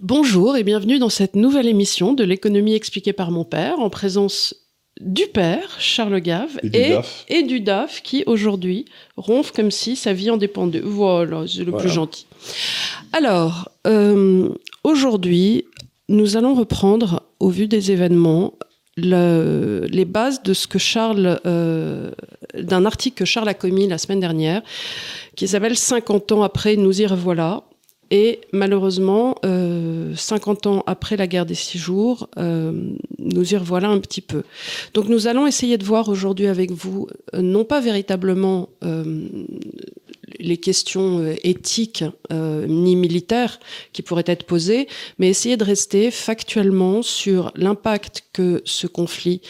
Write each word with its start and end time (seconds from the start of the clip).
Bonjour 0.00 0.56
et 0.56 0.64
bienvenue 0.64 0.98
dans 0.98 1.08
cette 1.08 1.36
nouvelle 1.36 1.68
émission 1.68 2.14
de 2.14 2.24
l'économie 2.24 2.74
expliquée 2.74 3.12
par 3.12 3.30
mon 3.30 3.44
père 3.44 3.78
en 3.78 3.90
présence 3.90 4.54
du 5.00 5.26
père, 5.26 5.76
Charles 5.78 6.20
Gave, 6.20 6.58
et 7.28 7.42
du, 7.42 7.60
DAF. 7.60 8.02
qui 8.02 8.24
aujourd'hui 8.26 8.86
ronfle 9.16 9.52
comme 9.52 9.70
si 9.70 9.94
sa 9.94 10.12
vie 10.12 10.30
en 10.30 10.36
dépendait. 10.36 10.80
Voilà, 10.80 11.44
c'est 11.46 11.64
le 11.64 11.72
plus 11.72 11.88
gentil. 11.88 12.26
Alors, 13.12 13.68
euh, 13.86 14.48
aujourd'hui, 14.82 15.64
nous 16.08 16.36
allons 16.36 16.54
reprendre, 16.54 17.22
au 17.38 17.48
vu 17.48 17.68
des 17.68 17.92
événements, 17.92 18.54
les 18.96 20.04
bases 20.04 20.42
de 20.42 20.54
ce 20.54 20.66
que 20.66 20.78
Charles, 20.78 21.40
euh, 21.46 22.10
d'un 22.58 22.84
article 22.84 23.18
que 23.18 23.24
Charles 23.24 23.48
a 23.48 23.54
commis 23.54 23.86
la 23.86 23.98
semaine 23.98 24.20
dernière, 24.20 24.62
qui 25.36 25.46
s'appelle 25.46 25.76
50 25.76 26.32
ans 26.32 26.42
après, 26.42 26.76
nous 26.76 27.00
y 27.00 27.06
revoilà. 27.06 27.62
Et 28.10 28.40
malheureusement, 28.52 29.36
50 29.42 29.46
euh, 29.46 30.70
ans 30.70 30.82
après 30.86 31.16
la 31.16 31.26
guerre 31.26 31.46
des 31.46 31.54
six 31.54 31.78
jours, 31.78 32.28
euh, 32.38 32.72
nous 33.18 33.54
y 33.54 33.56
revoilà 33.56 33.88
un 33.88 33.98
petit 34.00 34.20
peu. 34.20 34.42
Donc 34.92 35.08
nous 35.08 35.26
allons 35.26 35.46
essayer 35.46 35.78
de 35.78 35.84
voir 35.84 36.08
aujourd'hui 36.08 36.46
avec 36.46 36.70
vous, 36.70 37.08
non 37.32 37.64
pas 37.64 37.80
véritablement 37.80 38.68
les 40.38 40.56
questions 40.56 41.18
euh, 41.20 41.34
éthiques 41.42 42.04
euh, 42.32 42.66
ni 42.66 42.96
militaires 42.96 43.58
qui 43.92 44.02
pourraient 44.02 44.24
être 44.26 44.44
posées, 44.44 44.88
mais 45.18 45.28
essayer 45.28 45.56
de 45.56 45.64
rester 45.64 46.10
factuellement 46.10 47.02
sur 47.02 47.52
l'impact 47.56 48.24
que 48.32 48.62
ce 48.64 48.86
conflit 48.86 49.40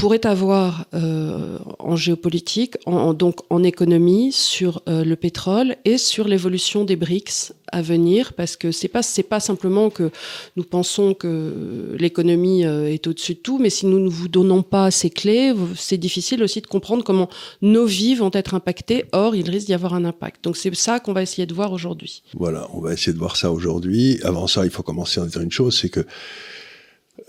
pourrait 0.00 0.24
avoir 0.24 0.86
euh, 0.94 1.58
en 1.78 1.94
géopolitique, 1.94 2.76
en, 2.86 3.12
donc 3.12 3.40
en 3.50 3.62
économie, 3.62 4.32
sur 4.32 4.80
euh, 4.88 5.04
le 5.04 5.14
pétrole 5.14 5.76
et 5.84 5.98
sur 5.98 6.26
l'évolution 6.26 6.86
des 6.86 6.96
BRICS 6.96 7.52
à 7.70 7.82
venir, 7.82 8.32
parce 8.32 8.56
que 8.56 8.72
c'est 8.72 8.88
pas 8.88 9.02
pas 9.28 9.40
simplement 9.40 9.90
que 9.90 10.10
nous 10.56 10.64
pensons 10.64 11.12
que 11.12 11.94
l'économie 11.98 12.64
euh, 12.64 12.90
est 12.90 13.06
au-dessus 13.06 13.34
de 13.34 13.40
tout, 13.40 13.58
mais 13.58 13.68
si 13.68 13.84
nous 13.84 13.98
ne 13.98 14.08
vous 14.08 14.28
donnons 14.28 14.62
pas 14.62 14.90
ces 14.90 15.10
clés, 15.10 15.52
c'est 15.76 15.98
difficile 15.98 16.42
aussi 16.42 16.62
de 16.62 16.66
comprendre 16.66 17.04
comment 17.04 17.28
nos 17.60 17.84
vies 17.84 18.14
vont 18.14 18.30
être 18.32 18.54
impactées. 18.54 19.04
Or, 19.12 19.36
il 19.36 19.50
risque 19.50 19.66
d'y 19.66 19.74
avoir 19.74 19.92
un 19.92 20.06
impact. 20.06 20.42
Donc 20.44 20.56
c'est 20.56 20.74
ça 20.74 20.98
qu'on 21.00 21.12
va 21.12 21.22
essayer 21.22 21.46
de 21.46 21.52
voir 21.52 21.72
aujourd'hui. 21.72 22.22
Voilà, 22.34 22.68
on 22.72 22.80
va 22.80 22.94
essayer 22.94 23.12
de 23.12 23.18
voir 23.18 23.36
ça 23.36 23.52
aujourd'hui. 23.52 24.18
Avant 24.22 24.46
ça, 24.46 24.64
il 24.64 24.70
faut 24.70 24.82
commencer 24.82 25.20
à 25.20 25.26
dire 25.26 25.42
une 25.42 25.52
chose, 25.52 25.78
c'est 25.78 25.90
que 25.90 26.06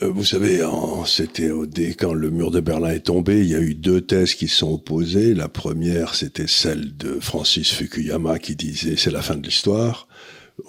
vous 0.01 0.25
savez, 0.25 0.67
c'était 1.05 1.51
quand 1.93 2.13
le 2.13 2.31
mur 2.31 2.49
de 2.49 2.59
Berlin 2.59 2.89
est 2.89 3.05
tombé, 3.05 3.41
il 3.41 3.49
y 3.49 3.55
a 3.55 3.59
eu 3.59 3.75
deux 3.75 4.01
thèses 4.01 4.33
qui 4.33 4.47
sont 4.47 4.73
opposées. 4.73 5.33
La 5.33 5.47
première, 5.47 6.15
c'était 6.15 6.47
celle 6.47 6.97
de 6.97 7.19
Francis 7.19 7.71
Fukuyama 7.71 8.39
qui 8.39 8.55
disait 8.55 8.95
c'est 8.97 9.11
la 9.11 9.21
fin 9.21 9.35
de 9.35 9.43
l'histoire, 9.43 10.07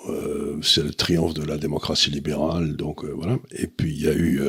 euh, 0.08 0.58
c'est 0.62 0.82
le 0.82 0.92
triomphe 0.92 1.34
de 1.34 1.44
la 1.44 1.56
démocratie 1.56 2.10
libérale. 2.10 2.76
Donc 2.76 3.04
euh, 3.04 3.12
voilà. 3.14 3.38
Et 3.52 3.66
puis 3.66 3.92
il 3.92 4.02
y 4.02 4.08
a 4.08 4.14
eu 4.14 4.42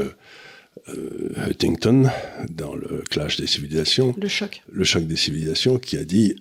Huntington 1.38 2.10
dans 2.50 2.76
le 2.76 3.04
clash 3.10 3.38
des 3.38 3.48
civilisations, 3.48 4.14
le 4.20 4.28
choc, 4.28 4.64
le 4.70 4.84
choc 4.84 5.06
des 5.06 5.16
civilisations, 5.16 5.78
qui 5.78 5.98
a 5.98 6.04
dit 6.04 6.36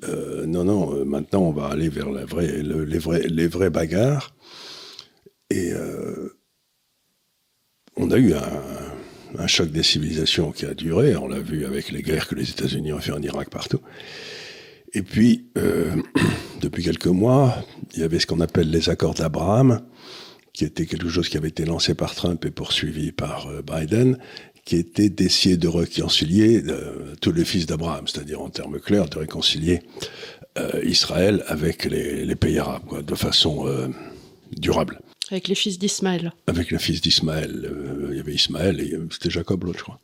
non 0.47 0.65
non, 0.65 1.05
maintenant 1.05 1.43
on 1.43 1.53
va 1.53 1.67
aller 1.67 1.89
vers 1.89 2.11
la 2.11 2.25
vraie, 2.25 2.63
les 2.63 2.99
vrais 2.99 3.23
les 3.29 3.47
vraies 3.47 3.71
bagarres. 3.71 4.35
Et 5.51 5.71
on 7.97 8.11
a 8.11 8.19
eu 8.19 8.35
un, 8.35 9.47
choc 9.47 9.71
des 9.71 9.83
civilisations 9.83 10.53
qui 10.53 10.67
a 10.67 10.75
duré. 10.75 11.17
On 11.17 11.29
l'a 11.29 11.41
vu 11.41 11.65
avec 11.65 11.91
les 11.91 12.03
guerres 12.03 12.29
que 12.29 12.35
les 12.35 12.51
États-Unis 12.51 12.93
ont 12.93 13.01
fait 13.01 13.13
en 13.13 13.23
Irak 13.23 13.51
partout. 13.51 13.81
Et 14.95 15.03
puis, 15.03 15.47
euh, 15.59 15.97
depuis 16.61 16.83
quelques 16.83 17.07
mois, 17.07 17.65
il 17.95 18.01
y 18.01 18.03
avait 18.03 18.19
ce 18.19 18.27
qu'on 18.27 18.41
appelle 18.41 18.71
les 18.71 18.89
accords 18.89 19.15
d'Abraham, 19.15 19.83
qui 20.53 20.65
était 20.65 20.87
quelque 20.87 21.09
chose 21.09 21.29
qui 21.29 21.37
avait 21.39 21.49
été 21.49 21.65
lancé 21.65 21.95
par 21.95 22.15
Trump 22.15 22.45
et 22.45 22.51
poursuivi 22.51 23.13
par 23.13 23.49
euh, 23.49 23.63
Biden, 23.63 24.19
qui 24.65 24.77
était 24.77 25.09
d'essayer 25.09 25.57
de 25.57 25.67
réconcilier 25.67 26.63
euh, 26.69 27.15
tous 27.21 27.33
les 27.33 27.45
fils 27.45 27.67
d'Abraham, 27.67 28.07
c'est-à-dire 28.07 28.41
en 28.41 28.51
termes 28.51 28.79
clairs, 28.79 29.09
de 29.09 29.19
réconcilier 29.19 29.81
Israël 30.83 31.43
avec 31.47 31.87
les, 31.87 32.37
pays 32.37 32.59
arabes, 32.59 33.03
de 33.03 33.15
façon 33.15 33.67
durable. 34.55 35.01
Avec 35.33 35.49
les 35.49 35.55
fils 35.55 35.79
d'Ismaël. 35.79 36.35
Avec 36.47 36.71
les 36.71 36.79
fils 36.79 37.01
d'Ismaël. 37.01 37.65
Euh, 37.65 38.09
il 38.11 38.19
y 38.19 38.21
avait 38.21 38.35
Ismaël 38.35 38.81
et 38.81 38.93
euh, 38.93 39.09
c'était 39.11 39.31
Jacob 39.31 39.65
l'autre, 39.65 39.79
je 39.79 39.85
crois. 39.85 39.99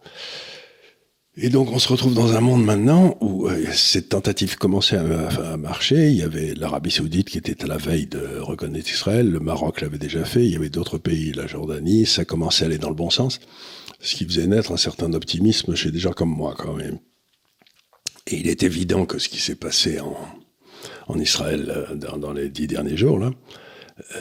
Et 1.36 1.50
donc 1.50 1.70
on 1.70 1.78
se 1.78 1.88
retrouve 1.88 2.14
dans 2.14 2.34
un 2.34 2.40
monde 2.40 2.64
maintenant 2.64 3.18
où 3.20 3.46
euh, 3.46 3.66
ces 3.72 4.02
tentatives 4.02 4.56
commençaient 4.56 4.96
à, 4.96 5.58
marcher. 5.58 6.08
Il 6.08 6.16
y 6.16 6.22
avait 6.22 6.54
l'Arabie 6.54 6.90
saoudite 6.90 7.28
qui 7.28 7.36
était 7.36 7.62
à 7.62 7.66
la 7.66 7.76
veille 7.76 8.06
de 8.06 8.38
reconnaître 8.38 8.90
Israël, 8.90 9.30
le 9.30 9.38
Maroc 9.38 9.82
l'avait 9.82 9.98
déjà 9.98 10.24
fait, 10.24 10.46
il 10.46 10.52
y 10.52 10.56
avait 10.56 10.70
d'autres 10.70 10.96
pays, 10.96 11.32
la 11.32 11.46
Jordanie, 11.46 12.06
ça 12.06 12.24
commençait 12.24 12.64
à 12.64 12.66
aller 12.68 12.78
dans 12.78 12.88
le 12.88 12.94
bon 12.94 13.10
sens, 13.10 13.38
ce 14.00 14.16
qui 14.16 14.24
faisait 14.24 14.46
naître 14.46 14.72
un 14.72 14.78
certain 14.78 15.12
optimisme 15.12 15.74
chez 15.74 15.90
des 15.90 15.98
gens 15.98 16.12
comme 16.12 16.34
moi 16.34 16.54
quand 16.56 16.72
même. 16.72 16.98
Et 18.26 18.36
il 18.36 18.48
est 18.48 18.62
évident 18.62 19.04
que 19.04 19.18
ce 19.18 19.28
qui 19.28 19.40
s'est 19.40 19.56
passé 19.56 20.00
en, 20.00 20.16
en 21.06 21.18
Israël 21.18 21.86
dans, 21.96 22.16
dans, 22.16 22.32
les 22.32 22.48
dix 22.48 22.66
derniers 22.66 22.96
jours, 22.96 23.18
là, 23.18 23.30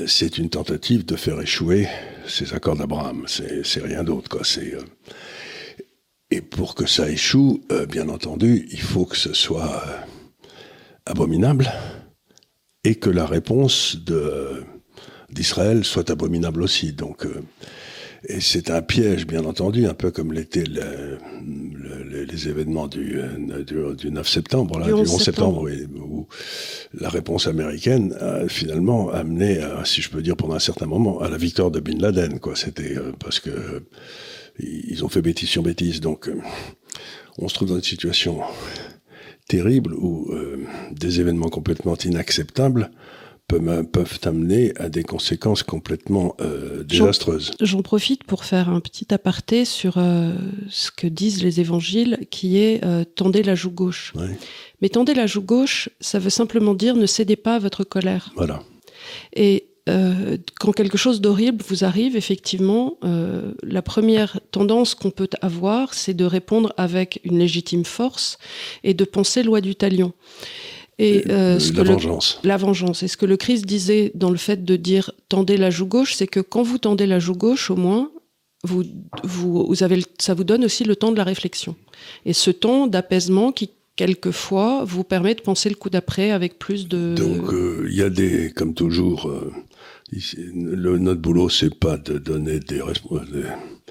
c'est 0.05 0.38
une 0.38 0.49
tentative 0.49 1.05
de 1.05 1.15
faire 1.15 1.39
échouer 1.41 1.88
ces 2.27 2.53
accords 2.53 2.75
d'Abraham. 2.75 3.25
C'est 3.27 3.81
rien 3.81 4.03
d'autre, 4.03 4.38
euh, 4.57 4.81
et 6.29 6.41
pour 6.41 6.75
que 6.75 6.85
ça 6.85 7.09
échoue, 7.09 7.61
euh, 7.71 7.85
bien 7.85 8.09
entendu, 8.09 8.67
il 8.71 8.81
faut 8.81 9.05
que 9.05 9.15
ce 9.15 9.33
soit 9.33 9.83
abominable 11.05 11.71
et 12.83 12.95
que 12.95 13.09
la 13.09 13.25
réponse 13.25 13.97
d'Israël 15.29 15.83
soit 15.83 16.09
abominable 16.09 16.61
aussi. 16.63 16.94
Donc 16.94 17.25
et 18.23 18.39
c'est 18.41 18.69
un 18.69 18.81
piège, 18.81 19.28
bien 19.28 19.45
entendu, 19.45 19.85
un 19.85 19.94
peu 19.94 20.11
comme 20.11 20.33
l'étaient 20.33 20.63
les 22.28 22.50
événements 22.50 22.88
du, 22.88 23.19
du, 23.97 24.11
9 24.11 24.28
septembre, 24.28 24.79
là, 24.79 24.88
du 24.88 24.94
11 24.94 25.22
septembre, 25.23 25.69
où 25.95 26.27
la 26.94 27.09
réponse 27.09 27.47
américaine 27.47 28.13
a 28.19 28.47
finalement 28.47 29.09
amené, 29.11 29.59
si 29.85 30.01
je 30.01 30.09
peux 30.09 30.22
dire 30.22 30.35
pendant 30.35 30.56
un 30.56 30.59
certain 30.59 30.88
moment, 30.88 31.19
à 31.19 31.29
la 31.29 31.38
victoire 31.38 31.72
de 31.72 31.79
Bin 31.79 32.00
Laden. 32.00 32.39
Quoi. 32.39 32.56
C'était 32.56 32.97
euh, 32.97 33.11
parce 33.19 33.39
que 33.39 33.83
ils 34.59 35.06
ont 35.06 35.09
fait 35.09 35.22
bêtise 35.22 35.50
sur 35.50 35.63
bêtise. 35.63 36.01
Donc, 36.01 36.27
euh, 36.27 36.39
on 37.38 37.47
se 37.47 37.53
trouve 37.53 37.69
dans 37.69 37.75
une 37.75 37.83
situation 37.83 38.39
terrible 39.47 39.94
où 39.94 40.31
euh, 40.31 40.66
des 40.91 41.22
événements 41.22 41.50
complètement 41.50 41.95
inacceptables 41.95 42.91
peuvent, 43.47 44.19
amener 44.24 44.74
à 44.78 44.90
des 44.90 45.03
conséquences 45.03 45.63
complètement 45.63 46.35
euh, 46.41 46.84
désastreuses. 46.84 47.52
J'en 47.62 47.81
profite 47.81 48.24
pour 48.25 48.44
faire 48.44 48.69
un 48.69 48.81
petit 48.81 49.13
aparté 49.13 49.63
sur 49.63 49.97
euh, 49.97 50.34
ce 50.69 50.91
que 50.91 51.08
disent 51.08 51.44
les 51.44 51.59
évangiles, 51.59 52.28
qui 52.30 52.57
est 52.57 52.84
euh, 52.84 53.06
tendez 53.06 53.44
la 53.44 53.56
joue 53.56 53.72
gauche. 53.72 54.13
Mais 54.81 54.90
tendez 54.90 55.13
la 55.13 55.28
joue 55.28 55.41
gauche, 55.41 55.90
ça 56.02 56.19
veut 56.19 56.30
simplement 56.30 56.74
dire 56.74 56.96
ne 56.96 57.06
cédez 57.06 57.38
pas 57.38 57.56
à 57.56 57.59
votre 57.59 57.84
colère. 57.84 58.31
Voilà. 58.36 58.63
Et 59.34 59.66
quand 60.59 60.74
quelque 60.74 60.97
chose 60.97 61.22
d'horrible 61.22 61.63
vous 61.66 61.86
arrive, 61.86 62.18
effectivement, 62.18 62.97
la 63.63 63.81
première 63.81 64.41
tendance 64.52 64.96
qu'on 64.96 65.12
peut 65.12 65.30
avoir, 65.41 65.94
c'est 65.94 66.13
de 66.13 66.25
répondre 66.25 66.74
avec 66.75 67.22
une 67.24 67.40
légitime 67.40 67.86
force 67.86 68.38
et 68.84 68.94
de 68.94 69.06
penser 69.06 69.44
loi 69.44 69.62
du 69.62 69.75
talion. 69.78 70.12
Et 71.00 71.30
euh, 71.30 71.59
ce 71.59 71.74
la 71.74 71.84
que 71.84 71.88
vengeance. 71.90 72.40
la 72.44 72.58
vengeance. 72.58 73.03
Et 73.03 73.08
ce 73.08 73.18
que 73.18 73.25
le 73.25 73.38
Christ 73.38 73.66
disait 73.66 74.12
dans 74.16 74.31
le 74.31 74.38
fait 74.38 74.66
de 74.66 74.75
dire 74.75 75.12
tendez 75.30 75.58
la 75.58 75.69
joue 75.69 75.85
gauche, 75.85 76.16
c'est 76.16 76.28
que 76.28 76.40
quand 76.40 76.63
vous 76.63 76.80
tendez 76.80 77.06
la 77.06 77.19
joue 77.19 77.35
gauche, 77.35 77.69
au 77.69 77.75
moins, 77.75 78.12
vous, 78.63 78.84
vous, 79.24 79.84
avez, 79.84 80.03
ça 80.19 80.34
vous 80.34 80.44
donne 80.44 80.66
aussi 80.66 80.84
le 80.84 80.96
temps 80.96 81.12
de 81.12 81.18
la 81.18 81.24
réflexion. 81.24 81.75
Et 82.25 82.34
ce 82.34 82.50
temps 82.50 82.88
d'apaisement 82.88 83.51
qui, 83.51 83.69
quelquefois, 83.95 84.83
vous 84.86 85.04
permet 85.04 85.36
de 85.36 85.42
penser 85.42 85.69
le 85.69 85.75
coup 85.75 85.89
d'après 85.89 86.31
avec 86.31 86.57
plus 86.57 86.88
de. 86.88 87.13
Donc, 87.16 87.54
euh, 87.54 87.86
il 87.89 87.95
y 87.95 88.01
a 88.01 88.10
des, 88.10 88.51
comme 88.51 88.74
toujours, 88.74 89.27
euh, 89.27 89.51
le, 90.12 90.98
notre 90.98 91.21
boulot, 91.21 91.50
c'est 91.50 91.74
pas 91.74 91.98
de 91.98 92.18
donner 92.18 92.59
des, 92.59 92.81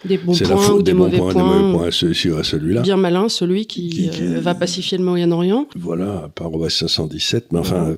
des 0.04 0.18
bons 0.18 0.38
points 0.38 0.70
ou 0.70 0.82
des, 0.82 0.94
mauvais 0.94 1.18
points, 1.18 1.34
des 1.34 1.40
mauvais 1.40 1.72
points 1.72 1.88
à, 1.88 1.90
celui-là. 1.90 2.82
Bien 2.82 2.96
malin, 2.96 3.28
celui 3.28 3.66
qui, 3.66 4.10
euh, 4.20 4.40
va 4.40 4.54
pacifier 4.54 4.96
le 4.96 5.04
Moyen-Orient. 5.04 5.66
Voilà, 5.76 6.30
par 6.34 6.52
OS 6.54 6.74
517. 6.74 7.52
Mais 7.52 7.58
enfin, 7.58 7.96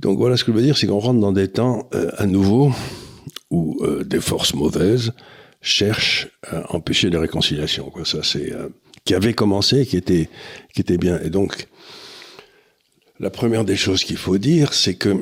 donc 0.00 0.18
voilà 0.18 0.36
ce 0.36 0.44
que 0.44 0.52
je 0.52 0.56
veux 0.56 0.62
dire, 0.62 0.76
c'est 0.76 0.86
qu'on 0.86 0.98
rentre 0.98 1.20
dans 1.20 1.32
des 1.32 1.48
temps 1.48 1.88
euh, 1.94 2.10
à 2.18 2.26
nouveau 2.26 2.72
où 3.50 3.78
euh, 3.82 4.04
des 4.04 4.20
forces 4.20 4.54
mauvaises 4.54 5.12
cherchent 5.62 6.28
à 6.46 6.74
empêcher 6.74 7.10
les 7.10 7.18
réconciliations. 7.18 7.90
Quoi. 7.90 8.04
Ça, 8.04 8.22
c'est 8.22 8.52
qui 9.04 9.14
avait 9.14 9.34
commencé, 9.34 9.86
qui 9.86 9.96
était, 9.96 10.28
qui 10.74 10.82
était 10.82 10.98
bien. 10.98 11.18
Et 11.22 11.30
donc, 11.30 11.68
la 13.18 13.30
première 13.30 13.64
des 13.64 13.76
choses 13.76 14.04
qu'il 14.04 14.16
faut 14.16 14.38
dire, 14.38 14.72
c'est 14.72 14.94
que 14.94 15.16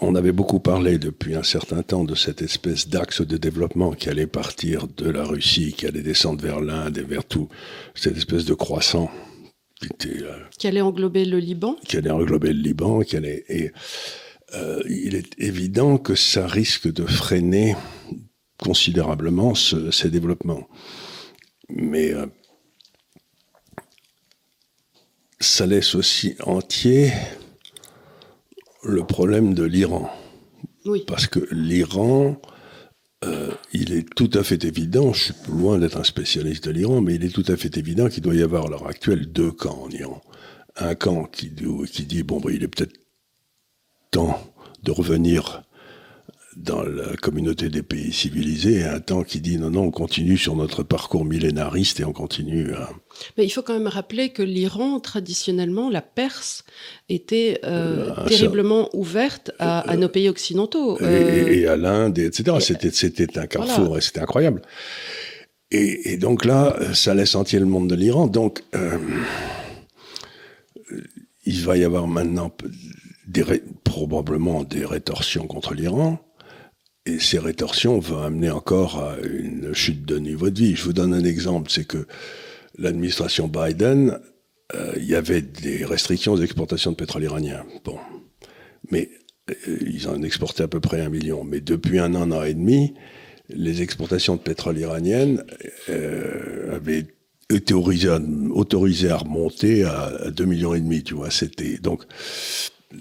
on 0.00 0.14
avait 0.14 0.32
beaucoup 0.32 0.60
parlé 0.60 0.98
depuis 0.98 1.34
un 1.34 1.42
certain 1.42 1.82
temps 1.82 2.04
de 2.04 2.14
cette 2.14 2.42
espèce 2.42 2.88
d'axe 2.88 3.22
de 3.22 3.36
développement 3.36 3.92
qui 3.92 4.08
allait 4.08 4.26
partir 4.26 4.86
de 4.88 5.08
la 5.08 5.24
Russie, 5.24 5.72
qui 5.72 5.86
allait 5.86 6.02
descendre 6.02 6.42
vers 6.42 6.60
l'Inde 6.60 6.98
et 6.98 7.02
vers 7.02 7.24
tout, 7.24 7.48
cette 7.94 8.16
espèce 8.16 8.44
de 8.44 8.54
croissant 8.54 9.10
qui, 9.80 9.86
était, 9.86 10.22
euh, 10.22 10.38
qui 10.58 10.66
allait 10.66 10.80
englober 10.80 11.24
le 11.24 11.38
Liban. 11.38 11.76
Qui 11.86 11.96
allait 11.96 12.10
englober 12.10 12.52
le 12.52 12.60
Liban, 12.60 13.00
qui 13.00 13.16
allait 13.16 13.44
et 13.48 13.72
euh, 14.54 14.82
il 14.88 15.14
est 15.14 15.38
évident 15.38 15.98
que 15.98 16.14
ça 16.14 16.46
risque 16.46 16.90
de 16.92 17.04
freiner 17.04 17.74
considérablement 18.58 19.54
ces 19.54 20.10
développements. 20.10 20.68
Mais 21.68 22.12
euh, 22.12 22.26
ça 25.40 25.66
laisse 25.66 25.94
aussi 25.94 26.36
entier 26.40 27.12
le 28.84 29.04
problème 29.04 29.54
de 29.54 29.64
l'Iran. 29.64 30.10
Oui. 30.84 31.04
Parce 31.06 31.26
que 31.26 31.40
l'Iran, 31.50 32.40
euh, 33.24 33.50
il 33.72 33.92
est 33.92 34.08
tout 34.14 34.30
à 34.34 34.42
fait 34.42 34.64
évident, 34.64 35.12
je 35.12 35.24
suis 35.24 35.34
loin 35.48 35.78
d'être 35.78 35.96
un 35.96 36.04
spécialiste 36.04 36.66
de 36.66 36.70
l'Iran, 36.70 37.00
mais 37.00 37.14
il 37.14 37.24
est 37.24 37.34
tout 37.34 37.44
à 37.48 37.56
fait 37.56 37.76
évident 37.76 38.08
qu'il 38.08 38.22
doit 38.22 38.34
y 38.34 38.42
avoir 38.42 38.66
à 38.66 38.68
l'heure 38.68 38.86
actuelle 38.86 39.32
deux 39.32 39.50
camps 39.50 39.82
en 39.82 39.90
Iran. 39.90 40.20
Un 40.76 40.94
camp 40.94 41.24
qui, 41.24 41.52
qui 41.90 42.02
dit, 42.04 42.22
bon, 42.22 42.40
bah, 42.40 42.50
il 42.52 42.62
est 42.62 42.68
peut-être 42.68 42.96
temps 44.10 44.38
de 44.82 44.90
revenir 44.90 45.62
dans 46.56 46.82
la 46.82 47.16
communauté 47.16 47.68
des 47.68 47.82
pays 47.82 48.12
civilisés 48.12 48.84
un 48.84 49.00
temps 49.00 49.22
qui 49.22 49.40
dit 49.40 49.58
non, 49.58 49.70
non, 49.70 49.82
on 49.84 49.90
continue 49.90 50.36
sur 50.36 50.56
notre 50.56 50.82
parcours 50.82 51.24
millénariste 51.24 52.00
et 52.00 52.04
on 52.04 52.12
continue 52.12 52.72
à... 52.72 52.90
Mais 53.36 53.44
il 53.44 53.50
faut 53.50 53.62
quand 53.62 53.74
même 53.74 53.88
rappeler 53.88 54.30
que 54.30 54.42
l'Iran, 54.42 55.00
traditionnellement, 55.00 55.90
la 55.90 56.02
Perse, 56.02 56.64
était 57.08 57.60
euh, 57.64 58.10
euh, 58.16 58.26
terriblement 58.26 58.88
ouverte 58.92 59.52
à, 59.58 59.92
euh, 59.92 59.96
nos 59.96 60.08
pays 60.08 60.28
occidentaux. 60.28 61.00
Et, 61.00 61.66
à 61.66 61.76
l'Inde, 61.76 62.18
etc. 62.18 62.56
C'était, 62.60 62.90
c'était 62.90 63.38
un 63.38 63.46
carrefour 63.46 63.98
et 63.98 64.00
c'était 64.00 64.20
incroyable. 64.20 64.62
Et, 65.70 66.12
et, 66.12 66.16
donc 66.16 66.44
là, 66.44 66.76
ça 66.92 67.14
laisse 67.14 67.34
entier 67.34 67.58
le 67.58 67.66
monde 67.66 67.88
de 67.88 67.94
l'Iran. 67.94 68.26
Donc, 68.26 68.62
il 71.46 71.60
va 71.62 71.76
y 71.76 71.84
avoir 71.84 72.06
maintenant 72.06 72.52
des, 73.26 73.44
probablement 73.82 74.64
des 74.64 74.84
rétorsions 74.84 75.46
contre 75.46 75.74
l'Iran. 75.74 76.18
Et 77.06 77.18
ces 77.18 77.38
rétorsions 77.38 77.98
vont 77.98 78.22
amener 78.22 78.50
encore 78.50 79.02
à 79.02 79.16
une 79.22 79.74
chute 79.74 80.04
de 80.06 80.18
niveau 80.18 80.48
de 80.50 80.58
vie. 80.58 80.74
Je 80.74 80.84
vous 80.84 80.94
donne 80.94 81.12
un 81.12 81.24
exemple, 81.24 81.70
c'est 81.70 81.86
que 81.86 82.06
l'administration 82.78 83.46
Biden, 83.46 84.18
euh, 84.74 84.94
il 84.96 85.04
y 85.04 85.14
avait 85.14 85.42
des 85.42 85.84
restrictions 85.84 86.32
aux 86.32 86.40
exportations 86.40 86.92
de 86.92 86.96
pétrole 86.96 87.24
iranien. 87.24 87.64
Bon, 87.84 87.98
mais 88.90 89.10
euh, 89.50 89.78
ils 89.86 90.08
en 90.08 90.22
exportaient 90.22 90.62
à 90.62 90.68
peu 90.68 90.80
près 90.80 91.00
un 91.00 91.10
million. 91.10 91.44
Mais 91.44 91.60
depuis 91.60 91.98
un 91.98 92.14
an, 92.14 92.22
un 92.22 92.32
an 92.32 92.42
et 92.42 92.54
demi, 92.54 92.94
les 93.48 93.82
exportations 93.82 94.36
de 94.36 94.40
pétrole 94.40 94.78
iraniennes 94.78 95.44
euh, 95.90 96.76
avaient 96.76 97.06
été 97.50 97.74
autorisées, 97.74 99.10
à 99.10 99.16
remonter 99.18 99.84
à, 99.84 100.30
deux 100.30 100.46
millions 100.46 100.74
et 100.74 100.80
demi. 100.80 101.02
Tu 101.02 101.14
vois, 101.14 101.30
c'était 101.30 101.76
donc 101.76 102.04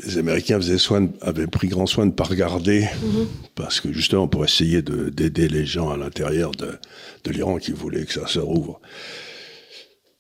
les 0.06 0.18
Américains 0.18 0.58
faisaient 0.58 0.78
soin, 0.78 1.10
avaient 1.22 1.48
pris 1.48 1.68
grand 1.68 1.86
soin 1.86 2.06
de 2.06 2.12
ne 2.12 2.16
pas 2.16 2.24
regarder, 2.24 2.82
mhm. 2.82 3.28
parce 3.56 3.82
que 3.82 3.92
justement 3.92 4.28
pour 4.28 4.44
essayer 4.44 4.82
d'aider 4.82 5.48
les 5.48 5.66
gens 5.66 5.90
à 5.90 5.98
l'intérieur 5.98 6.52
de, 6.52 6.72
de 7.24 7.32
l'Iran 7.32 7.58
qui 7.58 7.72
voulaient 7.72 8.06
que 8.06 8.14
ça 8.14 8.28
se 8.28 8.40
rouvre. 8.40 8.80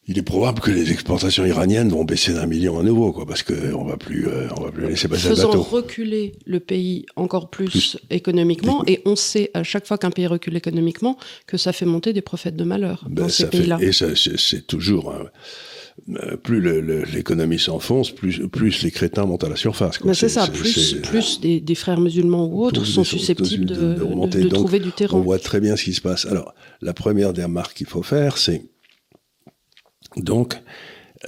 Il 0.05 0.17
est 0.17 0.23
probable 0.23 0.59
que 0.59 0.69
les 0.69 0.91
exportations 0.91 1.45
iraniennes 1.45 1.87
vont 1.87 2.03
baisser 2.03 2.33
d'un 2.33 2.45
million 2.45 2.77
à 2.77 2.83
nouveau, 2.83 3.13
quoi, 3.13 3.25
parce 3.25 3.41
qu'on 3.41 3.85
va 3.85 3.95
plus, 3.95 4.27
euh, 4.27 4.49
on 4.57 4.63
va 4.63 4.71
plus 4.71 4.85
laisser 4.85 5.07
passer 5.07 5.29
Faisant 5.29 5.53
le 5.53 5.59
bateau. 5.59 5.63
reculer 5.63 6.33
le 6.45 6.59
pays 6.59 7.05
encore 7.15 7.49
plus, 7.49 7.97
économiquement, 8.09 8.83
et 8.85 9.01
on 9.05 9.15
sait 9.15 9.49
à 9.53 9.63
chaque 9.63 9.87
fois 9.87 9.97
qu'un 9.97 10.11
pays 10.11 10.27
recule 10.27 10.57
économiquement 10.57 11.17
que 11.47 11.55
ça 11.55 11.71
fait 11.71 11.85
monter 11.85 12.11
des 12.11 12.21
prophètes 12.21 12.57
de 12.57 12.65
malheur 12.65 13.05
ben, 13.07 13.23
dans 13.23 13.29
ces 13.29 13.47
pays-là. 13.47 13.77
Et 13.79 13.91
c'est 13.93 14.67
toujours. 14.67 15.11
Euh, 15.11 15.23
plus 16.41 16.61
l'économie 17.05 17.59
s'enfonce, 17.59 18.11
plus, 18.11 18.47
plus 18.47 18.81
les 18.83 18.91
crétins 18.91 19.25
montent 19.25 19.43
à 19.43 19.49
la 19.49 19.55
surface. 19.55 19.99
C'est 20.13 20.29
ça, 20.29 20.47
plus, 20.47 20.95
plus 20.95 21.39
des, 21.39 21.75
frères 21.75 21.99
musulmans 21.99 22.47
ou 22.47 22.65
autres 22.65 22.83
sont 22.83 23.03
susceptibles 23.03 23.65
de, 23.65 23.95
de, 24.27 24.47
trouver 24.49 24.79
du 24.79 24.91
terrain. 24.91 25.17
On 25.17 25.21
voit 25.21 25.39
très 25.39 25.59
bien 25.59 25.75
ce 25.75 25.83
qui 25.83 25.93
se 25.93 26.01
passe. 26.01 26.25
Alors, 26.25 26.53
la 26.81 26.93
première 26.93 27.33
des 27.33 27.43
remarques 27.43 27.77
qu'il 27.77 27.87
faut 27.87 28.03
faire, 28.03 28.37
c'est 28.37 28.63
donc, 30.17 30.61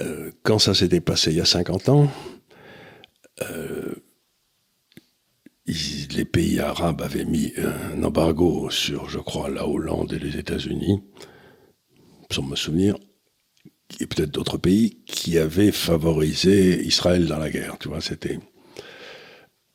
euh, 0.00 0.30
quand 0.42 0.58
ça 0.58 0.74
s'était 0.74 1.00
passé 1.00 1.30
il 1.30 1.38
y 1.38 1.40
a 1.40 1.44
50 1.44 1.88
ans, 1.88 2.10
euh, 3.42 3.94
les 5.66 6.24
pays 6.24 6.60
arabes 6.60 7.02
avaient 7.02 7.24
mis 7.24 7.52
un 7.56 8.02
embargo 8.02 8.70
sur, 8.70 9.08
je 9.08 9.18
crois, 9.18 9.48
la 9.48 9.66
Hollande 9.66 10.12
et 10.12 10.18
les 10.18 10.38
États-Unis, 10.38 11.02
sans 12.30 12.42
me 12.42 12.56
souvenir, 12.56 12.96
et 14.00 14.06
peut-être 14.06 14.30
d'autres 14.30 14.58
pays 14.58 14.98
qui 15.06 15.38
avaient 15.38 15.72
favorisé 15.72 16.84
Israël 16.84 17.26
dans 17.26 17.38
la 17.38 17.50
guerre. 17.50 17.76
Tu 17.78 17.88
vois, 17.88 18.00
c'était 18.00 18.38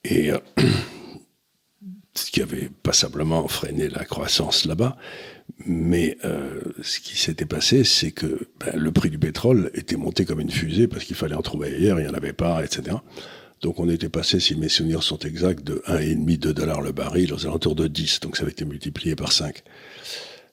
et 0.03 0.31
euh, 0.31 0.37
ce 2.13 2.31
qui 2.31 2.41
avait 2.41 2.69
passablement 2.83 3.47
freiné 3.47 3.89
la 3.89 4.05
croissance 4.05 4.65
là-bas. 4.65 4.97
Mais 5.65 6.17
euh, 6.25 6.61
ce 6.81 6.99
qui 6.99 7.17
s'était 7.17 7.45
passé, 7.45 7.83
c'est 7.83 8.11
que 8.11 8.47
ben, 8.59 8.73
le 8.75 8.91
prix 8.91 9.09
du 9.09 9.19
pétrole 9.19 9.69
était 9.73 9.97
monté 9.97 10.25
comme 10.25 10.39
une 10.39 10.51
fusée 10.51 10.87
parce 10.87 11.03
qu'il 11.03 11.15
fallait 11.15 11.35
en 11.35 11.41
trouver 11.41 11.75
ailleurs, 11.75 11.99
il 11.99 12.05
n'y 12.05 12.09
en 12.09 12.15
avait 12.15 12.33
pas, 12.33 12.63
etc. 12.63 12.97
Donc 13.61 13.79
on 13.79 13.87
était 13.89 14.09
passé, 14.09 14.39
si 14.39 14.55
mes 14.55 14.69
souvenirs 14.69 15.03
sont 15.03 15.19
exacts, 15.19 15.63
de 15.63 15.83
1,5, 15.87 16.39
2 16.39 16.53
dollars 16.53 16.81
le 16.81 16.91
baril 16.91 17.33
aux 17.33 17.45
alentours 17.45 17.75
de 17.75 17.87
10. 17.87 18.21
Donc 18.21 18.37
ça 18.37 18.43
avait 18.43 18.51
été 18.51 18.65
multiplié 18.65 19.15
par 19.15 19.31
5. 19.31 19.61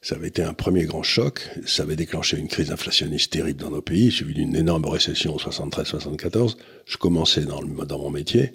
Ça 0.00 0.14
avait 0.14 0.28
été 0.28 0.42
un 0.42 0.54
premier 0.54 0.84
grand 0.84 1.02
choc. 1.02 1.48
Ça 1.66 1.82
avait 1.82 1.96
déclenché 1.96 2.38
une 2.38 2.48
crise 2.48 2.70
inflationniste 2.70 3.32
terrible 3.32 3.60
dans 3.60 3.70
nos 3.70 3.82
pays, 3.82 4.10
suivi 4.10 4.34
d'une 4.34 4.54
énorme 4.54 4.86
récession 4.86 5.34
en 5.34 5.38
73-74. 5.38 6.56
Je 6.86 6.96
commençais 6.96 7.44
dans, 7.44 7.60
le, 7.60 7.84
dans 7.84 7.98
mon 7.98 8.10
métier. 8.10 8.52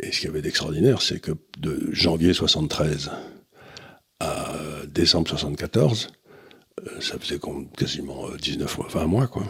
Et 0.00 0.12
ce 0.12 0.20
qui 0.20 0.26
avait 0.26 0.42
d'extraordinaire, 0.42 1.02
c'est 1.02 1.20
que 1.20 1.32
de 1.58 1.88
janvier 1.92 2.32
73 2.32 3.10
à 4.20 4.54
décembre 4.86 5.28
74, 5.28 6.08
euh, 6.86 7.00
ça 7.00 7.18
faisait 7.18 7.40
quasiment 7.76 8.28
19 8.30 8.78
mois, 8.78 8.88
20 8.88 9.06
mois, 9.06 9.26
quoi. 9.26 9.44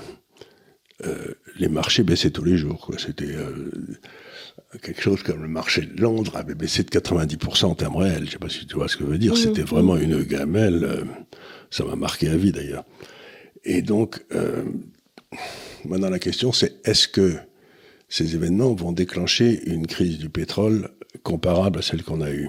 Euh, 1.06 1.34
les 1.56 1.68
marchés 1.68 2.02
baissaient 2.02 2.30
tous 2.30 2.44
les 2.44 2.56
jours. 2.56 2.90
C'était 2.98 3.24
euh, 3.24 3.70
quelque 4.82 5.00
chose 5.00 5.22
comme 5.22 5.42
le 5.42 5.48
marché 5.48 5.82
de 5.82 6.00
Londres 6.00 6.36
avait 6.36 6.54
baissé 6.54 6.82
de 6.82 6.90
90% 6.90 7.66
en 7.66 7.74
termes 7.74 7.96
réels. 7.96 8.26
Je 8.26 8.32
sais 8.32 8.38
pas 8.38 8.48
si 8.48 8.66
tu 8.66 8.74
vois 8.74 8.88
ce 8.88 8.96
que 8.96 9.04
je 9.04 9.10
veux 9.10 9.18
dire. 9.18 9.36
C'était 9.36 9.62
vraiment 9.62 9.96
une 9.96 10.22
gamelle. 10.22 11.06
ça 11.70 11.84
m'a 11.84 11.96
marqué 11.96 12.28
à 12.28 12.36
vie 12.36 12.52
d'ailleurs. 12.52 12.84
Et 13.64 13.82
donc, 13.82 14.24
maintenant 15.84 16.10
la 16.10 16.18
question 16.18 16.52
c'est 16.52 16.86
est-ce 16.86 17.08
que 17.08 17.36
ces 18.08 18.34
événements 18.34 18.74
vont 18.74 18.92
déclencher 18.92 19.68
une 19.68 19.86
crise 19.86 20.18
du 20.18 20.30
pétrole 20.30 20.90
comparable 21.22 21.78
à 21.78 21.82
celle 21.82 22.02
qu'on 22.02 22.20
a 22.20 22.30
eue? 22.30 22.48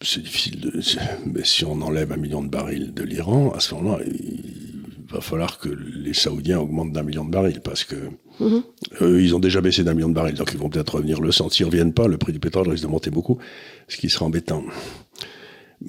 C'est 0.00 0.22
difficile 0.22 0.60
de. 0.60 0.80
Mais 1.26 1.44
si 1.44 1.64
on 1.64 1.80
enlève 1.82 2.12
un 2.12 2.16
million 2.16 2.42
de 2.42 2.48
barils 2.48 2.94
de 2.94 3.02
l'Iran, 3.02 3.50
à 3.50 3.60
ce 3.60 3.74
moment-là, 3.74 4.04
il 4.06 4.84
va 5.08 5.20
falloir 5.20 5.58
que 5.58 5.68
les 5.68 6.14
Saoudiens 6.14 6.60
augmentent 6.60 6.92
d'un 6.92 7.02
million 7.02 7.24
de 7.24 7.30
barils 7.30 7.60
parce 7.60 7.82
que 7.82 7.96
mhm. 8.40 8.62
eux, 9.02 9.22
ils 9.22 9.34
ont 9.34 9.38
déjà 9.38 9.60
baissé 9.60 9.84
d'un 9.84 9.94
million 9.94 10.08
de 10.08 10.14
barils, 10.14 10.34
donc 10.34 10.50
ils 10.52 10.58
vont 10.58 10.68
peut-être 10.68 10.96
revenir 10.96 11.20
le 11.20 11.32
sentir. 11.32 11.56
S'ils 11.56 11.66
reviennent 11.66 11.92
pas, 11.92 12.06
le 12.06 12.18
prix 12.18 12.32
du 12.32 12.40
pétrole 12.40 12.68
risque 12.68 12.84
de 12.84 12.88
monter 12.88 13.10
beaucoup, 13.10 13.38
ce 13.88 13.96
qui 13.96 14.08
sera 14.10 14.26
embêtant. 14.26 14.64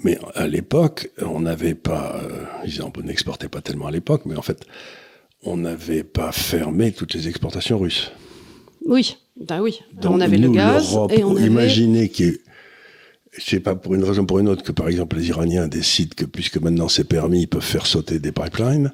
Mais 0.04 0.20
à 0.36 0.48
l'époque, 0.48 1.10
on 1.22 1.42
n'avait 1.42 1.76
pas, 1.76 2.22
euh, 2.24 2.46
ils 2.66 3.06
n'exportaient 3.06 3.50
pas 3.50 3.62
tellement 3.62 3.88
à 3.88 3.92
l'époque, 3.92 4.22
mais 4.26 4.36
en 4.36 4.42
fait, 4.42 4.66
on 5.44 5.58
n'avait 5.58 6.04
pas 6.04 6.32
fermé 6.32 6.92
toutes 6.92 7.14
les 7.14 7.28
exportations 7.28 7.80
russes. 7.80 8.12
Oui, 8.86 9.18
bah 9.40 9.62
oui. 9.62 9.80
on 10.04 10.22
avait 10.22 10.38
le 10.38 10.50
gaz 10.50 10.98
et 11.10 11.24
on 11.24 11.36
avait... 11.36 11.48
Imaginez 11.48 12.10
qu'il 12.10 12.40
je 13.38 13.44
sais 13.44 13.60
pas 13.60 13.76
pour 13.76 13.96
une 13.96 14.04
raison 14.04 14.24
ou 14.24 14.26
pour 14.26 14.40
une 14.40 14.50
autre 14.50 14.64
que 14.64 14.72
par 14.72 14.88
exemple 14.88 15.16
les 15.18 15.30
Iraniens 15.30 15.68
décident 15.68 16.14
que 16.16 16.26
puisque 16.26 16.58
maintenant 16.58 16.90
c'est 16.90 17.04
permis, 17.04 17.44
ils 17.44 17.48
peuvent 17.48 17.62
faire 17.62 17.86
sauter 17.86 18.20
des 18.20 18.32
pipelines 18.32 18.92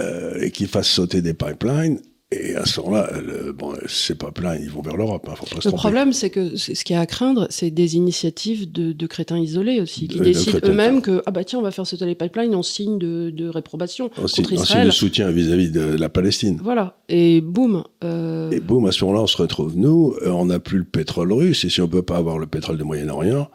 euh, 0.00 0.40
et 0.40 0.50
qu'ils 0.50 0.68
fassent 0.68 0.88
sauter 0.88 1.22
des 1.22 1.34
pipelines. 1.34 2.00
Et 2.30 2.54
à 2.56 2.66
ce 2.66 2.80
moment-là, 2.80 3.10
bon, 3.56 3.72
c'est 3.86 4.18
pas 4.18 4.30
plein, 4.30 4.54
ils 4.54 4.68
vont 4.68 4.82
vers 4.82 4.98
l'Europe. 4.98 5.26
Hein, 5.30 5.34
le 5.64 5.70
problème, 5.70 6.12
c'est 6.12 6.28
que 6.28 6.56
ce 6.56 6.84
qu'il 6.84 6.94
y 6.94 6.98
a 6.98 7.00
à 7.00 7.06
craindre, 7.06 7.46
c'est 7.48 7.70
des 7.70 7.96
initiatives 7.96 8.70
de, 8.70 9.06
crétins 9.06 9.38
isolés 9.38 9.80
aussi, 9.80 10.08
qui 10.08 10.20
décident 10.20 10.58
eux-mêmes 10.62 11.00
que 11.00 11.22
ah 11.24 11.30
bah 11.30 11.42
tiens, 11.44 11.58
on 11.58 11.62
va 11.62 11.70
faire 11.70 11.86
sauter 11.86 12.04
les 12.04 12.14
pipelines 12.14 12.54
en 12.54 12.62
signe 12.62 12.98
de, 12.98 13.48
réprobation 13.48 14.10
en 14.18 14.22
contre 14.22 14.52
Israël. 14.52 14.60
En 14.60 14.64
signe 14.64 14.84
de 14.84 14.90
soutien 14.90 15.30
vis-à-vis 15.30 15.70
de 15.70 15.80
la 15.80 16.10
Palestine. 16.10 16.60
Voilà. 16.62 16.98
Et 17.08 17.40
boum. 17.40 17.84
Euh, 18.04 18.50
et 18.50 18.60
boum, 18.60 18.84
à 18.86 18.92
ce 18.92 19.04
moment-là, 19.06 19.22
on 19.22 19.26
se 19.26 19.38
retrouve 19.38 19.74
nous, 19.78 20.14
euh, 20.20 20.28
on 20.28 20.46
n'a 20.46 20.58
plus 20.58 20.78
le 20.78 20.84
pétrole 20.84 21.32
russe, 21.32 21.64
et 21.64 21.70
si 21.70 21.80
on 21.80 21.88
peut 21.88 22.02
pas 22.02 22.18
avoir 22.18 22.38
le 22.38 22.46
pétrole 22.46 22.76
du 22.76 22.84
Moyen-Orient, 22.84 23.48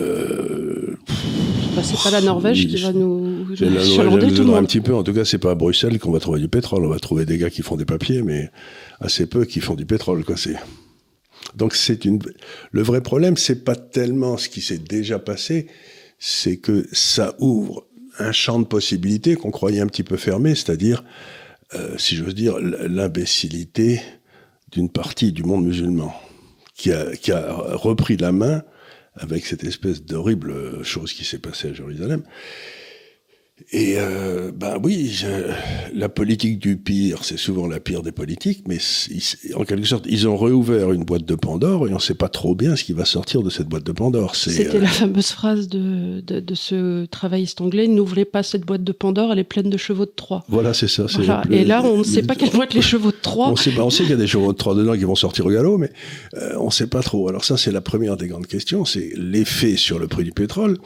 euh, 0.00 0.96
bah, 1.76 1.82
c'est 1.82 2.02
pas 2.02 2.10
la 2.10 2.20
Norvège 2.20 2.66
qui 2.66 2.76
va 2.76 2.92
nous, 2.92 3.44
nous 3.44 3.56
chalandrer 3.56 4.32
tout 4.32 4.42
le 4.42 4.44
monde. 4.44 4.56
Un 4.56 4.64
petit 4.64 4.80
peu. 4.80 4.94
En 4.94 5.02
tout 5.02 5.12
cas, 5.12 5.24
c'est 5.24 5.38
pas 5.38 5.50
à 5.50 5.54
Bruxelles 5.54 5.98
qu'on 5.98 6.12
va 6.12 6.20
trouver 6.20 6.40
du 6.40 6.48
pétrole. 6.48 6.84
On 6.84 6.88
va 6.88 6.98
trouver 6.98 7.24
des 7.24 7.38
gars 7.38 7.50
qui 7.50 7.62
font 7.62 7.76
des 7.76 7.84
papiers, 7.84 8.22
mais 8.22 8.50
assez 9.00 9.26
peu 9.26 9.44
qui 9.44 9.60
font 9.60 9.74
du 9.74 9.84
pétrole. 9.86 10.24
Quoi. 10.24 10.36
Donc 11.56 11.74
c'est 11.74 12.04
une. 12.04 12.18
Le 12.70 12.82
vrai 12.82 13.00
problème, 13.00 13.36
c'est 13.36 13.64
pas 13.64 13.76
tellement 13.76 14.36
ce 14.36 14.48
qui 14.48 14.60
s'est 14.60 14.78
déjà 14.78 15.18
passé, 15.18 15.66
c'est 16.18 16.56
que 16.56 16.86
ça 16.92 17.34
ouvre 17.38 17.86
un 18.18 18.32
champ 18.32 18.58
de 18.58 18.66
possibilités 18.66 19.36
qu'on 19.36 19.50
croyait 19.50 19.80
un 19.80 19.86
petit 19.86 20.02
peu 20.02 20.16
fermé, 20.16 20.54
c'est-à-dire, 20.54 21.02
euh, 21.74 21.96
si 21.96 22.14
j'ose 22.14 22.34
dire, 22.34 22.58
l'imbécilité 22.60 24.02
d'une 24.70 24.90
partie 24.90 25.32
du 25.32 25.44
monde 25.44 25.64
musulman 25.64 26.14
qui 26.74 26.92
a, 26.92 27.14
qui 27.16 27.32
a 27.32 27.52
repris 27.74 28.16
la 28.16 28.32
main 28.32 28.62
avec 29.16 29.46
cette 29.46 29.64
espèce 29.64 30.04
d'horrible 30.04 30.82
chose 30.84 31.12
qui 31.12 31.24
s'est 31.24 31.38
passée 31.38 31.68
à 31.68 31.72
Jérusalem. 31.72 32.22
Et 33.74 33.94
euh, 33.96 34.52
ben 34.54 34.78
oui, 34.82 35.08
je, 35.10 35.26
la 35.94 36.10
politique 36.10 36.58
du 36.58 36.76
pire, 36.76 37.24
c'est 37.24 37.38
souvent 37.38 37.66
la 37.66 37.80
pire 37.80 38.02
des 38.02 38.12
politiques, 38.12 38.64
mais 38.68 38.76
en 39.54 39.64
quelque 39.64 39.86
sorte, 39.86 40.04
ils 40.10 40.28
ont 40.28 40.36
réouvert 40.36 40.92
une 40.92 41.04
boîte 41.04 41.24
de 41.24 41.34
Pandore 41.34 41.88
et 41.88 41.90
on 41.90 41.94
ne 41.94 42.00
sait 42.00 42.14
pas 42.14 42.28
trop 42.28 42.54
bien 42.54 42.76
ce 42.76 42.84
qui 42.84 42.92
va 42.92 43.06
sortir 43.06 43.42
de 43.42 43.48
cette 43.48 43.68
boîte 43.68 43.84
de 43.84 43.92
Pandore. 43.92 44.36
C'était 44.36 44.76
euh... 44.76 44.80
la 44.80 44.88
fameuse 44.88 45.30
phrase 45.30 45.68
de, 45.68 46.20
de, 46.20 46.40
de, 46.40 46.54
ce 46.54 47.06
travailliste 47.06 47.62
anglais 47.62 47.88
n'ouvrez 47.88 48.26
pas 48.26 48.42
cette 48.42 48.66
boîte 48.66 48.84
de 48.84 48.92
Pandore, 48.92 49.32
elle 49.32 49.38
est 49.38 49.44
pleine 49.44 49.70
de 49.70 49.78
chevaux 49.78 50.04
de 50.04 50.12
Troie. 50.14 50.44
Voilà, 50.48 50.74
c'est 50.74 50.88
ça. 50.88 51.06
Voilà. 51.08 51.42
Et 51.50 51.64
là, 51.64 51.82
on 51.82 51.98
ne 51.98 52.04
sait 52.04 52.22
pas 52.22 52.34
quelles 52.34 52.50
vont 52.50 52.64
être 52.64 52.74
les 52.74 52.82
chevaux 52.82 53.10
de 53.10 53.16
Troie. 53.22 53.48
On 53.48 53.56
sait, 53.56 53.72
on 53.78 53.88
sait 53.88 54.02
qu'il 54.02 54.12
y 54.12 54.14
a 54.14 54.18
des 54.18 54.26
chevaux 54.26 54.52
de 54.52 54.58
Troie 54.58 54.74
dedans 54.74 54.94
qui 54.98 55.04
vont 55.04 55.14
sortir 55.14 55.46
au 55.46 55.50
galop, 55.50 55.78
mais 55.78 55.90
euh, 56.34 56.56
on 56.60 56.66
ne 56.66 56.70
sait 56.70 56.88
pas 56.88 57.02
trop. 57.02 57.26
Alors 57.30 57.46
ça, 57.46 57.56
c'est 57.56 57.72
la 57.72 57.80
première 57.80 58.18
des 58.18 58.28
grandes 58.28 58.46
questions, 58.46 58.84
c'est 58.84 59.12
l'effet 59.16 59.76
sur 59.76 59.98
le 59.98 60.08
prix 60.08 60.24
du 60.24 60.32
pétrole. 60.32 60.76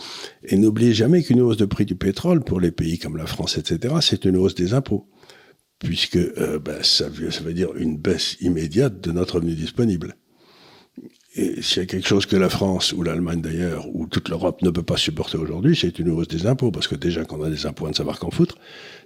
Et 0.44 0.56
n'oubliez 0.56 0.92
jamais 0.92 1.24
qu'une 1.24 1.40
hausse 1.40 1.56
de 1.56 1.64
prix 1.64 1.84
du 1.84 1.96
pétrole 1.96 2.44
pour 2.44 2.60
les 2.60 2.70
pays 2.76 2.98
comme 2.98 3.16
la 3.16 3.26
France, 3.26 3.58
etc., 3.58 3.94
c'est 4.00 4.24
une 4.24 4.36
hausse 4.36 4.54
des 4.54 4.74
impôts, 4.74 5.08
puisque 5.78 6.16
euh, 6.16 6.58
ben, 6.58 6.82
ça, 6.82 7.08
veut, 7.08 7.52
dire 7.52 7.74
une 7.76 7.96
baisse 7.96 8.36
immédiate 8.40 9.00
de 9.00 9.12
notre 9.12 9.36
revenu 9.36 9.54
disponible. 9.54 10.16
Et 11.34 11.60
s'il 11.60 11.78
y 11.78 11.82
a 11.82 11.86
quelque 11.86 12.08
chose 12.08 12.24
que 12.24 12.36
la 12.36 12.48
France, 12.48 12.92
ou 12.92 13.02
l'Allemagne 13.02 13.42
d'ailleurs, 13.42 13.86
ou 13.94 14.06
toute 14.06 14.30
l'Europe 14.30 14.62
ne 14.62 14.70
peut 14.70 14.82
pas 14.82 14.96
supporter 14.96 15.36
aujourd'hui, 15.36 15.76
c'est 15.76 15.98
une 15.98 16.08
hausse 16.10 16.28
des 16.28 16.46
impôts, 16.46 16.70
parce 16.70 16.88
que 16.88 16.94
déjà 16.94 17.24
qu'on 17.24 17.42
a 17.42 17.50
des 17.50 17.66
impôts 17.66 17.86
à 17.86 17.90
ne 17.90 17.94
savoir 17.94 18.18
qu'en 18.18 18.30
foutre, 18.30 18.56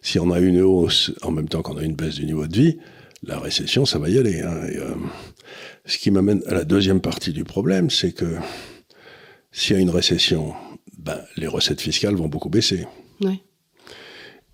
si 0.01 0.19
on 0.21 0.31
a 0.31 0.39
une 0.39 0.61
hausse 0.61 1.13
en 1.23 1.33
même 1.33 1.49
temps 1.49 1.63
qu'on 1.63 1.77
a 1.77 1.83
une 1.83 1.97
baisse 1.97 2.17
du 2.17 2.27
niveau 2.27 2.47
de 2.47 2.55
vie, 2.55 2.79
la 3.23 3.39
récession, 3.39 3.85
ça 3.85 3.99
va 3.99 4.09
y 4.09 4.19
aller. 4.19 4.41
Hein. 4.41 4.61
Euh, 4.77 4.95
ce 5.85 5.99
qui 5.99 6.11
m'amène 6.11 6.43
à 6.47 6.55
la 6.55 6.65
deuxième 6.65 7.01
partie 7.01 7.33
du 7.33 7.45
problème, 7.45 7.91
c'est 7.91 8.13
que 8.13 8.37
s'il 9.53 9.77
y 9.77 9.79
a 9.79 9.83
une 9.83 9.91
récession, 9.91 10.55
ben, 10.99 11.21
les 11.37 11.47
recettes 11.47 11.81
fiscales 11.81 12.15
vont 12.15 12.29
beaucoup 12.29 12.49
baisser. 12.49 12.87
Oui. 13.21 13.43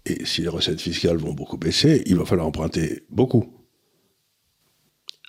Et 0.07 0.25
si 0.25 0.43
les 0.43 0.49
recettes 0.49 0.81
fiscales 0.81 1.17
vont 1.17 1.33
beaucoup 1.33 1.57
baisser, 1.59 2.03
il 2.07 2.17
va 2.17 2.25
falloir 2.25 2.47
emprunter 2.47 3.03
beaucoup. 3.11 3.45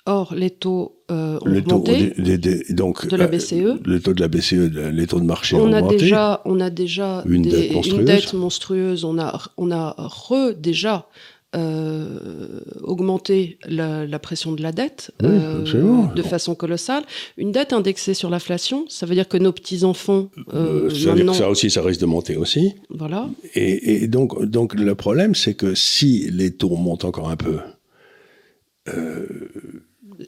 Or, 0.06 0.34
les 0.34 0.48
taux 0.50 1.02
euh, 1.10 1.38
ont 1.42 1.44
Le 1.48 1.62
taux 1.62 1.76
augmenté 1.76 2.14
des- 2.16 2.38
des- 2.38 2.64
donc, 2.72 3.06
de 3.06 3.16
la 3.16 3.24
euh, 3.24 3.28
BCE. 3.28 3.78
le 3.84 4.00
taux 4.00 4.14
de 4.14 4.20
la 4.20 4.28
BCE, 4.28 4.54
les 4.90 5.06
taux 5.06 5.20
de 5.20 5.26
marché 5.26 5.54
ont 5.56 5.60
On 5.64 5.72
a, 5.74 5.78
augmenté. 5.78 5.96
déjà, 5.98 6.40
on 6.46 6.60
a 6.60 6.70
déjà 6.70 7.22
Une 7.26 7.42
des- 7.42 7.50
dette 7.50 7.72
monstrueuse. 7.72 7.98
une 8.00 8.04
dette 8.06 8.32
monstrueuse. 8.34 9.04
On 9.04 9.18
a, 9.18 9.38
on 9.58 9.70
a 9.70 9.94
re 9.98 10.54
déjà 10.56 11.08
euh, 11.56 12.60
augmenté 12.82 13.58
la, 13.66 14.06
la 14.06 14.18
pression 14.18 14.52
de 14.52 14.62
la 14.62 14.70
dette 14.72 15.12
Oui, 15.22 15.28
euh, 15.30 16.06
de 16.14 16.22
façon 16.22 16.54
colossale. 16.54 17.04
Une 17.38 17.52
dette 17.52 17.72
indexée 17.72 18.12
sur 18.14 18.28
l'inflation, 18.28 18.84
ça 18.88 19.06
veut 19.06 19.14
dire 19.14 19.28
que 19.28 19.38
nos 19.38 19.52
petits 19.52 19.82
enfants 19.84 20.28
Euh, 20.52 20.90
ça, 20.90 21.14
que 21.14 21.32
ça 21.32 21.48
aussi, 21.48 21.70
ça 21.70 21.82
risque 21.82 22.00
de 22.00 22.06
monter 22.06 22.36
aussi. 22.36 22.74
voilà. 22.90 23.28
Et, 23.54 24.02
et 24.02 24.08
donc, 24.08 24.44
donc, 24.44 24.74
le 24.74 24.94
problème, 24.94 25.34
c'est 25.34 25.54
que 25.54 25.74
si 25.74 26.28
les 26.30 26.50
taux 26.50 26.76
montent 26.76 27.04
encore 27.06 27.30
un 27.30 27.36
peu, 27.36 27.58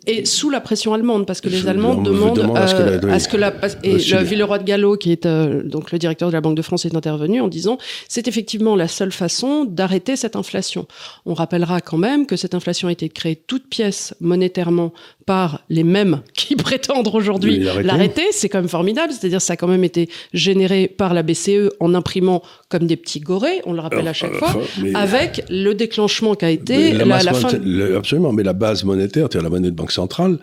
Et 0.06 0.24
sous 0.24 0.50
la 0.50 0.60
pression 0.60 0.94
allemande, 0.94 1.26
parce 1.26 1.40
que 1.40 1.48
les 1.48 1.66
Allemands 1.66 1.96
demandent 1.96 2.36
demande 2.36 2.56
à 2.56 2.66
ce 2.68 2.74
que 2.74 2.82
la- 2.82 2.92
euh, 2.92 3.12
à 3.12 3.18
ce 3.18 3.28
que 3.28 3.36
la 3.36 3.52
et 3.82 3.94
le 3.94 4.22
Villeroy 4.22 4.58
de 4.58 4.64
Gallo, 4.64 4.96
qui 4.96 5.10
est 5.10 5.26
euh, 5.26 5.62
donc 5.64 5.90
le 5.90 5.98
directeur 5.98 6.28
de 6.28 6.32
la 6.34 6.40
Banque 6.40 6.56
de 6.56 6.62
France, 6.62 6.84
est 6.86 6.94
intervenu 6.94 7.40
en 7.40 7.48
disant 7.48 7.76
c'est 8.08 8.28
effectivement 8.28 8.76
la 8.76 8.86
seule 8.86 9.10
façon 9.10 9.64
d'arrêter 9.64 10.14
cette 10.14 10.36
inflation. 10.36 10.86
On 11.26 11.34
rappellera 11.34 11.80
quand 11.80 11.98
même 11.98 12.26
que 12.26 12.36
cette 12.36 12.54
inflation 12.54 12.86
a 12.86 12.92
été 12.92 13.08
créée 13.08 13.34
toute 13.34 13.68
pièce 13.68 14.14
monétairement 14.20 14.92
par 15.30 15.60
les 15.68 15.84
mêmes 15.84 16.22
qui 16.34 16.56
prétendent 16.56 17.08
aujourd'hui 17.14 17.60
l'arrêter. 17.84 18.24
C'est 18.32 18.48
quand 18.48 18.58
même 18.58 18.68
formidable, 18.68 19.12
c'est-à-dire 19.12 19.40
ça 19.40 19.52
a 19.52 19.56
quand 19.56 19.68
même 19.68 19.84
été 19.84 20.08
généré 20.32 20.88
par 20.88 21.14
la 21.14 21.22
BCE 21.22 21.68
en 21.78 21.94
imprimant 21.94 22.42
comme 22.68 22.88
des 22.88 22.96
petits 22.96 23.20
gorées, 23.20 23.60
on 23.64 23.72
le 23.72 23.78
rappelle 23.80 24.08
à 24.08 24.12
chaque 24.12 24.34
fois, 24.34 24.60
avec 24.94 25.44
le 25.48 25.72
déclenchement 25.74 26.34
qu'a 26.34 26.50
été 26.50 26.94
Mais 26.94 27.04
la, 27.04 27.22
la 27.22 27.32
fin. 27.32 27.48
le- 27.62 27.96
absolument, 27.96 28.32
mais 28.32 28.42
la 28.42 28.54
base 28.54 28.82
monétaire, 28.82 29.28
c'est-à-dire 29.30 29.44
la 29.48 29.50
monnaie 29.50 29.70
de 29.70 29.76
banque 29.76 29.92
centrale, 29.92 30.40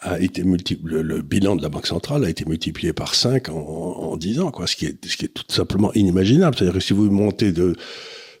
a 0.00 0.20
été 0.20 0.42
le 0.84 1.22
bilan 1.22 1.56
de 1.56 1.62
la 1.62 1.70
banque 1.70 1.86
centrale 1.86 2.22
a 2.26 2.28
été 2.28 2.44
multiplié 2.44 2.92
par 2.92 3.14
5 3.14 3.48
en, 3.48 3.54
en 3.54 4.16
10 4.18 4.40
ans, 4.40 4.50
quoi, 4.50 4.66
ce 4.66 4.76
qui 4.76 4.84
est, 4.84 4.96
ce 5.06 5.16
qui 5.16 5.24
est 5.24 5.32
tout 5.32 5.42
simplement 5.48 5.90
inimaginable. 5.94 6.54
C'est-à-dire 6.54 6.74
que 6.74 6.80
si 6.84 6.92
vous 6.92 7.10
montez 7.10 7.50
de 7.50 7.74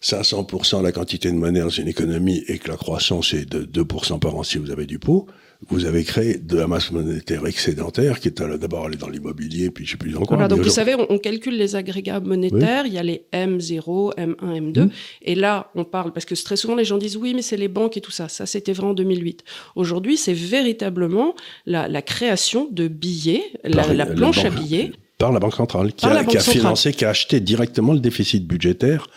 500% 0.02 0.82
la 0.82 0.92
quantité 0.92 1.30
de 1.30 1.36
monnaie 1.36 1.60
dans 1.60 1.68
une 1.70 1.88
économie 1.88 2.44
et 2.46 2.58
que 2.58 2.68
la 2.68 2.76
croissance 2.76 3.32
est 3.32 3.46
de 3.50 3.64
2% 3.84 4.18
par 4.18 4.36
an 4.36 4.42
si 4.42 4.58
vous 4.58 4.70
avez 4.70 4.84
du 4.86 4.98
pot, 4.98 5.26
vous 5.66 5.86
avez 5.86 6.04
créé 6.04 6.38
de 6.38 6.56
la 6.56 6.68
masse 6.68 6.92
monétaire 6.92 7.44
excédentaire 7.44 8.20
qui 8.20 8.28
est 8.28 8.42
d'abord 8.42 8.86
allée 8.86 8.96
dans 8.96 9.08
l'immobilier, 9.08 9.70
puis 9.70 9.84
je 9.84 9.92
sais 9.92 9.96
plus 9.96 10.12
quoi. 10.14 10.24
Voilà, 10.28 10.46
donc 10.46 10.60
vous 10.60 10.70
savez, 10.70 10.94
on, 10.94 11.06
on 11.10 11.18
calcule 11.18 11.56
les 11.56 11.74
agrégats 11.74 12.20
monétaires, 12.20 12.86
il 12.86 12.94
y 12.94 12.98
a 12.98 13.02
les 13.02 13.24
M0, 13.32 14.14
M1, 14.16 14.36
M2, 14.36 14.78
Mmh. 14.78 14.90
et 15.22 15.34
là, 15.34 15.70
on 15.74 15.84
parle, 15.84 16.12
parce 16.12 16.24
que 16.24 16.34
très 16.36 16.56
souvent 16.56 16.76
les 16.76 16.84
gens 16.84 16.98
disent 16.98 17.16
oui, 17.16 17.34
mais 17.34 17.42
c'est 17.42 17.56
les 17.56 17.68
banques 17.68 17.96
et 17.96 18.00
tout 18.00 18.12
ça, 18.12 18.28
ça 18.28 18.46
c'était 18.46 18.72
vrai 18.72 18.86
en 18.86 18.94
2008. 18.94 19.42
Aujourd'hui, 19.74 20.16
c'est 20.16 20.32
véritablement 20.32 21.34
la, 21.66 21.88
la 21.88 22.02
création 22.02 22.68
de 22.70 22.86
billets, 22.86 23.42
la, 23.64 23.82
Par 23.82 23.88
la 23.88 23.94
la 23.94 24.06
planche 24.06 24.44
à 24.44 24.50
billets, 24.50 24.92
par 25.18 25.32
la 25.32 25.40
Banque 25.40 25.56
centrale, 25.56 25.92
qui 25.92 26.06
a, 26.06 26.24
qui 26.24 26.38
financé, 26.38 26.92
qui 26.92 27.04
a 27.04 27.10
acheté 27.10 27.40
directement 27.40 27.92
le 27.92 27.98
déficit 27.98 28.46
budgétaire 28.46 29.08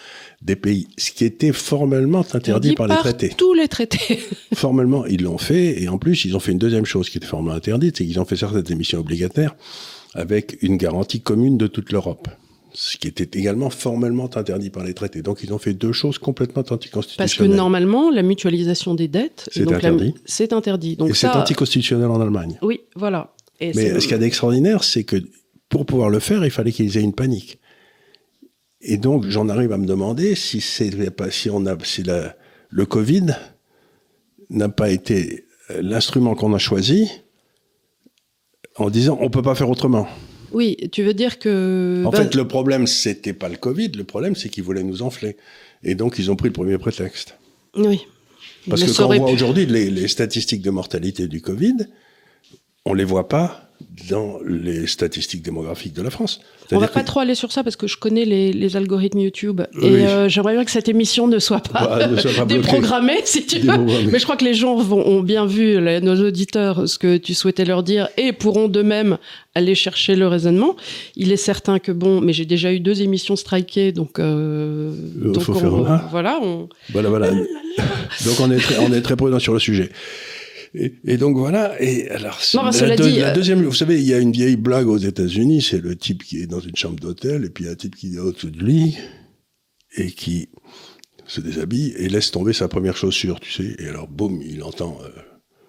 des 0.41 0.55
pays, 0.55 0.87
ce 0.97 1.11
qui 1.11 1.23
était 1.25 1.51
formellement 1.51 2.25
interdit 2.33 2.69
dit 2.69 2.75
par 2.75 2.87
les 2.87 2.95
traités. 2.95 3.29
tous 3.37 3.53
les 3.53 3.67
traités. 3.67 4.19
Formellement, 4.55 5.05
ils 5.05 5.21
l'ont 5.21 5.37
fait, 5.37 5.81
et 5.81 5.87
en 5.87 5.97
plus, 5.99 6.25
ils 6.25 6.35
ont 6.35 6.39
fait 6.39 6.51
une 6.51 6.57
deuxième 6.57 6.85
chose 6.85 7.09
qui 7.09 7.17
était 7.19 7.27
formellement 7.27 7.55
interdite, 7.55 7.97
c'est 7.97 8.05
qu'ils 8.05 8.19
ont 8.19 8.25
fait 8.25 8.35
certaines 8.35 8.71
émissions 8.71 8.99
obligataires 8.99 9.55
avec 10.15 10.57
une 10.61 10.77
garantie 10.77 11.21
commune 11.21 11.57
de 11.57 11.67
toute 11.67 11.91
l'Europe. 11.91 12.27
Ce 12.73 12.97
qui 12.97 13.07
était 13.07 13.37
également 13.37 13.69
formellement 13.69 14.29
interdit 14.35 14.69
par 14.69 14.83
les 14.83 14.93
traités. 14.93 15.21
Donc, 15.21 15.41
ils 15.43 15.53
ont 15.53 15.57
fait 15.57 15.73
deux 15.73 15.91
choses 15.91 16.17
complètement 16.17 16.63
Parce 16.63 16.69
que 16.69 16.73
anticonstitutionnelles. 16.75 17.55
normalement, 17.57 18.09
la 18.09 18.23
mutualisation 18.23 18.95
des 18.95 19.09
dettes, 19.09 19.49
et 19.55 19.59
C'est 19.59 19.73
interdit. 19.73 20.13
c'est 20.25 20.53
interdit. 20.53 20.95
Donc 20.95 21.09
et 21.09 21.13
c'est 21.13 21.27
anticonstitutionnel 21.27 22.07
en 22.07 22.19
Allemagne. 22.21 22.57
oui, 22.61 22.81
voilà. 22.95 23.33
Et 23.59 23.73
Mais 23.75 23.93
ce 23.99 24.05
qu'il 24.05 24.11
y 24.11 24.15
a 24.15 24.17
d'extraordinaire, 24.17 24.83
c'est 24.83 25.03
que 25.03 25.17
pour 25.69 25.85
pouvoir 25.85 26.09
le 26.09 26.19
faire, 26.19 26.43
il 26.45 26.51
fallait 26.51 26.71
qu'ils 26.71 26.97
aient 26.97 27.01
une 27.01 27.13
panique. 27.13 27.59
Et 28.83 28.97
donc, 28.97 29.25
j'en 29.27 29.47
arrive 29.49 29.71
à 29.71 29.77
me 29.77 29.85
demander 29.85 30.35
si 30.35 30.59
si 30.61 31.49
on 31.51 31.65
a, 31.67 31.77
si 31.83 32.03
la, 32.03 32.35
le 32.69 32.85
Covid 32.85 33.27
n'a 34.49 34.69
pas 34.69 34.89
été 34.89 35.45
euh, 35.69 35.81
l'instrument 35.83 36.33
qu'on 36.35 36.53
a 36.53 36.57
choisi 36.57 37.09
en 38.77 38.89
disant 38.89 39.17
on 39.21 39.29
peut 39.29 39.41
pas 39.43 39.55
faire 39.55 39.69
autrement. 39.69 40.07
oui, 40.51 40.77
tu 40.91 41.03
veux 41.03 41.13
dire 41.13 41.37
que 41.39 42.03
En 42.05 42.09
ben, 42.09 42.17
fait, 42.23 42.35
le 42.35 42.47
problème 42.47 42.87
c'était 42.87 43.33
pas 43.33 43.49
le 43.49 43.57
Covid, 43.57 43.89
le 43.89 44.03
problème 44.03 44.35
c'est 44.35 44.49
qu'ils 44.49 44.63
voulaient 44.63 44.83
nous 44.83 45.01
enfler. 45.01 45.37
Et 45.83 45.95
donc, 45.95 46.17
ils 46.19 46.29
ont 46.31 46.35
pris 46.35 46.47
le 46.49 46.53
premier 46.53 46.77
prétexte. 46.77 47.35
oui. 47.75 48.01
Parce 48.69 48.81
Mais 48.81 48.87
que 48.87 48.93
quand 48.97 49.05
on 49.09 49.17
voit 49.17 49.27
pu- 49.27 49.33
aujourd'hui 49.33 49.65
les, 49.65 49.89
les 49.89 50.07
statistiques 50.07 50.61
de 50.61 50.69
mortalité 50.69 51.27
du 51.27 51.41
Covid, 51.41 51.77
on 52.85 52.93
les 52.93 53.03
voit 53.03 53.27
pas 53.27 53.70
dans 54.09 54.39
les 54.45 54.87
statistiques 54.87 55.41
démographiques 55.41 55.93
de 55.93 56.01
la 56.01 56.09
France. 56.09 56.39
On 56.39 56.43
va 56.43 56.67
C'est-à-dire 56.87 56.91
pas 56.93 57.01
que- 57.01 57.05
trop 57.07 57.19
aller 57.19 57.35
sur 57.35 57.51
ça 57.51 57.63
parce 57.63 57.75
que 57.75 57.85
je 57.87 57.97
connais 57.97 58.23
les, 58.23 58.53
les 58.53 58.77
algorithmes 58.77 59.19
YouTube 59.19 59.61
Oui. 59.75 59.85
et 59.87 60.07
euh, 60.07 60.29
j'aimerais 60.29 60.53
bien 60.53 60.63
que 60.63 60.71
cette 60.71 60.87
émission 60.87 61.27
ne 61.27 61.37
soit 61.39 61.59
pas, 61.59 61.85
Bah, 61.97 62.07
ne 62.07 62.15
soit 62.15 62.31
pas 62.31 62.45
bloquée. 62.45 62.61
déprogrammée 62.61 63.19
si 63.25 63.45
tu 63.45 63.59
veux. 63.59 63.77
Mais 64.11 64.19
je 64.19 64.23
crois 64.23 64.37
que 64.37 64.45
les 64.45 64.53
gens 64.53 64.75
vont, 64.77 65.05
ont 65.05 65.21
bien 65.21 65.45
vu, 65.45 65.81
les- 65.81 65.99
nos 66.01 66.15
auditeurs, 66.25 66.87
ce 66.87 66.97
que 66.97 67.17
tu 67.17 67.33
souhaitais 67.33 67.65
leur 67.65 67.83
dire 67.83 68.07
et 68.17 68.31
pourront 68.31 68.67
d'eux-mêmes 68.69 69.17
aller 69.53 69.75
chercher 69.75 70.15
le 70.15 70.27
raisonnement. 70.27 70.77
Il 71.17 71.31
est 71.33 71.37
certain 71.37 71.79
que 71.79 71.91
bon, 71.91 72.21
mais 72.21 72.31
j'ai 72.31 72.45
déjà 72.45 72.71
eu 72.71 72.79
deux 72.79 73.01
émissions 73.01 73.35
strikées, 73.35 73.91
donc, 73.91 74.17
euh, 74.19 74.93
Euh, 75.25 75.31
donc 75.33 75.43
faut 75.43 75.51
on- 75.51 75.59
faire 75.59 75.73
un. 75.73 76.07
voilà, 76.09 76.39
on, 76.41 76.69
Voilà, 76.93 77.09
voilà. 77.09 77.31
donc 77.31 78.39
on 78.39 78.49
est 78.51 78.57
très, 78.59 78.77
on 78.79 78.93
est 78.93 79.01
très 79.01 79.15
prudent 79.17 79.39
sur 79.39 79.53
le 79.53 79.59
sujet. 79.59 79.89
Et, 80.73 80.93
et 81.05 81.17
donc 81.17 81.35
voilà. 81.37 81.81
Et 81.81 82.09
alors, 82.09 82.39
c'est- 82.41 82.57
Non, 82.57 82.63
la, 82.65 82.71
cela 82.71 82.95
deux- 82.95 83.09
dit, 83.09 83.19
la 83.19 83.29
euh, 83.31 83.35
deuxième, 83.35 83.61
vous 83.63 83.73
savez, 83.73 83.99
il 83.99 84.07
y 84.07 84.13
a 84.13 84.19
une 84.19 84.31
vieille 84.31 84.55
blague 84.55 84.87
aux 84.87 84.97
États-Unis. 84.97 85.61
C'est 85.61 85.81
le 85.81 85.95
type 85.95 86.23
qui 86.23 86.39
est 86.41 86.47
dans 86.47 86.59
une 86.61 86.75
chambre 86.75 86.99
d'hôtel 86.99 87.43
et 87.45 87.49
puis 87.49 87.65
il 87.65 87.67
y 87.67 87.69
a 87.69 87.73
un 87.73 87.75
type 87.75 87.95
qui 87.95 88.15
est 88.15 88.19
au-dessus 88.19 88.51
de 88.51 88.59
lui 88.63 88.97
et 89.97 90.11
qui 90.11 90.49
se 91.27 91.41
déshabille 91.41 91.93
et 91.97 92.09
laisse 92.09 92.31
tomber 92.31 92.53
sa 92.53 92.67
première 92.67 92.95
chaussure, 92.95 93.39
tu 93.39 93.51
sais. 93.51 93.75
Et 93.79 93.87
alors, 93.87 94.07
boum, 94.07 94.41
il 94.41 94.63
entend. 94.63 94.97
euh, 95.03 95.09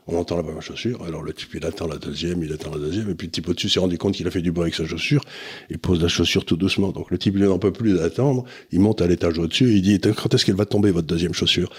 on 0.09 0.17
entend 0.19 0.37
la 0.37 0.43
première 0.43 0.63
chaussure, 0.63 1.01
alors 1.05 1.23
le 1.23 1.33
type 1.33 1.51
il 1.55 1.65
attend 1.65 1.87
la 1.87 1.97
deuxième, 1.97 2.43
il 2.43 2.53
attend 2.53 2.73
la 2.73 2.79
deuxième, 2.81 3.09
et 3.11 3.15
puis 3.15 3.29
le 3.29 3.31
type 3.31 3.49
au-dessus 3.49 3.69
s'est 3.69 3.79
rendu 3.79 3.99
compte 3.99 4.15
qu'il 4.15 4.27
a 4.27 4.33
fait 4.33 4.43
du 4.43 4.51
bruit 4.51 4.65
avec 4.65 4.75
sa 4.75 4.85
chaussure, 4.85 5.25
il 5.71 5.79
pose 5.79 6.03
la 6.03 6.09
chaussure 6.09 6.45
tout 6.45 6.57
doucement. 6.57 6.91
Donc 6.91 7.13
le 7.13 7.19
type 7.19 7.35
il 7.37 7.45
n'en 7.45 7.61
peut 7.61 7.71
plus 7.73 7.95
d'attendre, 7.95 8.45
il 8.73 8.81
monte 8.81 9.01
à 9.01 9.07
l'étage 9.07 9.39
au-dessus 9.39 9.71
et 9.71 9.75
il 9.77 9.83
dit 9.83 10.01
quand 10.01 10.35
est-ce 10.35 10.45
qu'elle 10.45 10.57
va 10.57 10.67
tomber 10.67 10.91
votre 10.91 11.07
deuxième 11.07 11.33
chaussure? 11.35 11.71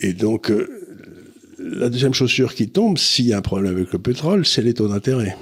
Et 0.00 0.12
donc 0.12 0.50
euh, 0.50 0.68
la 1.64 1.88
deuxième 1.88 2.14
chaussure 2.14 2.54
qui 2.54 2.68
tombe, 2.68 2.98
s'il 2.98 3.26
y 3.26 3.32
a 3.32 3.38
un 3.38 3.42
problème 3.42 3.74
avec 3.74 3.92
le 3.92 3.98
pétrole, 3.98 4.44
c'est 4.46 4.62
les 4.62 4.74
taux 4.74 4.88
d'intérêt. 4.88 5.36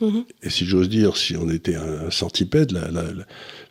Mhm. 0.00 0.24
Et 0.42 0.48
si 0.50 0.64
j'ose 0.64 0.88
dire, 0.88 1.16
si 1.18 1.36
on 1.36 1.50
était 1.50 1.74
un, 1.74 2.10
centipède, 2.10 2.72
la, 2.72 2.90
la, 2.90 3.04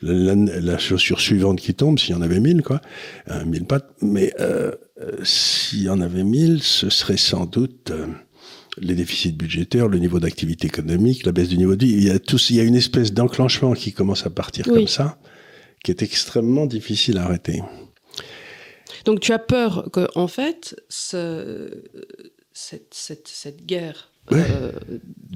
la, 0.04 0.36
la- 0.36 0.60
la 0.60 0.78
chaussure 0.78 1.20
suivante 1.20 1.60
qui 1.60 1.74
tombe, 1.74 1.98
s'il 1.98 2.12
y 2.12 2.18
en 2.18 2.22
avait 2.22 2.40
mille, 2.40 2.62
quoi, 2.62 2.80
un 3.28 3.44
mille 3.46 3.66
pattes, 3.66 3.90
mais 4.02 4.32
euh, 4.40 4.72
euh, 5.02 5.12
s'il 5.24 5.84
y 5.84 5.90
en 5.90 6.00
avait 6.00 6.24
mille, 6.24 6.62
ce 6.62 6.90
serait 6.92 7.18
sans 7.18 7.46
doute 7.48 7.90
euh, 7.92 8.06
les 8.78 8.94
déficits 8.94 9.32
budgétaires, 9.32 9.88
le 9.88 9.98
niveau 9.98 10.20
d'activité 10.20 10.68
économique, 10.68 11.26
la 11.26 11.32
baisse 11.32 11.50
du 11.50 11.58
niveau 11.58 11.76
de 11.76 11.86
vie. 11.86 11.92
Il 11.94 12.04
y 12.04 12.12
a, 12.12 12.20
tous, 12.20 12.52
il 12.52 12.58
y 12.58 12.60
a 12.60 12.64
une 12.64 12.76
espèce 12.76 13.14
d'enclenchement 13.14 13.74
qui 13.74 13.92
commence 13.92 14.26
à 14.26 14.30
partir 14.30 14.66
comme 14.66 14.88
ça, 14.88 15.18
qui 15.84 15.90
est 15.90 16.04
extrêmement 16.04 16.68
difficile 16.68 17.18
à 17.18 17.24
arrêter. 17.24 17.64
Donc 19.06 19.20
tu 19.20 19.34
as 19.34 19.40
peur 19.40 19.90
que, 19.92 20.08
en 20.16 20.28
fait, 20.28 20.76
ce, 20.90 21.84
cette, 22.54 22.94
cette, 22.94 23.28
cette 23.28 23.66
guerre 23.66 24.11
euh, 24.34 24.72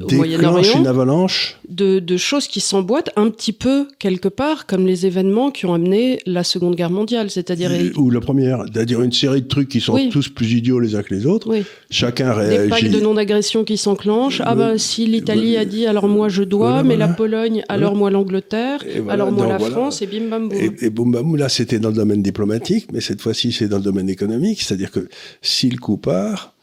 au 0.02 0.14
Moyen-Orient. 0.14 0.80
une 0.80 0.88
avalanche. 0.88 1.58
De, 1.70 2.00
de 2.00 2.18
choses 2.18 2.48
qui 2.48 2.60
s'emboîtent 2.60 3.10
un 3.16 3.30
petit 3.30 3.54
peu 3.54 3.88
quelque 4.00 4.28
part 4.28 4.66
comme 4.66 4.86
les 4.86 5.06
événements 5.06 5.52
qui 5.52 5.66
ont 5.66 5.74
amené 5.74 6.20
la 6.26 6.44
Seconde 6.44 6.76
Guerre 6.76 6.90
mondiale, 6.90 7.30
c'est-à-dire 7.30 7.72
ou 7.98 8.10
la 8.10 8.22
première, 8.22 8.64
c'est-à-dire 8.72 9.02
une 9.02 9.12
série 9.12 9.42
de 9.42 9.48
trucs 9.48 9.70
qui 9.70 9.82
sont 9.82 9.98
tous 10.10 10.30
plus 10.30 10.54
idiots 10.54 10.80
les 10.80 10.96
uns 10.96 11.04
que 11.04 11.14
les 11.14 11.26
autres. 11.26 11.50
Oui. 11.50 11.64
Chacun 11.90 12.34
réagit. 12.34 12.64
Des 12.64 12.70
packs 12.70 12.90
de 12.90 13.00
non-agression 13.00 13.64
qui 13.64 13.78
s'enclenchent. 13.78 14.42
Ah 14.46 14.56
ben 14.56 14.78
si 14.78 15.06
l'Italie 15.06 15.58
a 15.58 15.66
dit 15.66 15.86
alors 15.86 16.08
moi 16.08 16.30
je 16.30 16.44
dois, 16.44 16.84
mais 16.84 16.98
la 16.98 17.08
Pologne 17.08 17.64
alors 17.70 17.96
moi 17.96 18.12
l'Angleterre, 18.12 18.84
alors 19.10 19.32
moi 19.32 19.48
la 19.48 19.60
France 19.60 20.02
et 20.02 20.08
bim 20.08 20.30
bam 20.30 20.50
boum. 20.50 20.58
Et, 20.58 20.86
et 20.86 20.90
boum 20.90 21.12
bam 21.12 21.24
boum 21.24 21.38
là 21.38 21.50
c'était 21.50 21.80
dans 21.80 21.90
le 21.90 21.96
domaine 21.96 22.22
diplomatique, 22.22 22.88
mais 22.92 23.02
cette 23.02 23.22
fois-ci 23.22 23.52
c'est 23.52 23.68
dans 23.68 23.78
le 23.78 23.84
domaine 23.84 24.10
économique, 24.10 24.62
c'est-à-dire 24.62 24.92
que 24.92 25.08
si 25.42 25.70
le 25.70 25.78
coup 25.78 25.98
part 25.98 26.55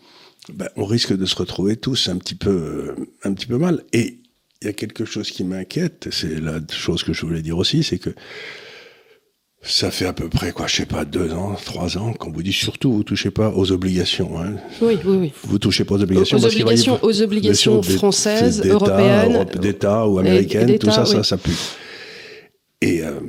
ben, 0.48 0.68
on 0.76 0.84
risque 0.84 1.16
de 1.16 1.24
se 1.24 1.36
retrouver 1.36 1.76
tous 1.76 2.08
un 2.08 2.18
petit 2.18 2.34
peu, 2.34 2.50
euh, 2.50 2.94
un 3.24 3.32
petit 3.32 3.46
peu 3.46 3.58
mal. 3.58 3.84
Et 3.92 4.18
il 4.60 4.66
y 4.66 4.68
a 4.68 4.72
quelque 4.72 5.04
chose 5.04 5.30
qui 5.30 5.44
m'inquiète, 5.44 6.08
c'est 6.10 6.40
la 6.40 6.60
chose 6.70 7.02
que 7.02 7.12
je 7.12 7.24
voulais 7.24 7.42
dire 7.42 7.58
aussi, 7.58 7.82
c'est 7.82 7.98
que 7.98 8.10
ça 9.64 9.92
fait 9.92 10.06
à 10.06 10.12
peu 10.12 10.28
près, 10.28 10.50
quoi, 10.50 10.66
je 10.66 10.76
sais 10.76 10.86
pas, 10.86 11.04
deux 11.04 11.32
ans, 11.32 11.54
trois 11.64 11.96
ans, 11.96 12.12
qu'on 12.12 12.32
vous 12.32 12.42
dit 12.42 12.52
surtout, 12.52 12.92
vous 12.92 13.04
touchez 13.04 13.30
pas 13.30 13.50
aux 13.50 13.70
obligations. 13.70 14.40
Hein. 14.40 14.56
Oui, 14.80 14.98
oui, 15.04 15.16
oui. 15.16 15.32
Vous 15.44 15.58
touchez 15.60 15.84
pas 15.84 15.94
aux 15.94 16.02
obligations. 16.02 16.36
Aux, 16.36 16.44
obligations, 16.44 16.98
aux 17.02 17.22
obligations 17.22 17.82
françaises, 17.82 18.66
européennes. 18.66 19.46
D'État 19.60 20.08
ou 20.08 20.18
américaines, 20.18 20.78
tout 20.78 20.90
ça, 20.90 21.04
ça, 21.04 21.22
ça 21.22 21.36
pue. 21.38 21.52
Et 22.80 23.04
euh, 23.04 23.20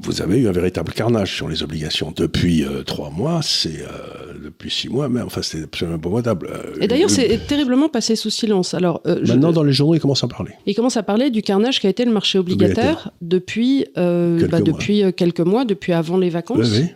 vous 0.00 0.22
avez 0.22 0.38
eu 0.38 0.48
un 0.48 0.52
véritable 0.52 0.92
carnage 0.92 1.34
sur 1.34 1.48
les 1.48 1.62
obligations. 1.62 2.12
Depuis 2.14 2.64
euh, 2.64 2.82
trois 2.82 3.10
mois, 3.10 3.40
c'est 3.42 3.80
euh, 3.82 4.34
depuis 4.44 4.70
six 4.70 4.88
mois, 4.88 5.08
mais 5.08 5.20
enfin, 5.20 5.42
c'est 5.42 5.64
absolument 5.64 5.96
épouvantable. 5.96 6.48
Euh, 6.50 6.80
Et 6.80 6.86
d'ailleurs, 6.86 7.10
c'est 7.10 7.46
terriblement 7.46 7.88
passé 7.88 8.16
sous 8.16 8.30
silence. 8.30 8.74
Alors, 8.74 9.02
Maintenant, 9.04 9.52
dans 9.52 9.62
les 9.62 9.72
journaux, 9.72 9.94
ils 9.94 10.00
commencent 10.00 10.24
à 10.24 10.28
parler. 10.28 10.52
Ils 10.66 10.74
commencent 10.74 10.96
à 10.96 11.02
parler 11.02 11.30
du 11.30 11.42
carnage 11.42 11.80
qui 11.80 11.86
a 11.86 11.90
été 11.90 12.04
le 12.04 12.12
marché 12.12 12.38
obligataire, 12.38 13.10
depuis, 13.20 13.86
quelques, 13.94 14.50
bah, 14.50 14.58
mois. 14.58 14.60
depuis 14.60 15.12
quelques 15.14 15.40
mois, 15.40 15.64
depuis 15.64 15.92
avant 15.92 16.16
les 16.16 16.30
vacances. 16.30 16.70
Oui, 16.72 16.80
oui. 16.80 16.86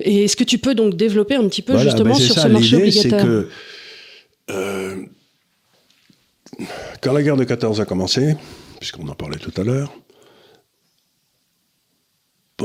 Et 0.00 0.24
est-ce 0.24 0.36
que 0.36 0.44
tu 0.44 0.58
peux 0.58 0.74
donc 0.74 0.94
développer 0.94 1.36
un 1.36 1.48
petit 1.48 1.62
peu 1.62 1.78
justement 1.78 2.10
ben, 2.10 2.20
sur 2.20 2.38
ce 2.38 2.48
marché 2.48 2.76
obligataire 2.76 3.24
que, 3.24 3.48
quand 7.00 7.12
la 7.12 7.22
guerre 7.22 7.36
de 7.36 7.44
14 7.44 7.80
a 7.80 7.84
commencé, 7.84 8.36
puisqu'on 8.78 9.08
en 9.08 9.14
parlait 9.14 9.38
tout 9.38 9.52
à 9.58 9.64
l'heure, 9.64 9.92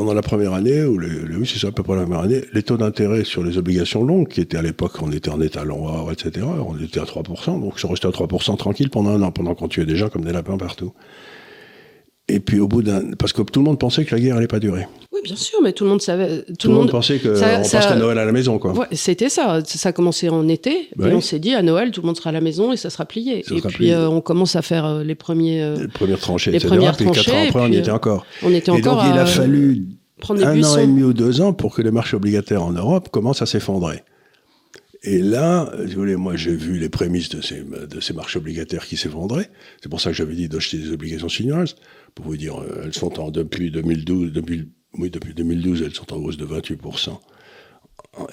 pendant 0.01 0.15
la 0.15 0.23
première 0.23 0.53
année, 0.53 0.83
ou 0.83 0.99
oui, 0.99 1.45
c'est 1.47 1.59
ça, 1.59 1.67
à 1.67 1.71
peu 1.71 1.83
près 1.83 1.95
la 1.95 2.01
première 2.01 2.21
année, 2.21 2.41
les 2.53 2.63
taux 2.63 2.75
d'intérêt 2.75 3.23
sur 3.23 3.43
les 3.43 3.59
obligations 3.59 4.03
longues, 4.03 4.27
qui 4.27 4.41
étaient 4.41 4.57
à 4.57 4.63
l'époque, 4.63 4.93
on 4.99 5.11
était 5.11 5.29
en 5.29 5.39
état 5.41 5.63
long, 5.63 6.09
etc., 6.09 6.43
on 6.67 6.75
était 6.83 6.99
à 6.99 7.03
3%, 7.03 7.61
donc 7.61 7.79
ça 7.79 7.87
restait 7.87 8.07
à 8.07 8.09
3% 8.09 8.57
tranquille 8.57 8.89
pendant 8.89 9.11
un 9.11 9.21
an, 9.21 9.31
pendant 9.31 9.53
qu'on 9.53 9.67
tuait 9.67 9.85
des 9.85 9.95
gens 9.95 10.09
comme 10.09 10.25
des 10.25 10.33
lapins 10.33 10.57
partout. 10.57 10.91
Et 12.27 12.39
puis 12.39 12.59
au 12.59 12.67
bout 12.67 12.81
d'un... 12.81 13.11
Parce 13.19 13.33
que 13.33 13.41
tout 13.41 13.59
le 13.59 13.65
monde 13.65 13.77
pensait 13.77 14.05
que 14.05 14.15
la 14.15 14.21
guerre 14.21 14.35
n'allait 14.35 14.47
pas 14.47 14.59
durer. 14.59 14.87
Oui, 15.11 15.19
bien 15.23 15.35
sûr, 15.35 15.59
mais 15.61 15.73
tout 15.73 15.83
le 15.83 15.89
monde 15.89 16.01
savait... 16.01 16.45
Tout, 16.57 16.69
le 16.69 16.75
monde, 16.75 16.89
pensait 16.89 17.19
qu'on 17.19 17.33
passerait 17.33 17.97
Noël 17.97 18.17
à 18.17 18.25
la 18.25 18.31
maison, 18.31 18.57
quoi. 18.57 18.71
Ouais, 18.71 18.87
c'était 18.93 19.29
ça. 19.29 19.59
Ça 19.65 19.89
a 19.89 19.91
commencé 19.91 20.29
en 20.29 20.47
été, 20.47 20.71
et 20.71 21.13
on 21.13 21.21
s'est 21.21 21.39
dit, 21.39 21.53
à 21.53 21.61
Noël, 21.61 21.91
tout 21.91 22.01
le 22.01 22.07
monde 22.07 22.17
sera 22.17 22.29
à 22.29 22.33
la 22.33 22.41
maison 22.41 22.71
et 22.71 22.77
ça 22.77 22.89
sera 22.89 23.05
plié. 23.05 23.39
et 23.39 23.61
puis 23.61 23.91
euh, 23.91 24.09
on 24.09 24.21
commence 24.21 24.55
à 24.55 24.63
faire 24.63 24.85
euh, 24.85 25.03
les 25.03 25.15
premiers... 25.15 25.61
Euh, 25.61 25.75
les 25.81 25.87
premières 25.89 26.19
tranchées, 26.19 26.51
les 26.51 26.57
etc. 26.57 26.69
Premières 26.73 26.95
puis 26.95 27.05
tranchées, 27.05 27.21
quatre 27.21 27.35
ans 27.35 27.47
après, 27.47 27.59
on 27.61 27.71
y 27.71 27.77
était 27.77 27.91
encore. 27.91 28.25
On 28.43 28.53
était 28.53 28.71
encore 28.71 28.79
et 28.79 28.81
donc 28.81 29.13
il 29.13 29.19
a 29.19 29.25
fallu 29.25 29.83
un 30.29 30.63
an 30.63 30.77
et 30.77 30.87
demi 30.87 31.03
ou 31.03 31.13
deux 31.13 31.41
ans 31.41 31.53
pour 31.53 31.73
que 31.73 31.81
les 31.81 31.91
marchés 31.91 32.15
obligataires 32.15 32.63
en 32.63 32.71
Europe 32.71 33.09
commencent 33.09 33.41
à 33.41 33.45
s'effondrer. 33.45 34.03
Et 35.03 35.19
là, 35.19 35.71
si 35.87 35.93
vous 35.95 36.01
voulez, 36.01 36.15
moi 36.15 36.35
j'ai 36.35 36.55
vu 36.55 36.77
les 36.77 36.89
prémices 36.89 37.29
de 37.29 37.41
ces, 37.41 37.63
de 37.63 37.99
ces 37.99 38.13
marchés 38.13 38.37
obligataires 38.37 38.85
qui 38.85 38.97
s'effondraient. 38.97 39.49
C'est 39.81 39.89
pour 39.89 39.99
ça 39.99 40.11
que 40.11 40.15
j'avais 40.15 40.35
dit 40.35 40.47
d'acheter 40.47 40.77
des 40.77 40.91
obligations 40.91 41.27
chinoises. 41.27 41.75
Pour 42.13 42.25
vous 42.25 42.37
dire, 42.37 42.61
euh, 42.61 42.83
elles 42.83 42.93
sont 42.93 43.19
en, 43.19 43.31
depuis 43.31 43.71
2012, 43.71 44.31
depuis, 44.31 44.69
oui, 44.99 45.09
depuis 45.09 45.33
2012, 45.33 45.81
elles 45.81 45.93
sont 45.93 46.13
en 46.13 46.17
hausse 46.17 46.37
de 46.37 46.45
28% 46.45 47.17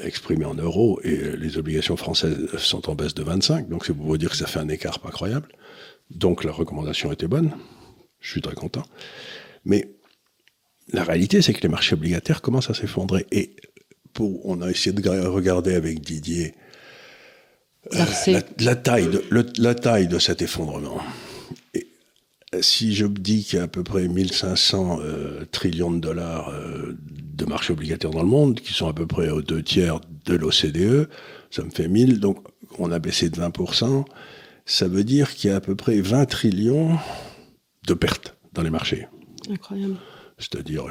exprimées 0.03 0.44
en 0.44 0.55
euros 0.55 1.01
et 1.05 1.18
euh, 1.18 1.37
les 1.37 1.57
obligations 1.57 1.96
françaises 1.96 2.48
sont 2.57 2.90
en 2.90 2.94
baisse 2.94 3.14
de 3.14 3.22
25. 3.22 3.68
Donc 3.68 3.87
c'est 3.87 3.94
pour 3.94 4.07
vous 4.07 4.18
dire 4.18 4.31
que 4.31 4.37
ça 4.37 4.46
fait 4.46 4.59
un 4.59 4.68
écart 4.68 4.98
pas 4.98 5.11
croyable. 5.11 5.48
Donc 6.11 6.44
la 6.44 6.53
recommandation 6.53 7.12
était 7.12 7.29
bonne. 7.29 7.53
Je 8.20 8.31
suis 8.31 8.40
très 8.42 8.55
content. 8.55 8.83
Mais 9.64 9.92
la 10.92 11.05
réalité, 11.05 11.42
c'est 11.42 11.53
que 11.53 11.61
les 11.61 11.68
marchés 11.68 11.94
obligataires 11.94 12.40
commencent 12.40 12.70
à 12.70 12.74
s'effondrer. 12.74 13.27
Et 13.31 13.55
pour, 14.12 14.44
on 14.46 14.62
a 14.62 14.70
essayé 14.70 14.92
de 14.92 15.09
regarder 15.27 15.74
avec 15.74 16.01
Didier 16.01 16.55
euh, 17.94 18.05
la, 18.59 18.77
taille 18.77 19.09
de, 19.09 19.22
la 19.59 19.74
taille 19.74 20.09
de 20.09 20.18
cet 20.18 20.42
effondrement. 20.42 21.01
Et 21.74 21.87
euh, 22.55 22.62
si 22.62 22.94
je 22.94 23.07
dis 23.07 23.44
qu'il 23.44 23.59
y 23.59 23.61
a 23.61 23.64
à 23.64 23.68
peu 23.68 23.83
près 23.83 24.09
1500 24.09 25.01
euh, 25.01 25.44
trillions 25.51 25.90
de 25.90 26.01
dollars 26.01 26.53
de 27.01 27.44
marchés 27.44 27.72
obligataires 27.72 28.11
dans 28.11 28.22
le 28.22 28.29
monde, 28.29 28.61
qui 28.61 28.72
sont 28.72 28.88
à 28.88 28.94
peu 28.94 29.07
près 29.07 29.31
aux 29.31 29.42
deux 29.42 29.62
tiers 29.62 30.01
de 30.24 30.35
l'OCDE, 30.35 31.09
ça 31.51 31.62
me 31.62 31.70
fait 31.70 31.88
1000, 31.88 32.18
donc 32.20 32.44
on 32.79 32.90
a 32.90 32.98
baissé 32.98 33.31
de 33.31 33.37
20%, 33.40 34.05
ça 34.66 34.88
veut 34.88 35.05
dire 35.05 35.35
qu'il 35.35 35.51
y 35.51 35.53
a 35.53 35.57
à 35.57 35.61
peu 35.61 35.74
près 35.77 36.01
20 36.01 36.27
trillions 36.27 36.98
de 37.87 37.94
pertes 37.94 38.37
dans 38.53 38.62
les 38.62 38.70
marchés. 38.70 39.07
Incroyable 39.48 39.96
c'est-à-dire 40.38 40.87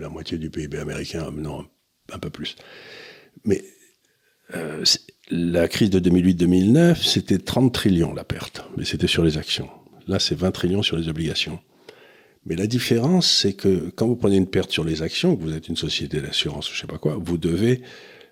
la 0.00 0.08
moitié 0.08 0.38
du 0.38 0.50
PIB 0.50 0.78
américain, 0.78 1.30
non, 1.30 1.66
un 2.12 2.18
peu 2.18 2.30
plus. 2.30 2.56
Mais 3.44 3.62
euh, 4.54 4.84
la 5.30 5.68
crise 5.68 5.90
de 5.90 6.00
2008-2009, 6.00 7.02
c'était 7.02 7.38
30 7.38 7.72
trillions 7.72 8.14
la 8.14 8.24
perte, 8.24 8.64
mais 8.76 8.84
c'était 8.84 9.06
sur 9.06 9.22
les 9.22 9.38
actions. 9.38 9.68
Là, 10.06 10.18
c'est 10.18 10.34
20 10.34 10.50
trillions 10.52 10.82
sur 10.82 10.96
les 10.96 11.08
obligations. 11.08 11.60
Mais 12.46 12.56
la 12.56 12.66
différence, 12.66 13.30
c'est 13.30 13.52
que 13.52 13.90
quand 13.90 14.06
vous 14.06 14.16
prenez 14.16 14.36
une 14.36 14.46
perte 14.46 14.70
sur 14.70 14.84
les 14.84 15.02
actions, 15.02 15.36
que 15.36 15.42
vous 15.42 15.54
êtes 15.54 15.68
une 15.68 15.76
société 15.76 16.20
d'assurance 16.20 16.70
ou 16.70 16.74
je 16.74 16.80
sais 16.80 16.86
pas 16.86 16.98
quoi, 16.98 17.18
vous 17.20 17.36
devez 17.36 17.82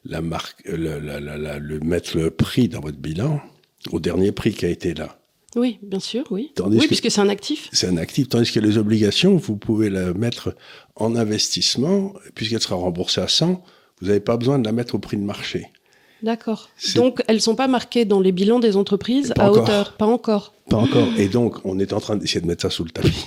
la 0.04 0.22
marque, 0.22 0.62
le 0.64 1.78
mettre 1.80 2.16
le 2.16 2.30
prix 2.30 2.68
dans 2.68 2.80
votre 2.80 2.98
bilan 2.98 3.40
au 3.90 4.00
dernier 4.00 4.32
prix 4.32 4.54
qui 4.54 4.64
a 4.64 4.68
été 4.68 4.94
là. 4.94 5.18
Oui, 5.56 5.78
bien 5.82 6.00
sûr, 6.00 6.24
oui. 6.30 6.52
oui, 6.66 6.86
puisque 6.86 7.10
c'est 7.10 7.20
un 7.20 7.30
actif. 7.30 7.70
C'est 7.72 7.88
un 7.88 7.96
actif, 7.96 8.28
tandis 8.28 8.52
que 8.52 8.60
les 8.60 8.76
obligations, 8.76 9.36
vous 9.36 9.56
pouvez 9.56 9.88
la 9.88 10.12
mettre 10.12 10.54
en 10.96 11.16
investissement, 11.16 12.12
puisqu'elle 12.34 12.60
sera 12.60 12.76
remboursée 12.76 13.22
à 13.22 13.28
100, 13.28 13.62
vous 14.00 14.06
n'avez 14.06 14.20
pas 14.20 14.36
besoin 14.36 14.58
de 14.58 14.66
la 14.66 14.72
mettre 14.72 14.94
au 14.94 14.98
prix 14.98 15.16
de 15.16 15.22
marché. 15.22 15.68
D'accord. 16.22 16.68
Donc, 16.94 17.22
elles 17.26 17.36
ne 17.36 17.40
sont 17.40 17.54
pas 17.54 17.68
marquées 17.68 18.04
dans 18.04 18.20
les 18.20 18.32
bilans 18.32 18.60
des 18.60 18.76
entreprises 18.76 19.32
à 19.38 19.50
hauteur 19.50 19.94
Pas 19.96 20.06
encore. 20.06 20.52
Pas 20.68 20.76
encore. 20.76 21.08
Et 21.16 21.28
donc, 21.28 21.64
on 21.64 21.78
est 21.78 21.92
en 21.92 22.00
train 22.00 22.16
d'essayer 22.16 22.40
de 22.40 22.46
mettre 22.46 22.62
ça 22.62 22.70
sous 22.70 22.84
le 22.84 22.90
tapis. 22.90 23.26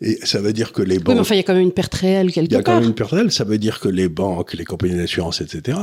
Et 0.00 0.18
ça 0.24 0.40
veut 0.40 0.52
dire 0.52 0.72
que 0.72 0.82
les 0.82 0.98
banques. 0.98 1.08
Oui, 1.08 1.14
mais 1.14 1.20
enfin, 1.20 1.34
il 1.34 1.38
y 1.38 1.40
a 1.40 1.44
quand 1.44 1.54
même 1.54 1.62
une 1.62 1.72
perte 1.72 1.94
réelle 1.94 2.32
quelque 2.32 2.50
part. 2.50 2.58
Il 2.58 2.58
y 2.58 2.60
a 2.60 2.62
quand 2.62 2.74
même 2.74 2.88
une 2.88 2.94
perte 2.94 3.12
réelle. 3.12 3.30
Ça 3.30 3.44
veut 3.44 3.58
dire 3.58 3.78
que 3.78 3.88
les 3.88 4.08
banques, 4.08 4.54
les 4.54 4.64
compagnies 4.64 4.96
d'assurance, 4.96 5.40
etc., 5.40 5.78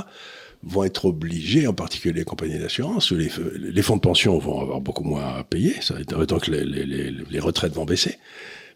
vont 0.63 0.83
être 0.83 1.05
obligés, 1.05 1.67
en 1.67 1.73
particulier 1.73 2.13
les 2.19 2.25
compagnies 2.25 2.59
d'assurance, 2.59 3.11
les, 3.11 3.29
les 3.57 3.81
fonds 3.81 3.95
de 3.95 4.01
pension 4.01 4.37
vont 4.37 4.59
avoir 4.59 4.81
beaucoup 4.81 5.03
moins 5.03 5.37
à 5.39 5.43
payer, 5.43 5.75
ça 5.81 5.95
donc 6.03 6.47
les, 6.47 6.65
les, 6.65 6.85
les, 6.85 7.39
retraites 7.39 7.73
vont 7.73 7.85
baisser, 7.85 8.17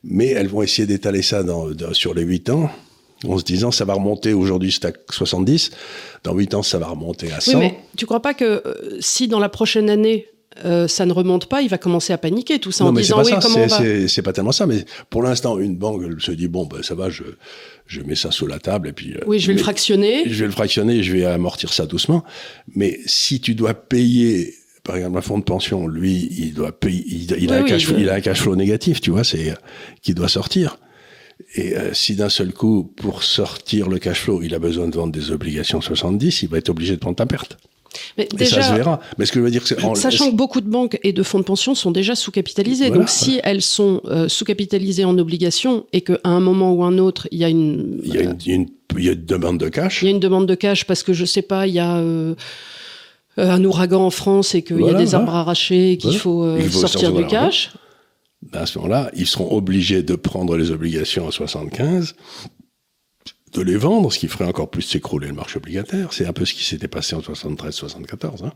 mais 0.03 0.27
elles 0.27 0.47
vont 0.47 0.61
essayer 0.61 0.87
d'étaler 0.87 1.21
ça 1.21 1.43
dans, 1.43 1.67
sur 1.93 2.13
les 2.13 2.23
8 2.23 2.49
ans, 2.51 2.71
en 3.27 3.37
se 3.37 3.43
disant 3.43 3.71
ça 3.71 3.85
va 3.85 3.95
remonter 3.95 4.33
aujourd'hui 4.33 4.71
c'est 4.71 4.85
à 4.85 4.91
70, 5.09 5.71
dans 6.23 6.33
8 6.33 6.53
ans 6.53 6.63
ça 6.63 6.77
va 6.77 6.87
remonter 6.87 7.31
à 7.33 7.41
100. 7.41 7.51
Oui, 7.51 7.57
mais 7.59 7.79
tu 7.97 8.05
crois 8.05 8.21
pas 8.21 8.33
que 8.33 8.63
euh, 8.65 8.97
si 9.01 9.27
dans 9.27 9.39
la 9.39 9.49
prochaine 9.49 9.89
année 9.89 10.27
euh, 10.65 10.87
ça 10.87 11.05
ne 11.05 11.13
remonte 11.13 11.47
pas, 11.47 11.61
il 11.61 11.69
va 11.69 11.77
commencer 11.77 12.13
à 12.13 12.17
paniquer 12.17 12.59
tout 12.59 12.71
ça 12.71 12.85
en 12.85 12.93
disant 12.93 13.23
oui, 13.23 13.31
comment 13.41 13.67
C'est 14.07 14.21
pas 14.21 14.33
tellement 14.33 14.51
ça, 14.51 14.65
mais 14.65 14.85
pour 15.09 15.23
l'instant, 15.23 15.57
une 15.59 15.75
banque 15.75 16.03
se 16.21 16.31
dit 16.31 16.47
bon, 16.47 16.65
ben, 16.65 16.83
ça 16.83 16.95
va, 16.95 17.09
je, 17.09 17.23
je 17.87 18.01
mets 18.01 18.15
ça 18.15 18.31
sous 18.31 18.47
la 18.47 18.59
table 18.59 18.89
et 18.89 18.93
puis. 18.93 19.13
Euh, 19.13 19.19
oui, 19.25 19.39
je 19.39 19.47
vais 19.47 19.53
le 19.53 19.59
fractionner. 19.59 20.23
Je 20.27 20.39
vais 20.39 20.45
le 20.45 20.51
fractionner 20.51 20.97
et 20.97 21.03
je 21.03 21.13
vais 21.13 21.25
amortir 21.25 21.73
ça 21.73 21.85
doucement. 21.85 22.23
Mais 22.75 22.99
si 23.05 23.39
tu 23.39 23.55
dois 23.55 23.73
payer, 23.73 24.53
par 24.83 24.95
exemple, 24.95 25.17
un 25.17 25.21
fonds 25.21 25.39
de 25.39 25.43
pension, 25.43 25.87
lui, 25.87 26.29
il 26.37 26.53
doit 26.53 26.71
payer, 26.71 27.03
il, 27.07 27.51
a, 27.51 27.57
un 27.57 27.63
cash, 27.63 27.87
il 27.97 28.09
a 28.09 28.15
un 28.15 28.21
cash 28.21 28.41
flow 28.41 28.55
négatif, 28.55 29.01
tu 29.01 29.11
vois, 29.11 29.23
c'est 29.23 29.53
qui 30.01 30.13
doit 30.13 30.29
sortir. 30.29 30.77
Et 31.55 31.73
si 31.93 32.15
d'un 32.15 32.29
seul 32.29 32.53
coup, 32.53 32.93
pour 32.95 33.23
sortir 33.23 33.89
le 33.89 33.97
cash 33.97 34.21
flow, 34.21 34.41
il 34.43 34.53
a 34.53 34.59
besoin 34.59 34.87
de 34.87 34.95
vendre 34.95 35.11
des 35.11 35.31
obligations 35.31 35.81
70, 35.81 36.43
il 36.43 36.49
va 36.49 36.59
être 36.59 36.69
obligé 36.69 36.93
de 36.93 36.99
prendre 36.99 37.15
ta 37.15 37.25
perte. 37.25 37.57
Mais 38.17 38.27
déjà, 38.33 38.61
ça 38.61 38.69
se 38.69 38.73
verra. 38.75 38.99
Mais 39.17 39.25
ce 39.25 39.31
que 39.31 39.39
je 39.39 39.45
veux 39.45 39.51
dire, 39.51 39.65
c'est 39.65 39.79
sachant 39.95 40.31
que 40.31 40.35
beaucoup 40.35 40.61
de 40.61 40.69
banques 40.69 40.99
et 41.03 41.13
de 41.13 41.23
fonds 41.23 41.39
de 41.39 41.43
pension 41.43 41.75
sont 41.75 41.91
déjà 41.91 42.15
sous-capitalisées. 42.15 42.89
donc, 42.89 43.09
si 43.09 43.39
elles 43.43 43.61
sont 43.61 44.01
euh, 44.05 44.27
sous-capitalisées 44.27 45.05
en 45.05 45.17
obligations 45.17 45.85
et 45.93 46.01
qu'à 46.01 46.19
un 46.23 46.39
moment 46.39 46.73
ou 46.73 46.83
un 46.83 46.97
autre, 46.97 47.27
il 47.31 47.39
y 47.39 47.43
a 47.43 47.49
une, 47.49 47.99
il 48.03 48.13
y 48.13 48.17
a 48.17 48.21
une, 48.21 48.67
il 48.97 49.05
y 49.05 49.09
a 49.09 49.13
une 49.13 49.25
demande 49.25 49.57
de 49.57 49.69
cash. 49.69 50.01
Il 50.01 50.05
y 50.05 50.07
a 50.09 50.11
une 50.11 50.19
demande 50.19 50.47
de 50.47 50.55
cash 50.55 50.85
parce 50.85 51.03
que 51.03 51.13
je 51.13 51.25
sais 51.25 51.41
pas, 51.41 51.67
il 51.67 51.73
y 51.73 51.79
a 51.79 51.97
euh, 51.97 52.35
un 53.37 53.63
ouragan 53.63 54.05
en 54.05 54.09
France 54.09 54.55
et 54.55 54.61
qu'il 54.61 54.81
y 54.81 54.89
a 54.89 54.93
des 54.93 55.15
arbres 55.15 55.33
arrachés 55.33 55.93
et 55.93 55.97
qu'il 55.97 56.17
faut, 56.17 56.43
euh, 56.43 56.69
sortir 56.69 57.13
du 57.13 57.25
cash. 57.25 57.71
Ben, 58.51 58.61
à 58.61 58.65
ce 58.65 58.77
moment-là, 58.79 59.09
ils 59.15 59.27
seront 59.27 59.55
obligés 59.55 60.03
de 60.03 60.15
prendre 60.15 60.57
les 60.57 60.71
obligations 60.71 61.27
à 61.27 61.31
75 61.31 62.15
de 63.53 63.61
les 63.61 63.77
vendre, 63.77 64.11
ce 64.11 64.19
qui 64.19 64.27
ferait 64.27 64.45
encore 64.45 64.69
plus 64.69 64.81
s'écrouler 64.81 65.27
le 65.27 65.33
marché 65.33 65.57
obligataire. 65.57 66.11
C'est 66.11 66.25
un 66.25 66.33
peu 66.33 66.45
ce 66.45 66.53
qui 66.53 66.63
s'était 66.63 66.87
passé 66.87 67.15
en 67.15 67.19
73-74, 67.19 68.45
hein, 68.45 68.53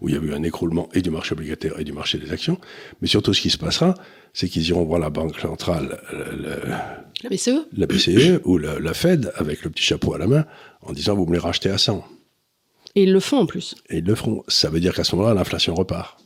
où 0.00 0.08
il 0.08 0.14
y 0.14 0.18
a 0.18 0.20
eu 0.20 0.32
un 0.32 0.42
écroulement 0.42 0.88
et 0.94 1.02
du 1.02 1.10
marché 1.10 1.32
obligataire 1.32 1.78
et 1.78 1.84
du 1.84 1.92
marché 1.92 2.18
des 2.18 2.32
actions. 2.32 2.58
Mais 3.00 3.08
surtout, 3.08 3.34
ce 3.34 3.40
qui 3.40 3.50
se 3.50 3.58
passera, 3.58 3.94
c'est 4.32 4.48
qu'ils 4.48 4.68
iront 4.68 4.84
voir 4.84 4.98
la 4.98 5.10
Banque 5.10 5.38
centrale, 5.38 6.00
la 7.22 7.28
BCE, 7.28 7.66
la 7.76 7.86
BCE 7.86 8.40
ou 8.44 8.58
la, 8.58 8.94
Fed, 8.94 9.32
avec 9.36 9.62
le 9.62 9.70
petit 9.70 9.84
chapeau 9.84 10.14
à 10.14 10.18
la 10.18 10.26
main, 10.26 10.46
en 10.82 10.92
disant 10.92 11.14
vous 11.14 11.26
me 11.26 11.32
les 11.32 11.38
rachetez 11.38 11.70
à 11.70 11.78
100. 11.78 12.04
Et 12.96 13.04
ils 13.04 13.12
le 13.12 13.20
font 13.20 13.38
en 13.38 13.46
plus. 13.46 13.76
Et 13.88 13.98
ils 13.98 14.04
le 14.04 14.14
feront. 14.14 14.42
Ça 14.48 14.68
veut 14.68 14.80
dire 14.80 14.94
qu'à 14.94 15.04
ce 15.04 15.14
moment-là, 15.16 15.34
l'inflation 15.34 15.74
repart. 15.74 16.18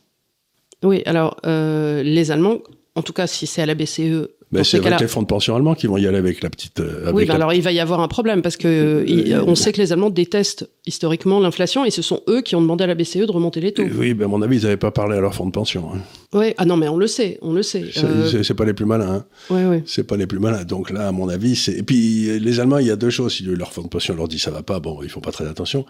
Oui, 0.83 1.03
alors 1.05 1.37
euh, 1.45 2.01
les 2.03 2.31
Allemands, 2.31 2.59
en 2.95 3.01
tout 3.01 3.13
cas 3.13 3.27
si 3.27 3.47
c'est 3.47 3.61
à 3.61 3.65
la 3.65 3.75
BCE, 3.75 4.29
mais 4.55 4.63
c'est 4.63 4.85
avec 4.85 4.99
les 4.99 5.07
fonds 5.07 5.21
de 5.21 5.27
pension 5.27 5.55
allemands 5.55 5.75
qui 5.75 5.87
vont 5.87 5.97
y 5.97 6.07
aller 6.07 6.17
avec 6.17 6.41
la 6.41 6.49
petite. 6.49 6.79
Euh, 6.79 7.11
oui, 7.13 7.29
alors 7.29 7.53
il 7.53 7.61
va 7.61 7.71
y 7.71 7.79
avoir 7.79 7.99
un 7.99 8.07
problème 8.07 8.41
parce 8.41 8.57
que 8.57 8.67
euh, 8.67 9.43
on 9.45 9.55
sait 9.55 9.71
que 9.71 9.81
les 9.81 9.91
Allemands 9.91 10.09
détestent 10.09 10.69
historiquement 10.85 11.39
l'inflation 11.39 11.85
et 11.85 11.91
ce 11.91 12.01
sont 12.01 12.21
eux 12.29 12.41
qui 12.41 12.55
ont 12.55 12.61
demandé 12.61 12.83
à 12.83 12.87
la 12.87 12.95
BCE 12.95 13.17
de 13.17 13.31
remonter 13.31 13.59
les 13.59 13.73
taux. 13.73 13.83
Oui, 13.97 14.13
mais 14.13 14.25
à 14.25 14.27
mon 14.27 14.41
avis, 14.41 14.57
ils 14.57 14.63
n'avaient 14.63 14.77
pas 14.77 14.91
parlé 14.91 15.17
à 15.17 15.21
leur 15.21 15.33
fonds 15.33 15.45
de 15.45 15.51
pension. 15.51 15.89
Hein. 15.93 15.99
Oui, 16.33 16.53
ah 16.57 16.65
non, 16.65 16.77
mais 16.77 16.87
on 16.87 16.97
le 16.97 17.07
sait, 17.07 17.39
on 17.41 17.53
le 17.53 17.63
sait. 17.63 17.85
C'est 17.93 18.03
euh... 18.03 18.55
pas 18.55 18.65
les 18.65 18.73
plus 18.73 18.85
malins. 18.85 19.15
Hein. 19.15 19.25
Oui, 19.49 19.61
oui. 19.65 19.83
C'est 19.85 20.05
pas 20.05 20.17
les 20.17 20.27
plus 20.27 20.39
malins. 20.39 20.63
Donc 20.63 20.91
là, 20.91 21.07
à 21.07 21.11
mon 21.11 21.29
avis, 21.29 21.55
c'est. 21.55 21.73
Et 21.73 21.83
puis 21.83 22.39
les 22.39 22.59
Allemands, 22.59 22.79
il 22.79 22.87
y 22.87 22.91
a 22.91 22.95
deux 22.95 23.09
choses. 23.09 23.33
Si 23.33 23.43
leur 23.43 23.71
fonds 23.73 23.83
de 23.83 23.87
pension 23.87 24.15
leur 24.15 24.27
dit 24.27 24.39
ça 24.39 24.51
va 24.51 24.63
pas, 24.63 24.79
bon, 24.79 24.99
ils 25.03 25.09
font 25.09 25.21
pas 25.21 25.31
très 25.31 25.47
attention. 25.47 25.85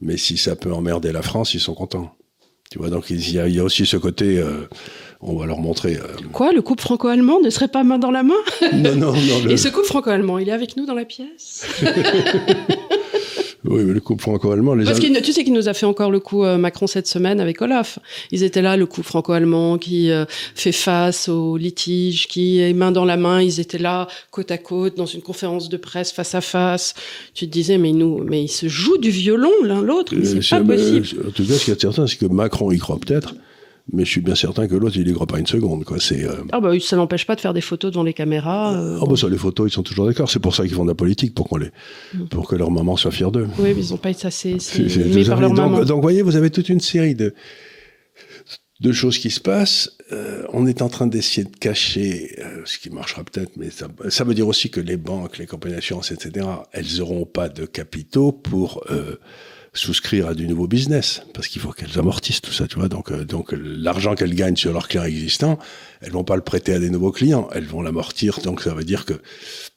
Mais 0.00 0.16
si 0.16 0.36
ça 0.36 0.56
peut 0.56 0.72
emmerder 0.72 1.12
la 1.12 1.22
France, 1.22 1.54
ils 1.54 1.60
sont 1.60 1.74
contents. 1.74 2.14
Tu 2.70 2.78
vois, 2.78 2.88
donc 2.88 3.10
il 3.10 3.32
y 3.32 3.40
a, 3.40 3.48
il 3.48 3.54
y 3.56 3.58
a 3.58 3.64
aussi 3.64 3.84
ce 3.84 3.96
côté. 3.96 4.38
Euh, 4.38 4.68
on 5.20 5.36
va 5.36 5.44
leur 5.44 5.58
montrer. 5.58 5.96
Euh, 5.96 6.06
Quoi, 6.32 6.52
le 6.52 6.62
couple 6.62 6.82
franco-allemand 6.82 7.40
ne 7.40 7.50
serait 7.50 7.66
pas 7.66 7.82
main 7.82 7.98
dans 7.98 8.12
la 8.12 8.22
main? 8.22 8.32
Non, 8.72 8.94
non, 8.94 9.12
non. 9.12 9.48
Et 9.50 9.56
ce 9.56 9.68
couple 9.68 9.86
franco-allemand, 9.86 10.38
il 10.38 10.48
est 10.48 10.52
avec 10.52 10.76
nous 10.76 10.86
dans 10.86 10.94
la 10.94 11.04
pièce? 11.04 11.66
Oui, 13.64 13.84
mais 13.84 13.92
le 13.92 14.00
couple 14.00 14.22
franco-allemand. 14.22 14.74
Les 14.74 14.84
Parce 14.84 15.00
que 15.00 15.20
tu 15.20 15.32
sais 15.32 15.44
qu'il 15.44 15.52
nous 15.52 15.68
a 15.68 15.74
fait 15.74 15.86
encore 15.86 16.10
le 16.10 16.20
coup 16.20 16.44
euh, 16.44 16.56
Macron 16.56 16.86
cette 16.86 17.06
semaine 17.06 17.40
avec 17.40 17.60
Olaf. 17.60 17.98
Ils 18.30 18.42
étaient 18.42 18.62
là, 18.62 18.76
le 18.76 18.86
couple 18.86 19.06
franco-allemand 19.06 19.76
qui 19.76 20.10
euh, 20.10 20.24
fait 20.54 20.72
face 20.72 21.28
aux 21.28 21.56
litiges, 21.56 22.26
qui 22.26 22.60
est 22.60 22.72
main 22.72 22.90
dans 22.90 23.04
la 23.04 23.16
main. 23.16 23.42
Ils 23.42 23.60
étaient 23.60 23.78
là, 23.78 24.08
côte 24.30 24.50
à 24.50 24.58
côte, 24.58 24.96
dans 24.96 25.06
une 25.06 25.20
conférence 25.20 25.68
de 25.68 25.76
presse, 25.76 26.10
face 26.10 26.34
à 26.34 26.40
face. 26.40 26.94
Tu 27.34 27.46
te 27.46 27.52
disais, 27.52 27.76
mais 27.76 27.92
nous, 27.92 28.24
mais 28.24 28.44
ils 28.44 28.48
se 28.48 28.68
jouent 28.68 28.98
du 28.98 29.10
violon 29.10 29.50
l'un 29.62 29.82
l'autre. 29.82 30.14
C'est 30.24 30.48
pas 30.48 30.64
possible. 30.64 31.06
En 31.28 31.30
tout 31.30 31.44
cas, 31.44 31.54
ce 31.54 31.64
qui 31.64 31.70
est 31.70 31.80
certain, 31.80 32.06
c'est 32.06 32.16
que 32.16 32.26
Macron 32.26 32.70
y 32.70 32.78
croit 32.78 32.98
peut-être 32.98 33.34
mais 33.92 34.04
je 34.04 34.10
suis 34.10 34.20
bien 34.20 34.34
certain 34.34 34.66
que 34.66 34.74
l'autre, 34.74 34.96
il 34.96 35.08
y 35.08 35.12
croit 35.12 35.26
pas 35.26 35.38
une 35.38 35.46
seconde. 35.46 35.84
Quoi. 35.84 35.98
C'est, 36.00 36.24
euh, 36.24 36.42
Ah 36.52 36.60
bah 36.60 36.72
ça 36.80 36.96
n'empêche 36.96 37.26
pas 37.26 37.34
de 37.34 37.40
faire 37.40 37.54
des 37.54 37.60
photos 37.60 37.92
devant 37.92 38.02
les 38.02 38.14
caméras. 38.14 38.74
Euh, 38.74 38.98
ah 39.00 39.04
bah 39.06 39.16
ça, 39.16 39.28
les 39.28 39.38
photos, 39.38 39.70
ils 39.70 39.74
sont 39.74 39.82
toujours 39.82 40.06
d'accord. 40.06 40.30
C'est 40.30 40.38
pour 40.38 40.54
ça 40.54 40.64
qu'ils 40.64 40.74
font 40.74 40.84
de 40.84 40.90
la 40.90 40.94
politique, 40.94 41.34
pour, 41.34 41.48
qu'on 41.48 41.56
les... 41.56 41.70
Mm. 42.14 42.28
pour 42.28 42.48
que 42.48 42.56
leur 42.56 42.70
maman 42.70 42.96
soit 42.96 43.10
fière 43.10 43.30
d'eux. 43.30 43.48
Oui, 43.58 43.72
mais 43.74 43.84
ils 43.84 43.90
n'ont 43.90 43.98
pas 43.98 44.10
été 44.10 44.26
assez 44.26 44.56
aimés 44.78 45.24
par 45.24 45.40
leur 45.40 45.52
donc, 45.52 45.84
Donc, 45.84 45.96
vous 45.96 46.02
voyez, 46.02 46.22
vous 46.22 46.36
avez 46.36 46.50
toute 46.50 46.68
une 46.68 46.80
série 46.80 47.14
de, 47.14 47.34
de 48.80 48.92
choses 48.92 49.18
qui 49.18 49.30
se 49.30 49.40
passent. 49.40 49.96
Euh, 50.12 50.44
on 50.52 50.66
est 50.66 50.82
en 50.82 50.88
train 50.88 51.06
d'essayer 51.06 51.44
de 51.44 51.56
cacher, 51.56 52.36
ce 52.64 52.78
qui 52.78 52.90
marchera 52.90 53.24
peut-être, 53.24 53.56
mais 53.56 53.70
ça, 53.70 53.88
ça, 54.08 54.24
veut 54.24 54.34
dire 54.34 54.48
aussi 54.48 54.70
que 54.70 54.80
les 54.80 54.96
banques, 54.96 55.38
les 55.38 55.46
compagnies 55.46 55.74
d'assurance, 55.74 56.12
etc., 56.12 56.46
elles 56.72 56.98
n'auront 56.98 57.26
pas 57.26 57.48
de 57.48 57.66
capitaux 57.66 58.32
pour 58.32 58.84
souscrire 59.72 60.26
à 60.26 60.34
du 60.34 60.48
nouveau 60.48 60.66
business 60.66 61.22
parce 61.32 61.46
qu'il 61.46 61.62
faut 61.62 61.70
qu'elles 61.70 61.98
amortissent 61.98 62.40
tout 62.40 62.52
ça, 62.52 62.66
tu 62.66 62.76
vois. 62.76 62.88
Donc, 62.88 63.12
euh, 63.12 63.24
donc 63.24 63.52
l'argent 63.52 64.14
qu'elles 64.14 64.34
gagnent 64.34 64.56
sur 64.56 64.72
leurs 64.72 64.88
clients 64.88 65.04
existants, 65.04 65.58
elles 66.00 66.10
vont 66.10 66.24
pas 66.24 66.34
le 66.34 66.42
prêter 66.42 66.74
à 66.74 66.80
des 66.80 66.90
nouveaux 66.90 67.12
clients, 67.12 67.48
elles 67.52 67.66
vont 67.66 67.80
l'amortir. 67.80 68.40
Donc, 68.40 68.62
ça 68.62 68.74
veut 68.74 68.84
dire 68.84 69.04
que 69.04 69.14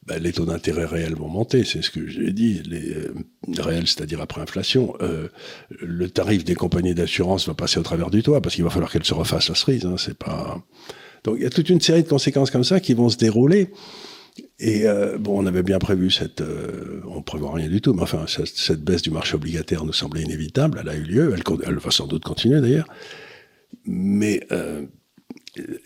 ben, 0.08 0.22
les 0.22 0.34
taux 0.34 0.46
d'intérêt 0.46 0.86
réels 0.86 1.16
vont 1.16 1.28
monter. 1.28 1.64
C'est 1.64 1.84
ce 1.84 1.92
que 1.92 2.08
j'ai 2.08 2.32
dit, 2.32 2.64
les 2.66 2.94
euh, 2.96 3.14
réels, 3.60 3.88
c'est-à-dire 3.88 4.20
après 4.20 4.42
inflation. 4.42 4.96
Euh, 5.02 5.28
le 5.80 6.10
tarif 6.10 6.44
des 6.44 6.56
compagnies 6.56 6.96
d'assurance 6.96 7.48
va 7.48 7.54
passer 7.54 7.80
au 7.80 7.84
travers 7.84 8.10
du 8.10 8.24
toit 8.24 8.42
parce 8.42 8.56
qu'il 8.56 8.64
va 8.64 8.72
falloir 8.72 8.92
qu'elles 8.92 9.06
se 9.06 9.14
refassent 9.14 9.50
la 9.50 9.56
cerise. 9.56 9.86
Hein, 9.86 9.96
c'est 9.98 10.18
pas. 10.18 10.64
Donc, 11.24 11.36
il 11.38 11.44
y 11.44 11.46
a 11.46 11.52
toute 11.52 11.70
une 11.70 11.82
série 11.82 12.04
de 12.04 12.10
conséquences 12.10 12.50
comme 12.50 12.64
ça 12.64 12.80
qui 12.80 12.96
vont 12.96 13.10
se 13.10 13.18
dérouler. 13.18 13.70
Et 14.60 14.88
euh, 14.88 15.18
bon, 15.18 15.44
on 15.44 15.46
avait 15.46 15.64
bien 15.64 15.80
prévu 15.80 16.12
cette, 16.12 16.42
euh, 16.42 17.02
on 17.08 17.22
prévoit 17.22 17.54
rien 17.54 17.68
du 17.68 17.82
tout, 17.82 17.94
mais 17.94 18.04
enfin 18.04 18.26
cette, 18.28 18.84
baisse 18.84 19.02
du 19.02 19.12
marché 19.12 19.36
obligataire 19.36 19.84
nous 19.84 19.94
semblait 19.94 20.22
inévitable. 20.22 20.80
Elle 20.82 20.90
a 20.90 20.96
eu 20.96 21.04
lieu, 21.04 21.36
elle, 21.66 21.78
va 21.78 21.92
sans 21.92 22.08
doute 22.08 22.24
continuer 22.24 22.62
d'ailleurs. 22.62 22.88
Mais 23.86 24.46
euh, 24.52 24.86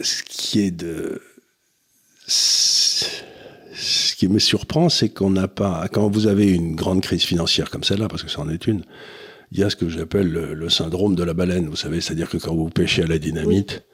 ce 0.01 0.21
qui 0.23 0.59
est 0.59 0.71
de, 0.71 1.21
ce 2.27 4.15
qui 4.15 4.27
me 4.27 4.39
surprend, 4.39 4.89
c'est 4.89 5.09
qu'on 5.09 5.29
n'a 5.29 5.47
pas, 5.47 5.87
quand 5.91 6.09
vous 6.09 6.27
avez 6.27 6.51
une 6.51 6.75
grande 6.75 7.01
crise 7.01 7.23
financière 7.23 7.69
comme 7.69 7.83
celle-là, 7.83 8.09
parce 8.09 8.23
que 8.23 8.29
ça 8.29 8.41
en 8.41 8.49
est 8.49 8.67
une, 8.67 8.83
il 9.51 9.59
y 9.59 9.63
a 9.63 9.69
ce 9.69 9.77
que 9.77 9.87
j'appelle 9.87 10.29
le, 10.29 10.69
syndrome 10.69 11.15
de 11.15 11.23
la 11.23 11.33
baleine. 11.33 11.67
Vous 11.67 11.77
savez, 11.77 12.01
c'est-à-dire 12.01 12.29
que 12.29 12.37
quand 12.37 12.53
vous 12.53 12.69
pêchez 12.69 13.03
à 13.03 13.07
la 13.07 13.17
dynamite 13.17 13.85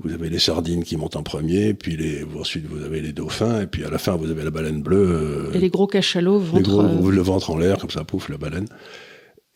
vous 0.00 0.12
avez 0.12 0.28
les 0.28 0.38
sardines 0.38 0.84
qui 0.84 0.96
montent 0.96 1.16
en 1.16 1.22
premier, 1.22 1.74
puis 1.74 1.96
les, 1.96 2.24
ensuite 2.38 2.66
vous 2.66 2.84
avez 2.84 3.00
les 3.00 3.12
dauphins, 3.12 3.62
et 3.62 3.66
puis 3.66 3.84
à 3.84 3.90
la 3.90 3.98
fin 3.98 4.16
vous 4.16 4.30
avez 4.30 4.44
la 4.44 4.50
baleine 4.50 4.80
bleue. 4.80 5.50
Euh, 5.50 5.52
et 5.54 5.58
les 5.58 5.70
gros 5.70 5.86
cachalots, 5.86 6.38
ventre, 6.38 6.78
euh, 6.78 7.10
le 7.10 7.22
ventre 7.22 7.50
en 7.50 7.58
l'air, 7.58 7.78
comme 7.78 7.90
ça, 7.90 8.04
pouf, 8.04 8.28
la 8.28 8.38
baleine. 8.38 8.68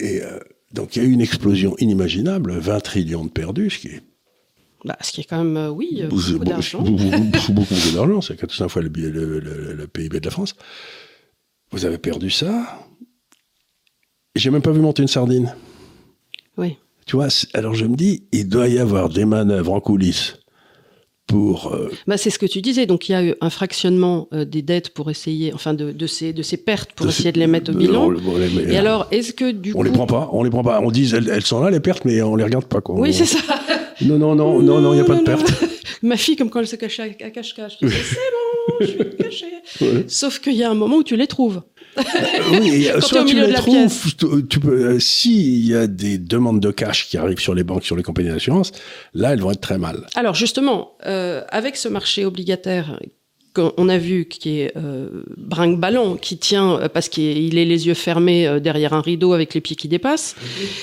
Et 0.01 0.23
euh, 0.23 0.39
donc 0.73 0.97
il 0.97 1.03
y 1.03 1.07
a 1.07 1.09
eu 1.09 1.13
une 1.13 1.21
explosion 1.21 1.77
inimaginable, 1.79 2.59
20 2.59 2.81
trillions 2.81 3.25
de 3.25 3.31
perdus, 3.31 3.71
ce 3.71 3.79
qui 3.79 3.89
est 3.89 4.03
bah, 4.85 4.97
ce 5.01 5.13
qui 5.13 5.21
est 5.21 5.25
quand 5.25 5.45
même, 5.45 5.73
oui, 5.73 6.03
beaucoup 6.11 6.45
d'argent. 6.45 6.83
Beaucoup, 7.51 7.75
d'argent, 7.95 8.21
c'est 8.21 8.37
4 8.37 8.67
fois 8.69 8.83
le, 8.83 8.89
le, 8.89 9.39
le, 9.75 9.87
PIB 9.87 10.19
de 10.19 10.25
la 10.25 10.33
France. 10.33 10.57
Vous 11.71 11.85
avez 11.85 11.99
perdu 11.99 12.31
ça. 12.31 12.85
J'ai 14.35 14.51
même 14.51 14.61
pas 14.61 14.73
vu 14.73 14.81
monter 14.81 15.03
une 15.03 15.09
sardine. 15.09 15.55
Oui. 16.57 16.79
Tu 17.07 17.17
vois, 17.17 17.29
alors 17.55 17.75
je 17.75 17.85
me 17.85 17.97
dis, 17.97 18.25
il 18.33 18.49
doit 18.49 18.69
y 18.69 18.79
avoir 18.79 19.09
des 19.09 19.25
manœuvres 19.25 19.73
en 19.73 19.81
coulisses 19.81 20.37
pour. 21.27 21.73
Euh, 21.73 21.91
bah, 22.07 22.17
c'est 22.17 22.31
ce 22.31 22.39
que 22.39 22.47
tu 22.47 22.61
disais. 22.61 22.87
Donc 22.87 23.09
il 23.09 23.13
y 23.13 23.15
a 23.15 23.25
eu 23.25 23.35
un 23.41 23.51
fractionnement 23.51 24.29
euh, 24.33 24.45
des 24.45 24.63
dettes 24.63 24.91
pour 24.91 25.11
essayer, 25.11 25.53
enfin 25.55 25.75
de, 25.75 25.93
de, 25.93 26.07
ces, 26.07 26.33
de 26.33 26.43
ces 26.43 26.57
pertes 26.57 26.93
pour 26.93 27.09
essayer 27.09 27.33
de 27.33 27.39
les 27.39 27.47
mettre 27.47 27.73
au 27.73 27.75
bilan. 27.75 28.13
Et 28.69 28.77
alors, 28.77 29.09
est-ce 29.11 29.33
que 29.33 29.51
du 29.51 29.71
on 29.71 29.73
coup. 29.75 29.81
On 29.81 29.83
les 29.83 29.91
prend 29.91 30.07
pas, 30.07 30.29
on 30.33 30.43
les 30.43 30.51
prend 30.51 30.63
pas. 30.63 30.81
On 30.81 30.91
dit, 30.91 31.13
elles, 31.15 31.43
sont 31.43 31.61
là, 31.61 31.71
les 31.71 31.81
pertes, 31.81 32.05
mais 32.05 32.23
on 32.23 32.37
les 32.37 32.45
regarde 32.45 32.67
pas. 32.67 32.81
Quoi. 32.81 32.97
Oui, 32.99 33.13
c'est 33.13 33.27
ça. 33.27 33.39
Non, 34.03 34.19
non, 34.19 34.35
non, 34.35 34.61
non, 34.61 34.81
non, 34.81 34.93
il 34.93 34.97
n'y 34.97 35.03
a 35.03 35.05
pas 35.05 35.17
de 35.17 35.23
pertes. 35.23 35.53
Ma 36.03 36.17
fille, 36.17 36.35
comme 36.35 36.51
quand 36.51 36.59
elle 36.59 36.67
se 36.67 36.77
cachait 36.77 37.17
à 37.23 37.31
cache-cache, 37.31 37.77
c'est 37.81 37.87
bon, 37.87 38.77
je 38.81 38.87
vais 38.87 39.05
me 39.05 39.23
cacher. 39.23 39.47
Sauf 40.09 40.41
qu'il 40.41 40.55
y 40.55 40.65
a 40.65 40.71
un 40.71 40.75
moment 40.75 40.97
où 40.97 41.05
tu 41.05 41.17
les 41.17 41.29
trouves. 41.29 41.63
Euh, 41.99 42.03
oui, 42.61 42.89
soit 43.01 43.25
tu 43.25 43.37
les 43.37 43.53
trouves, 43.53 44.15
tu 44.49 44.61
peux, 44.61 44.71
euh, 44.71 45.01
s'il 45.01 45.67
y 45.67 45.75
a 45.75 45.87
des 45.87 46.19
demandes 46.19 46.61
de 46.61 46.71
cash 46.71 47.09
qui 47.09 47.17
arrivent 47.19 47.41
sur 47.41 47.55
les 47.55 47.65
banques, 47.65 47.85
sur 47.85 47.97
les 47.97 48.03
compagnies 48.03 48.31
d'assurance, 48.31 48.73
là, 49.15 49.33
elles 49.33 49.41
vont 49.41 49.51
être 49.51 49.61
très 49.61 49.79
mal. 49.79 50.07
Alors 50.15 50.35
justement, 50.35 50.93
euh, 51.07 51.43
avec 51.51 51.77
ce 51.77 51.89
marché 51.89 52.25
obligataire 52.25 52.99
qu'on 53.55 53.89
a 53.91 53.99
vu 53.99 54.25
qui 54.25 54.61
est 54.61 54.73
euh, 54.77 55.25
brinque-ballon, 55.37 56.17
qui 56.17 56.39
tient 56.39 56.89
parce 56.95 57.11
qu'il 57.11 57.59
est 57.59 57.65
les 57.67 57.87
yeux 57.87 57.95
fermés 57.95 58.61
derrière 58.61 58.95
un 58.95 59.03
rideau 59.03 59.35
avec 59.35 59.53
les 59.53 59.61
pieds 59.61 59.77
qui 59.77 59.89
dépassent, 59.89 60.37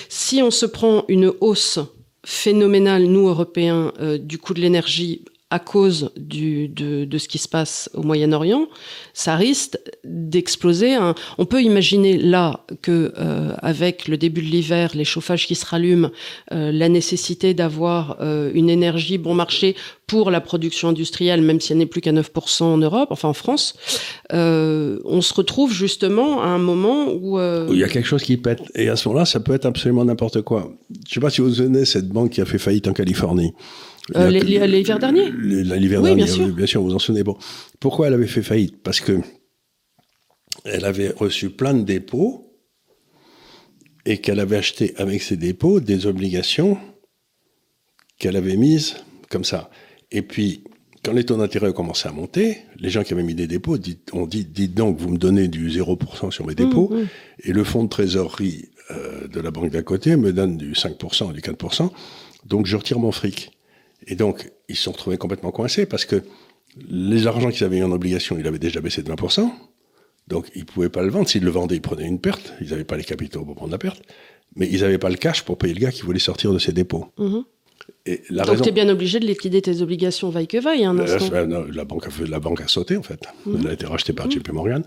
si 0.07 0.43
on 0.43 0.51
se 0.51 0.67
prend 0.67 1.05
une 1.07 1.31
hausse 1.41 1.79
phénoménale, 2.23 3.05
nous 3.05 3.27
Européens, 3.27 3.91
du 4.19 4.37
coût 4.37 4.53
de 4.53 4.61
l'énergie 4.61 5.23
à 5.51 5.57
cause 5.57 6.11
du, 6.15 6.67
de, 6.67 7.05
de, 7.05 7.17
ce 7.17 7.27
qui 7.27 7.39
se 7.39 7.47
passe 7.47 7.89
au 7.95 8.03
Moyen-Orient, 8.03 8.67
ça 9.13 9.35
risque 9.35 9.77
d'exploser. 10.03 10.95
On 11.39 11.45
peut 11.45 11.63
imaginer 11.63 12.17
là 12.17 12.65
que 12.83 13.13
euh, 13.17 13.53
avec 13.61 14.07
le 14.07 14.17
début 14.17 14.41
de 14.41 14.47
l'hiver, 14.47 14.91
les 14.93 15.05
chauffages 15.05 15.47
qui 15.47 15.55
se 15.55 15.65
rallument, 15.65 16.11
euh, 16.51 16.71
la 16.71 16.87
nécessité 16.87 17.55
d'avoir 17.55 18.17
euh, 18.21 18.51
une 18.53 18.69
énergie 18.69 19.17
bon 19.17 19.33
marché 19.33 19.75
pour 20.05 20.29
la 20.29 20.39
production 20.39 20.89
industrielle, 20.89 21.41
même 21.41 21.59
si 21.59 21.71
elle 21.71 21.79
n'est 21.79 21.85
plus 21.87 22.01
qu'à 22.01 22.11
9% 22.11 22.63
en 22.63 22.77
Europe, 22.77 23.09
enfin 23.11 23.29
en 23.29 23.33
France, 23.33 23.75
on 24.31 25.21
se 25.21 25.33
retrouve 25.33 25.71
justement 25.71 26.41
à 26.41 26.47
un 26.47 26.57
moment 26.57 27.11
où... 27.11 27.39
Il 27.71 27.77
y 27.77 27.83
a 27.83 27.87
quelque 27.87 28.07
chose 28.07 28.23
qui 28.23 28.37
pète. 28.37 28.61
Et 28.73 28.89
à 28.89 28.95
ce 28.95 29.07
moment-là, 29.07 29.25
ça 29.25 29.39
peut 29.39 29.53
être 29.53 29.65
absolument 29.65 30.05
n'importe 30.05 30.41
quoi. 30.41 30.71
Je 30.89 31.11
ne 31.11 31.13
sais 31.13 31.19
pas 31.19 31.29
si 31.29 31.41
vous 31.41 31.55
connaissez 31.55 31.93
cette 31.93 32.09
banque 32.09 32.31
qui 32.31 32.41
a 32.41 32.45
fait 32.45 32.57
faillite 32.57 32.87
en 32.87 32.93
Californie. 32.93 33.53
Euh, 34.15 34.29
l'hiver 34.29 34.99
dernier? 34.99 35.31
L'hiver 35.31 36.01
dernier, 36.01 36.15
bien 36.15 36.27
sûr. 36.27 36.47
bien 36.47 36.65
sûr, 36.65 36.81
vous 36.81 36.93
en 36.93 36.99
souvenez. 36.99 37.23
Bon, 37.23 37.37
pourquoi 37.79 38.07
elle 38.07 38.13
avait 38.13 38.27
fait 38.27 38.41
faillite? 38.41 38.81
Parce 38.81 38.99
que 38.99 39.19
elle 40.65 40.85
avait 40.85 41.09
reçu 41.09 41.49
plein 41.49 41.73
de 41.73 41.83
dépôts 41.83 42.49
et 44.05 44.17
qu'elle 44.17 44.39
avait 44.39 44.57
acheté 44.57 44.93
avec 44.97 45.21
ces 45.21 45.37
dépôts 45.37 45.79
des 45.79 46.05
obligations 46.05 46.77
qu'elle 48.17 48.35
avait 48.35 48.57
mises 48.57 48.95
comme 49.29 49.43
ça. 49.43 49.69
Et 50.11 50.21
puis, 50.21 50.63
quand 51.03 51.13
les 51.13 51.23
taux 51.23 51.37
d'intérêt 51.37 51.69
ont 51.69 51.73
commencé 51.73 52.07
à 52.07 52.11
monter, 52.11 52.57
les 52.77 52.89
gens 52.89 53.03
qui 53.03 53.13
avaient 53.13 53.23
mis 53.23 53.35
des 53.35 53.47
dépôts 53.47 53.77
ont 54.11 54.25
dit, 54.27 54.45
dites 54.45 54.73
donc, 54.73 54.97
vous 54.97 55.09
me 55.09 55.17
donnez 55.17 55.47
du 55.47 55.69
0% 55.69 56.31
sur 56.31 56.45
mes 56.45 56.55
dépôts, 56.55 56.89
mmh, 56.89 57.01
mmh. 57.01 57.07
et 57.45 57.53
le 57.53 57.63
fonds 57.63 57.83
de 57.83 57.89
trésorerie 57.89 58.69
euh, 58.91 59.27
de 59.27 59.39
la 59.39 59.51
banque 59.51 59.71
d'à 59.71 59.81
côté 59.81 60.15
me 60.15 60.33
donne 60.33 60.57
du 60.57 60.73
5% 60.73 61.29
ou 61.29 61.33
du 61.33 61.41
4%, 61.41 61.89
donc 62.45 62.65
je 62.65 62.75
retire 62.75 62.99
mon 62.99 63.11
fric. 63.11 63.51
Et 64.09 64.15
donc, 64.15 64.51
ils 64.67 64.75
se 64.75 64.83
sont 64.83 64.91
retrouvés 64.91 65.17
complètement 65.17 65.51
coincés 65.51 65.85
parce 65.85 66.03
que 66.03 66.23
les 66.89 67.27
argents 67.27 67.49
qu'ils 67.49 67.63
avaient 67.63 67.77
eu 67.77 67.83
en 67.83 67.91
obligation, 67.91 68.37
il 68.37 68.45
avait 68.47 68.59
déjà 68.59 68.81
baissé 68.81 69.01
de 69.01 69.11
20%, 69.11 69.49
donc 70.27 70.47
ils 70.55 70.65
pouvaient 70.65 70.89
pas 70.89 71.03
le 71.03 71.09
vendre. 71.09 71.29
S'ils 71.29 71.43
le 71.43 71.51
vendaient, 71.51 71.75
ils 71.75 71.81
prenaient 71.81 72.07
une 72.07 72.19
perte, 72.19 72.53
ils 72.61 72.69
n'avaient 72.69 72.83
pas 72.83 72.97
les 72.97 73.03
capitaux 73.03 73.45
pour 73.45 73.55
prendre 73.55 73.71
la 73.71 73.77
perte, 73.77 74.01
mais 74.55 74.67
ils 74.69 74.81
n'avaient 74.81 74.97
pas 74.97 75.09
le 75.09 75.15
cash 75.15 75.43
pour 75.43 75.57
payer 75.57 75.73
le 75.73 75.79
gars 75.79 75.91
qui 75.91 76.01
voulait 76.01 76.19
sortir 76.19 76.51
de 76.51 76.59
ses 76.59 76.73
dépôts. 76.73 77.07
Mmh. 77.17 77.39
Donc 78.29 78.61
tu 78.61 78.69
es 78.69 78.71
bien 78.71 78.89
obligé 78.89 79.19
de 79.19 79.25
liquider 79.25 79.61
tes 79.61 79.81
obligations 79.81 80.29
vaille 80.29 80.47
que 80.47 80.57
vaille. 80.57 80.85
Hein, 80.85 80.93
la, 80.93 81.85
banque 81.85 82.07
a, 82.07 82.09
la 82.27 82.39
banque 82.39 82.61
a 82.61 82.67
sauté 82.67 82.97
en 82.97 83.03
fait. 83.03 83.21
Mhm. 83.45 83.57
Elle 83.61 83.67
a 83.67 83.73
été 83.73 83.85
rachetée 83.85 84.13
par 84.13 84.27
mhm. 84.27 84.31
JP 84.33 84.49
Morgan. 84.49 84.83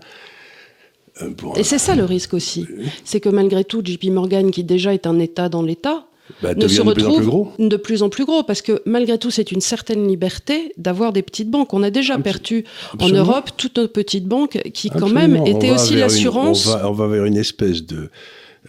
Euh, 1.21 1.29
et 1.55 1.63
c'est 1.63 1.77
ça 1.77 1.95
le 1.95 2.05
risque 2.05 2.33
aussi. 2.33 2.65
C'est 3.03 3.19
que 3.19 3.29
malgré 3.29 3.63
tout, 3.63 3.81
JP 3.83 4.05
Morgan, 4.05 4.49
qui 4.51 4.63
déjà 4.63 4.93
est 4.93 5.05
un 5.05 5.19
État 5.19 5.47
dans 5.47 5.61
l'État, 5.61 6.07
bah, 6.41 6.55
ne 6.55 6.67
se 6.67 6.81
retrouve 6.81 7.51
de 7.59 7.77
plus, 7.77 8.01
en 8.03 8.09
plus 8.09 8.25
gros 8.25 8.43
parce 8.43 8.61
que 8.61 8.81
malgré 8.85 9.17
tout, 9.17 9.31
c'est 9.31 9.51
une 9.51 9.61
certaine 9.61 10.07
liberté 10.07 10.73
d'avoir 10.77 11.13
des 11.13 11.21
petites 11.21 11.49
banques. 11.49 11.73
On 11.73 11.83
a 11.83 11.89
déjà 11.89 12.17
perdu 12.17 12.65
en 12.99 13.09
Europe 13.09 13.51
toutes 13.57 13.77
nos 13.77 13.87
petites 13.87 14.25
banques 14.25 14.59
qui, 14.73 14.89
quand 14.89 15.09
même, 15.09 15.45
étaient 15.45 15.71
aussi 15.71 15.95
l'assurance. 15.95 16.67
On, 16.67 16.89
on 16.89 16.93
va 16.93 17.07
vers 17.07 17.25
une 17.25 17.37
espèce 17.37 17.85
de 17.85 18.09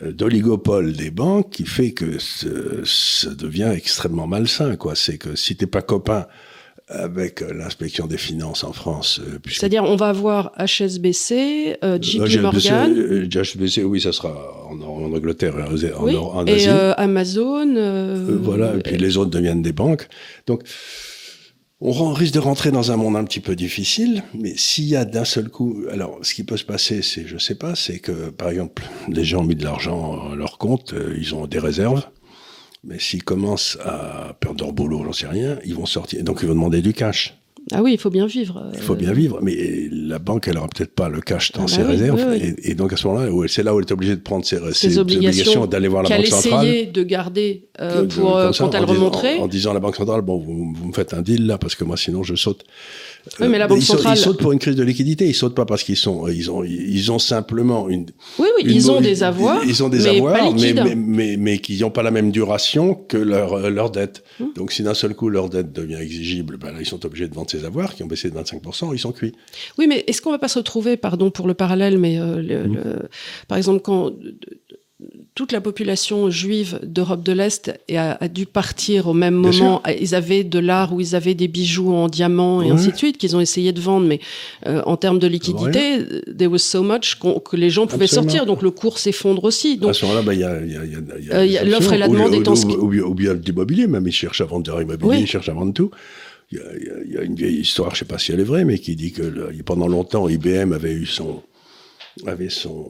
euh, 0.03 0.13
d'oligopole 0.13 0.93
des 0.93 1.13
banques 1.13 1.51
qui 1.51 1.65
fait 1.65 1.93
que 1.93 2.19
ça 2.19 3.31
devient 3.31 3.73
extrêmement 3.75 4.27
malsain. 4.27 4.75
Quoi. 4.75 4.97
C'est 4.97 5.19
que 5.19 5.37
si 5.37 5.57
t'es 5.57 5.69
pas 5.69 5.83
copain 5.83 6.27
avec 6.89 7.43
euh, 7.43 7.53
l'inspection 7.55 8.07
des 8.07 8.19
finances 8.19 8.63
en 8.63 8.73
France. 8.73 9.21
Euh, 9.21 9.39
C'est-à-dire, 9.49 9.85
on 9.85 9.97
va 9.97 10.09
avoir 10.09 10.53
HSBC, 10.59 11.79
JP 12.01 12.41
Morgan. 12.41 13.29
HSBC, 13.29 13.85
oui, 13.85 14.01
ça 14.01 14.13
sera 14.13 14.67
en, 14.69 14.81
Angleterre, 14.81 15.55
en, 15.57 16.09
en, 16.09 16.47
et 16.47 16.67
Amazon. 16.69 17.75
voilà, 18.43 18.75
et 18.77 18.81
puis 18.81 18.97
les 18.97 19.17
autres 19.17 19.31
deviennent 19.31 19.63
des 19.63 19.73
banques. 19.73 20.09
Donc, 20.47 20.63
on 21.87 22.13
risque 22.13 22.35
de 22.35 22.39
rentrer 22.39 22.71
dans 22.71 22.93
un 22.93 22.97
monde 22.97 23.17
un 23.17 23.25
petit 23.25 23.41
peu 23.41 23.55
difficile, 23.55 24.23
mais 24.33 24.55
s'il 24.57 24.85
y 24.85 24.97
a 24.97 25.05
d'un 25.05 25.25
seul 25.25 25.51
coup, 25.51 25.83
alors 25.91 26.19
ce 26.23 26.33
qui 26.33 26.45
peut 26.45 26.57
se 26.57 26.65
passer, 26.65 27.03
c'est, 27.03 27.27
je 27.27 27.37
sais 27.37 27.57
pas, 27.57 27.75
c'est 27.75 27.99
que 27.99 28.31
par 28.31 28.49
exemple, 28.49 28.85
les 29.09 29.25
gens 29.25 29.41
ont 29.41 29.45
mis 29.45 29.55
de 29.55 29.65
l'argent 29.65 30.31
à 30.33 30.35
leur 30.35 30.57
compte, 30.57 30.95
euh, 30.95 31.15
ils 31.19 31.35
ont 31.35 31.47
des 31.47 31.59
réserves, 31.59 32.07
mais 32.87 32.99
s'ils 32.99 33.25
commencent 33.25 33.79
à 33.85 34.37
perdre 34.39 34.65
leur 34.65 34.73
boulot, 34.73 35.03
j'en 35.05 35.13
sais 35.13 35.27
rien, 35.27 35.59
ils 35.65 35.75
vont 35.75 35.87
sortir, 35.87 36.23
donc 36.23 36.41
ils 36.43 36.49
vont 36.49 36.55
demander 36.55 36.83
du 36.83 36.93
cash. 36.93 37.39
Ah 37.73 37.83
oui, 37.83 37.95
il 37.95 37.99
faut 37.99 38.11
bien 38.11 38.27
vivre. 38.27 38.71
Il 38.75 38.81
faut 38.81 38.95
bien 38.95 39.13
vivre, 39.13 39.39
mais 39.41 39.89
la 39.91 40.19
banque, 40.19 40.49
elle 40.49 40.59
aura 40.59 40.69
peut-être 40.69 40.95
pas 40.95 41.09
le 41.09 41.23
cash 41.23 41.53
dans 41.53 41.65
ah 41.65 41.69
ses 41.69 41.83
bah 41.83 41.89
réserves, 41.89 42.21
Et, 42.63 42.75
donc 42.75 42.93
à 42.93 42.97
ce 42.97 43.07
moment-là, 43.07 43.31
c'est 43.49 43.63
là 43.63 43.75
où 43.75 43.79
elle 43.79 43.87
est 43.87 43.93
obligée 43.93 44.17
de 44.17 44.21
prendre 44.21 44.45
ses, 44.45 44.99
obligations, 44.99 45.67
d'aller 45.67 45.89
voir 45.89 46.03
la 46.03 46.15
banque 46.15 46.27
centrale. 46.27 46.67
essayer 46.67 46.87
de 46.87 47.03
garder 47.03 47.69
euh, 47.81 48.05
pour 48.07 48.37
euh, 48.37 48.51
quand 48.57 48.75
elle 48.75 48.85
remonterait. 48.85 49.39
En, 49.39 49.49
disant 49.49 49.71
à 49.71 49.75
la 49.75 49.81
banque 49.81 49.97
centrale, 49.97 50.21
bon, 50.21 50.39
vous, 50.39 50.75
vous, 50.75 50.89
me 50.89 50.93
faites 50.93 51.15
un 51.15 51.23
deal 51.23 51.47
là, 51.47 51.57
parce 51.57 51.75
que 51.75 51.85
moi 51.85 51.97
sinon 51.97 52.23
je 52.23 52.35
saute. 52.35 52.65
Oui, 53.41 53.49
mais 53.49 53.59
la 53.59 53.67
Banque 53.67 53.79
ils 53.79 53.85
centrale. 53.85 54.17
Sautent, 54.17 54.19
ils 54.19 54.25
sautent 54.25 54.41
pour 54.41 54.53
une 54.53 54.59
crise 54.59 54.77
de 54.77 54.83
liquidité. 54.83 55.27
Ils 55.27 55.35
sautent 55.35 55.55
pas 55.55 55.65
parce 55.65 55.83
qu'ils 55.83 55.97
sont, 55.97 56.29
ils 56.29 56.51
ont, 56.51 56.63
ils 56.63 57.11
ont 57.11 57.19
simplement 57.19 57.89
une. 57.89 58.07
Oui, 58.39 58.49
oui, 58.57 58.65
ils 58.67 58.91
ont 58.91 59.01
des 59.01 59.23
avoirs. 59.23 59.63
Ils 59.65 59.83
ont 59.83 59.89
des 59.89 60.01
mais 60.01 60.17
avoirs, 60.19 60.55
mais, 60.55 60.95
mais, 60.95 61.37
mais, 61.37 61.59
qui 61.59 61.79
n'ont 61.81 61.91
pas 61.91 62.03
la 62.03 62.11
même 62.11 62.31
duration 62.31 62.95
que 62.95 63.17
leur, 63.17 63.71
leur 63.71 63.91
dette. 63.91 64.25
Hum. 64.41 64.53
Donc, 64.57 64.73
si 64.73 64.83
d'un 64.83 64.95
seul 64.95 65.15
coup 65.15 65.29
leur 65.29 65.49
dette 65.49 65.73
devient 65.73 65.97
exigible, 65.97 66.59
ben 66.59 66.73
là, 66.73 66.79
ils 66.81 66.87
sont 66.87 67.05
obligés 67.07 67.29
de 67.29 67.35
vendre 67.35 67.51
ces 67.51 67.65
avoirs 67.65 67.95
qui 67.95 68.03
ont 68.03 68.07
baissé 68.07 68.31
de 68.31 68.39
25%, 68.39 68.91
ils 68.93 68.99
sont 68.99 69.13
cuits. 69.13 69.33
Oui, 69.79 69.87
mais 69.87 70.05
est-ce 70.07 70.21
qu'on 70.21 70.31
va 70.31 70.39
pas 70.39 70.49
se 70.49 70.59
retrouver, 70.59 70.97
pardon 70.97 71.31
pour 71.31 71.47
le 71.47 71.55
parallèle, 71.55 71.99
mais 71.99 72.19
euh, 72.19 72.43
le, 72.43 72.65
hum. 72.65 72.75
le, 72.75 73.09
par 73.49 73.59
exemple, 73.59 73.81
quand 73.83 74.13
toute 75.35 75.51
la 75.51 75.61
population 75.61 76.31
juive 76.31 76.79
d'Europe 76.85 77.25
de 77.25 77.33
l'Est 77.33 77.73
a, 77.93 78.29
dû 78.29 78.47
partir 78.47 79.09
au 79.09 79.15
même 79.15 79.35
moment. 79.35 79.83
Ils 80.01 80.15
avaient 80.15 80.45
de 80.45 80.61
l'art 80.61 80.95
où 80.95 81.01
ils 81.01 81.17
avaient 81.17 81.35
des 81.35 81.49
bijoux 81.49 81.93
en 81.93 82.09
diamant 82.09 82.63
et 82.63 82.71
ainsi 82.71 82.93
de 82.93 82.97
suite 82.97 83.19
qu'ils 83.19 83.35
ont 83.35 83.41
essayé 83.41 83.73
de 83.73 83.81
vendre, 83.81 84.07
mais 84.07 84.21
euh, 84.67 84.81
en 84.87 84.97
termes 84.97 85.19
de 85.19 85.27
liquidité, 85.27 86.05
there 86.37 86.51
was 86.51 86.59
so 86.59 86.83
much 86.83 87.19
que 87.19 87.57
les 87.57 87.71
gens 87.71 87.89
pouvaient 87.89 88.07
sortir, 88.07 88.47
donc 88.47 88.63
le 88.63 88.71
cours 88.71 88.99
s'effondre 88.99 89.43
aussi. 89.45 89.77
Donc, 89.77 89.91
à 89.91 89.95
ce 89.95 90.05
moment-là, 90.07 90.23
bah, 90.23 90.35
il 90.35 90.41
y 90.41 91.59
a, 91.59 91.65
l'offre 91.65 91.93
et 91.93 91.99
la 91.99 92.07
demande 92.07 92.35
étant 92.35 92.55
ce 92.55 92.67
Ou, 92.67 92.95
ou, 92.95 93.15
bien 93.15 93.35
l'immobilier, 93.35 93.89
même 93.89 94.07
ils 94.07 94.13
cherchent 94.13 94.41
à 94.41 94.45
vendre 94.45 94.81
immobiliers, 94.81 95.23
ils 95.23 95.27
cherchent 95.27 95.49
à 95.49 95.55
vendre 95.55 95.73
tout. 95.73 95.91
Il 96.53 96.61
y, 97.11 97.19
a, 97.19 97.23
une 97.23 97.35
vieille 97.35 97.59
histoire, 97.59 97.91
je 97.91 97.97
ne 97.97 97.99
sais 98.01 98.05
pas 98.05 98.19
si 98.19 98.31
elle 98.31 98.39
est 98.39 98.45
vraie, 98.45 98.65
mais 98.65 98.79
qui 98.79 98.95
dit 98.95 99.11
que 99.11 99.23
pendant 99.65 99.89
longtemps, 99.89 100.29
IBM 100.29 100.73
avait 100.73 100.93
eu 100.93 101.07
son 101.07 101.43
avait 102.27 102.49
son, 102.49 102.87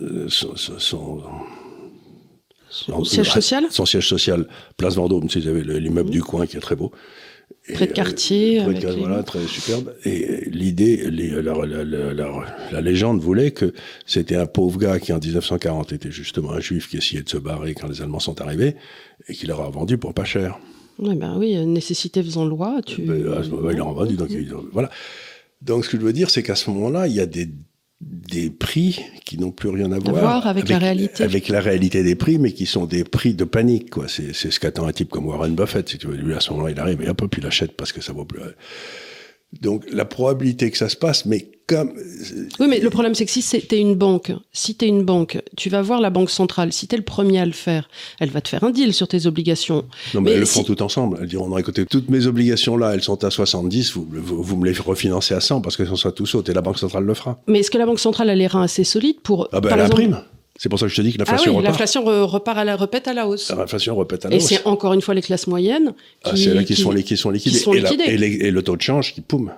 euh, 0.00 0.26
son, 0.28 0.56
son, 0.56 1.22
son 2.70 3.04
siège 3.04 3.30
social 3.30 3.64
Son 3.70 3.86
siège 3.86 4.08
social, 4.08 4.48
Place 4.76 4.96
Vendôme, 4.96 5.26
vous 5.26 5.48
avez 5.48 5.80
l'immeuble 5.80 6.10
du 6.10 6.22
coin 6.22 6.46
qui 6.46 6.56
est 6.56 6.60
très 6.60 6.76
beau. 6.76 6.92
Près 7.72 7.86
de 7.86 7.92
quartier. 7.92 8.60
Euh, 8.60 8.64
près 8.64 8.74
de, 8.74 8.88
Voilà, 8.98 9.22
très 9.22 9.46
superbe. 9.46 9.94
Et 10.04 10.48
l'idée, 10.50 11.08
la, 12.72 12.80
légende 12.80 13.20
voulait 13.20 13.52
que 13.52 13.72
c'était 14.06 14.36
un 14.36 14.46
pauvre 14.46 14.78
gars 14.78 14.98
qui 14.98 15.12
en 15.12 15.18
1940 15.18 15.92
était 15.92 16.10
justement 16.10 16.52
un 16.52 16.60
juif 16.60 16.88
qui 16.88 16.96
essayait 16.96 17.22
de 17.22 17.28
se 17.28 17.38
barrer 17.38 17.74
quand 17.74 17.88
les 17.88 18.02
Allemands 18.02 18.20
sont 18.20 18.40
arrivés 18.40 18.76
et 19.28 19.34
qui 19.34 19.46
leur 19.46 19.60
a 19.60 19.70
vendu 19.70 19.96
pour 19.96 20.12
pas 20.12 20.24
cher. 20.24 20.58
Ouais, 20.98 21.14
ben 21.14 21.36
oui, 21.38 21.56
nécessité 21.66 22.22
faisant 22.22 22.44
loi. 22.44 22.80
Tu... 22.84 23.02
Ben, 23.02 23.16
il 23.16 23.76
leur 23.76 23.88
a 23.88 23.92
vendu, 23.92 24.16
donc 24.16 24.30
voilà. 24.72 24.90
Donc 25.62 25.84
ce 25.84 25.90
que 25.90 25.98
je 25.98 26.02
veux 26.02 26.12
dire, 26.12 26.30
c'est 26.30 26.42
qu'à 26.42 26.56
ce 26.56 26.70
moment-là, 26.70 27.06
il 27.08 27.14
y 27.14 27.20
a 27.20 27.26
des 27.26 27.48
des 28.04 28.50
prix 28.50 29.00
qui 29.24 29.38
n'ont 29.38 29.50
plus 29.50 29.68
rien 29.68 29.90
à 29.92 29.98
voir, 29.98 30.46
avec, 30.46 30.68
la 30.68 30.78
réalité. 30.78 31.24
Avec 31.24 31.48
la 31.48 31.60
réalité 31.60 32.02
des 32.02 32.14
prix, 32.14 32.38
mais 32.38 32.52
qui 32.52 32.66
sont 32.66 32.86
des 32.86 33.04
prix 33.04 33.34
de 33.34 33.44
panique, 33.44 33.90
quoi. 33.90 34.06
C'est, 34.08 34.32
ce 34.32 34.60
qu'attend 34.60 34.86
un 34.86 34.92
type 34.92 35.10
comme 35.10 35.26
Warren 35.26 35.54
Buffett. 35.54 35.88
Si 35.88 35.98
tu 35.98 36.06
veux, 36.06 36.16
lui, 36.16 36.34
à 36.34 36.40
ce 36.40 36.50
moment-là, 36.52 36.72
il 36.72 36.80
arrive 36.80 37.02
et 37.02 37.08
hop, 37.08 37.24
puis 37.30 37.40
il 37.40 37.46
achète 37.46 37.72
parce 37.76 37.92
que 37.92 38.00
ça 38.00 38.12
vaut 38.12 38.24
plus. 38.24 38.40
Donc, 39.60 39.84
la 39.90 40.04
probabilité 40.04 40.70
que 40.70 40.78
ça 40.78 40.88
se 40.88 40.96
passe, 40.96 41.26
mais 41.26 41.48
comme... 41.66 41.92
Oui, 42.60 42.66
mais 42.68 42.78
le 42.78 42.90
problème, 42.90 43.14
c'est 43.14 43.24
que 43.24 43.30
si 43.30 43.42
t'es 43.42 43.80
une 43.80 43.94
banque, 43.94 44.32
si 44.52 44.74
t'es 44.74 44.86
une 44.86 45.02
banque, 45.02 45.40
tu 45.56 45.70
vas 45.70 45.82
voir 45.82 46.00
la 46.00 46.10
banque 46.10 46.30
centrale. 46.30 46.72
Si 46.72 46.86
t'es 46.86 46.96
le 46.96 47.02
premier 47.02 47.38
à 47.38 47.46
le 47.46 47.52
faire, 47.52 47.88
elle 48.20 48.30
va 48.30 48.40
te 48.40 48.48
faire 48.48 48.64
un 48.64 48.70
deal 48.70 48.92
sur 48.92 49.08
tes 49.08 49.26
obligations. 49.26 49.84
Non, 50.12 50.20
mais, 50.20 50.32
elles 50.32 50.40
le 50.40 50.46
font 50.46 50.62
tout 50.62 50.82
ensemble. 50.82 51.18
Elles 51.20 51.28
diront, 51.28 51.56
écoutez, 51.56 51.86
toutes 51.86 52.10
mes 52.10 52.26
obligations 52.26 52.76
là, 52.76 52.92
elles 52.92 53.02
sont 53.02 53.24
à 53.24 53.30
70, 53.30 53.92
vous, 53.92 54.06
vous, 54.10 54.56
me 54.56 54.66
les 54.66 54.78
refinancez 54.78 55.34
à 55.34 55.40
100 55.40 55.62
parce 55.62 55.76
qu'elles 55.76 55.88
sont 55.88 55.96
soit 55.96 56.12
tout 56.12 56.26
sautes 56.26 56.48
et 56.48 56.54
la 56.54 56.60
banque 56.60 56.78
centrale 56.78 57.04
le 57.04 57.14
fera. 57.14 57.40
Mais 57.46 57.60
est-ce 57.60 57.70
que 57.70 57.78
la 57.78 57.86
banque 57.86 58.00
centrale 58.00 58.28
a 58.28 58.34
les 58.34 58.46
reins 58.46 58.62
assez 58.62 58.84
solides 58.84 59.20
pour... 59.22 59.48
Ah 59.52 59.60
ben, 59.60 59.70
elle 59.72 59.80
imprime. 59.80 60.20
C'est 60.56 60.68
pour 60.68 60.78
ça 60.78 60.86
que 60.86 60.92
je 60.92 60.96
te 60.96 61.02
dis 61.02 61.12
que 61.12 61.18
l'inflation 61.18 61.50
ah 61.50 61.54
oui, 61.54 61.58
repart. 61.58 61.72
L'inflation 61.72 62.04
repart 62.04 62.58
à 62.58 62.64
la, 62.64 62.76
repète 62.76 63.08
à 63.08 63.14
la 63.14 63.26
hausse. 63.26 63.50
L'inflation 63.50 63.96
repète 63.96 64.24
à 64.24 64.28
la 64.28 64.36
hausse. 64.36 64.52
Et 64.52 64.54
c'est 64.56 64.66
encore 64.66 64.92
une 64.92 65.00
fois 65.00 65.14
les 65.14 65.22
classes 65.22 65.46
moyennes 65.46 65.94
qui, 66.22 66.30
ah, 66.30 66.36
c'est 66.36 66.54
là 66.54 66.62
qui, 66.62 66.76
sont, 66.76 66.92
les, 66.92 67.02
qui 67.02 67.16
sont 67.16 67.30
liquidées. 67.30 68.04
et, 68.06 68.46
et, 68.46 68.50
le 68.50 68.62
taux 68.62 68.76
de 68.76 68.82
change 68.82 69.14
qui 69.14 69.20
poume 69.20 69.52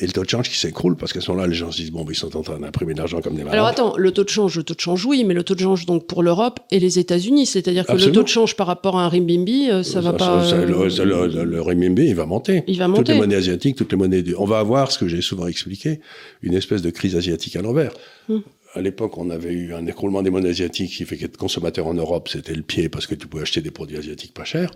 et 0.00 0.06
le 0.06 0.12
taux 0.12 0.22
de 0.22 0.28
change 0.28 0.48
qui 0.48 0.56
s'écroule 0.56 0.96
parce 0.96 1.12
qu'à 1.12 1.20
ce 1.20 1.30
moment-là, 1.30 1.48
les 1.48 1.54
gens 1.54 1.72
se 1.72 1.78
disent 1.78 1.90
bon, 1.90 2.04
ils 2.08 2.14
sont 2.14 2.36
en 2.36 2.42
train 2.42 2.58
d'imprimer 2.58 2.92
de 2.92 2.98
l'argent 2.98 3.20
comme 3.20 3.34
des 3.34 3.42
malades. 3.42 3.54
Alors 3.54 3.66
attends, 3.66 3.96
le 3.96 4.10
taux 4.12 4.24
de 4.24 4.28
change, 4.28 4.56
le 4.56 4.62
taux 4.62 4.74
de 4.74 4.80
change, 4.80 5.04
oui, 5.06 5.24
mais 5.24 5.34
le 5.34 5.42
taux 5.42 5.54
de 5.54 5.60
change 5.60 5.86
donc 5.86 6.06
pour 6.06 6.22
l'Europe 6.22 6.60
et 6.70 6.78
les 6.78 6.98
États-Unis, 6.98 7.46
c'est-à-dire 7.46 7.86
que 7.86 7.92
le 7.92 8.12
taux 8.12 8.22
de 8.22 8.28
change 8.28 8.54
par 8.54 8.66
rapport 8.66 8.98
à 8.98 9.04
un 9.04 9.08
renminbi, 9.08 9.70
euh, 9.70 9.82
ça, 9.82 10.00
va 10.00 10.12
pas. 10.12 10.44
Ça, 10.44 10.56
le, 10.64 11.44
le, 11.44 11.60
renminbi, 11.60 12.06
il 12.06 12.14
va 12.14 12.26
monter. 12.26 12.64
Il 12.66 12.78
va 12.78 12.86
monter. 12.86 12.98
Toutes 12.98 13.08
les 13.08 13.20
monnaies 13.20 13.36
asiatiques, 13.36 13.76
toutes 13.76 13.90
les 13.90 13.98
monnaies. 13.98 14.22
Du... 14.22 14.34
On 14.36 14.44
va 14.44 14.58
avoir 14.58 14.92
ce 14.92 14.98
que 14.98 15.08
j'ai 15.08 15.22
souvent 15.22 15.46
expliqué, 15.46 16.00
une 16.42 16.54
espèce 16.54 16.82
de 16.82 16.90
crise 16.90 17.16
asiatique 17.16 17.56
à 17.56 17.62
l'envers. 17.62 17.92
Hum. 18.28 18.42
À 18.78 18.80
l'époque, 18.80 19.18
on 19.18 19.28
avait 19.30 19.52
eu 19.52 19.74
un 19.74 19.84
écroulement 19.86 20.22
des 20.22 20.30
monnaies 20.30 20.50
asiatiques 20.50 20.92
qui 20.92 21.04
fait 21.04 21.16
qu'être 21.16 21.36
consommateur 21.36 21.88
en 21.88 21.94
Europe, 21.94 22.28
c'était 22.28 22.54
le 22.54 22.62
pied 22.62 22.88
parce 22.88 23.08
que 23.08 23.16
tu 23.16 23.26
pouvais 23.26 23.42
acheter 23.42 23.60
des 23.60 23.72
produits 23.72 23.96
asiatiques 23.96 24.32
pas 24.32 24.44
chers 24.44 24.70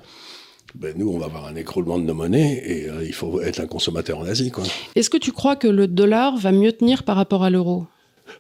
ben 0.75 0.95
nous, 0.97 1.09
on 1.09 1.19
va 1.19 1.27
avoir 1.27 1.47
un 1.47 1.55
écroulement 1.55 1.99
de 1.99 2.05
nos 2.05 2.15
monnaies 2.15 2.63
et 2.65 2.89
euh, 2.89 3.05
il 3.05 3.13
faut 3.13 3.41
être 3.43 3.61
un 3.61 3.67
consommateur 3.67 4.19
en 4.19 4.25
Asie. 4.25 4.51
Est-ce 4.97 5.11
que 5.11 5.19
tu 5.19 5.31
crois 5.31 5.55
que 5.55 5.69
le 5.69 5.87
dollar 5.87 6.37
va 6.37 6.51
mieux 6.51 6.73
tenir 6.73 7.05
par 7.05 7.15
rapport 7.17 7.45
à 7.45 7.51
l'euro? 7.51 7.87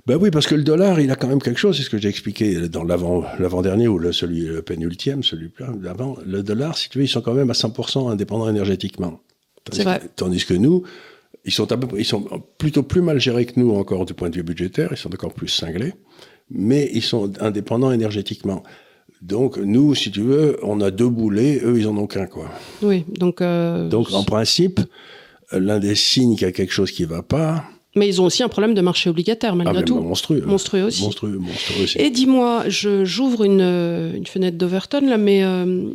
Ben 0.06 0.16
oui, 0.16 0.30
parce 0.30 0.46
que 0.46 0.54
le 0.54 0.62
dollar, 0.64 0.98
il 0.98 1.10
a 1.10 1.16
quand 1.16 1.28
même 1.28 1.42
quelque 1.42 1.60
chose, 1.60 1.76
c'est 1.76 1.82
ce 1.84 1.90
que 1.90 1.98
j'ai 1.98 2.08
expliqué 2.08 2.68
dans 2.68 2.82
l'avant-dernier 2.82 3.86
ou 3.86 3.98
le, 3.98 4.12
celui 4.12 4.46
le 4.46 4.62
pénultième, 4.62 5.22
celui 5.22 5.50
d'avant. 5.76 6.16
Le 6.26 6.42
dollar, 6.42 6.76
si 6.76 6.88
tu 6.88 6.98
veux, 6.98 7.04
ils 7.04 7.08
sont 7.08 7.20
quand 7.20 7.34
même 7.34 7.50
à 7.50 7.54
100% 7.54 8.10
indépendants 8.10 8.48
énergétiquement. 8.48 9.20
C'est 9.70 9.84
vrai. 9.84 10.00
tandis 10.16 10.44
que 10.44 10.54
nous, 10.54 10.82
ils 11.44 11.52
sont, 11.52 11.66
ils 11.96 12.04
sont 12.04 12.24
plutôt 12.58 12.82
plus 12.82 13.00
mal 13.00 13.20
gérés 13.20 13.46
que 13.46 13.58
nous 13.58 13.72
encore 13.72 14.04
du 14.04 14.14
point 14.14 14.30
de 14.30 14.36
vue 14.36 14.42
budgétaire, 14.42 14.88
ils 14.92 14.96
sont 14.96 15.12
encore 15.12 15.34
plus 15.34 15.48
cinglés, 15.48 15.94
mais 16.50 16.90
ils 16.92 17.02
sont 17.02 17.32
indépendants 17.40 17.92
énergétiquement. 17.92 18.62
Donc 19.20 19.56
nous, 19.56 19.94
si 19.94 20.10
tu 20.10 20.20
veux, 20.20 20.58
on 20.62 20.80
a 20.80 20.90
deux 20.90 21.08
boulets, 21.08 21.60
eux 21.64 21.78
ils 21.78 21.86
en 21.86 21.96
ont 21.96 22.06
qu'un 22.06 22.26
quoi. 22.26 22.50
Oui, 22.82 23.04
donc. 23.08 23.40
Euh... 23.40 23.88
Donc 23.88 24.12
en 24.12 24.24
principe, 24.24 24.80
l'un 25.52 25.78
des 25.78 25.94
signes 25.94 26.34
qu'il 26.34 26.46
y 26.46 26.50
a 26.50 26.52
quelque 26.52 26.72
chose 26.72 26.90
qui 26.90 27.04
va 27.04 27.22
pas, 27.22 27.64
Mais 27.94 28.08
ils 28.08 28.22
ont 28.22 28.24
aussi 28.24 28.42
un 28.42 28.48
problème 28.48 28.72
de 28.72 28.80
marché 28.80 29.10
obligataire, 29.10 29.54
malgré 29.54 29.80
Ah, 29.80 29.82
tout. 29.82 30.00
monstrueux. 30.00 30.42
Monstrueux 30.46 30.84
aussi. 30.84 31.02
Monstrueux, 31.02 31.36
monstrueux 31.38 31.84
aussi. 31.84 31.98
Et 31.98 32.08
dis-moi, 32.08 32.64
je- 32.68 33.04
j'ouvre 33.04 33.44
une, 33.44 33.60
euh, 33.60 34.14
une 34.16 34.26
fenêtre 34.26 34.56
d'Overton 34.56 35.00
là, 35.06 35.18
mais 35.18 35.44
euh, 35.44 35.90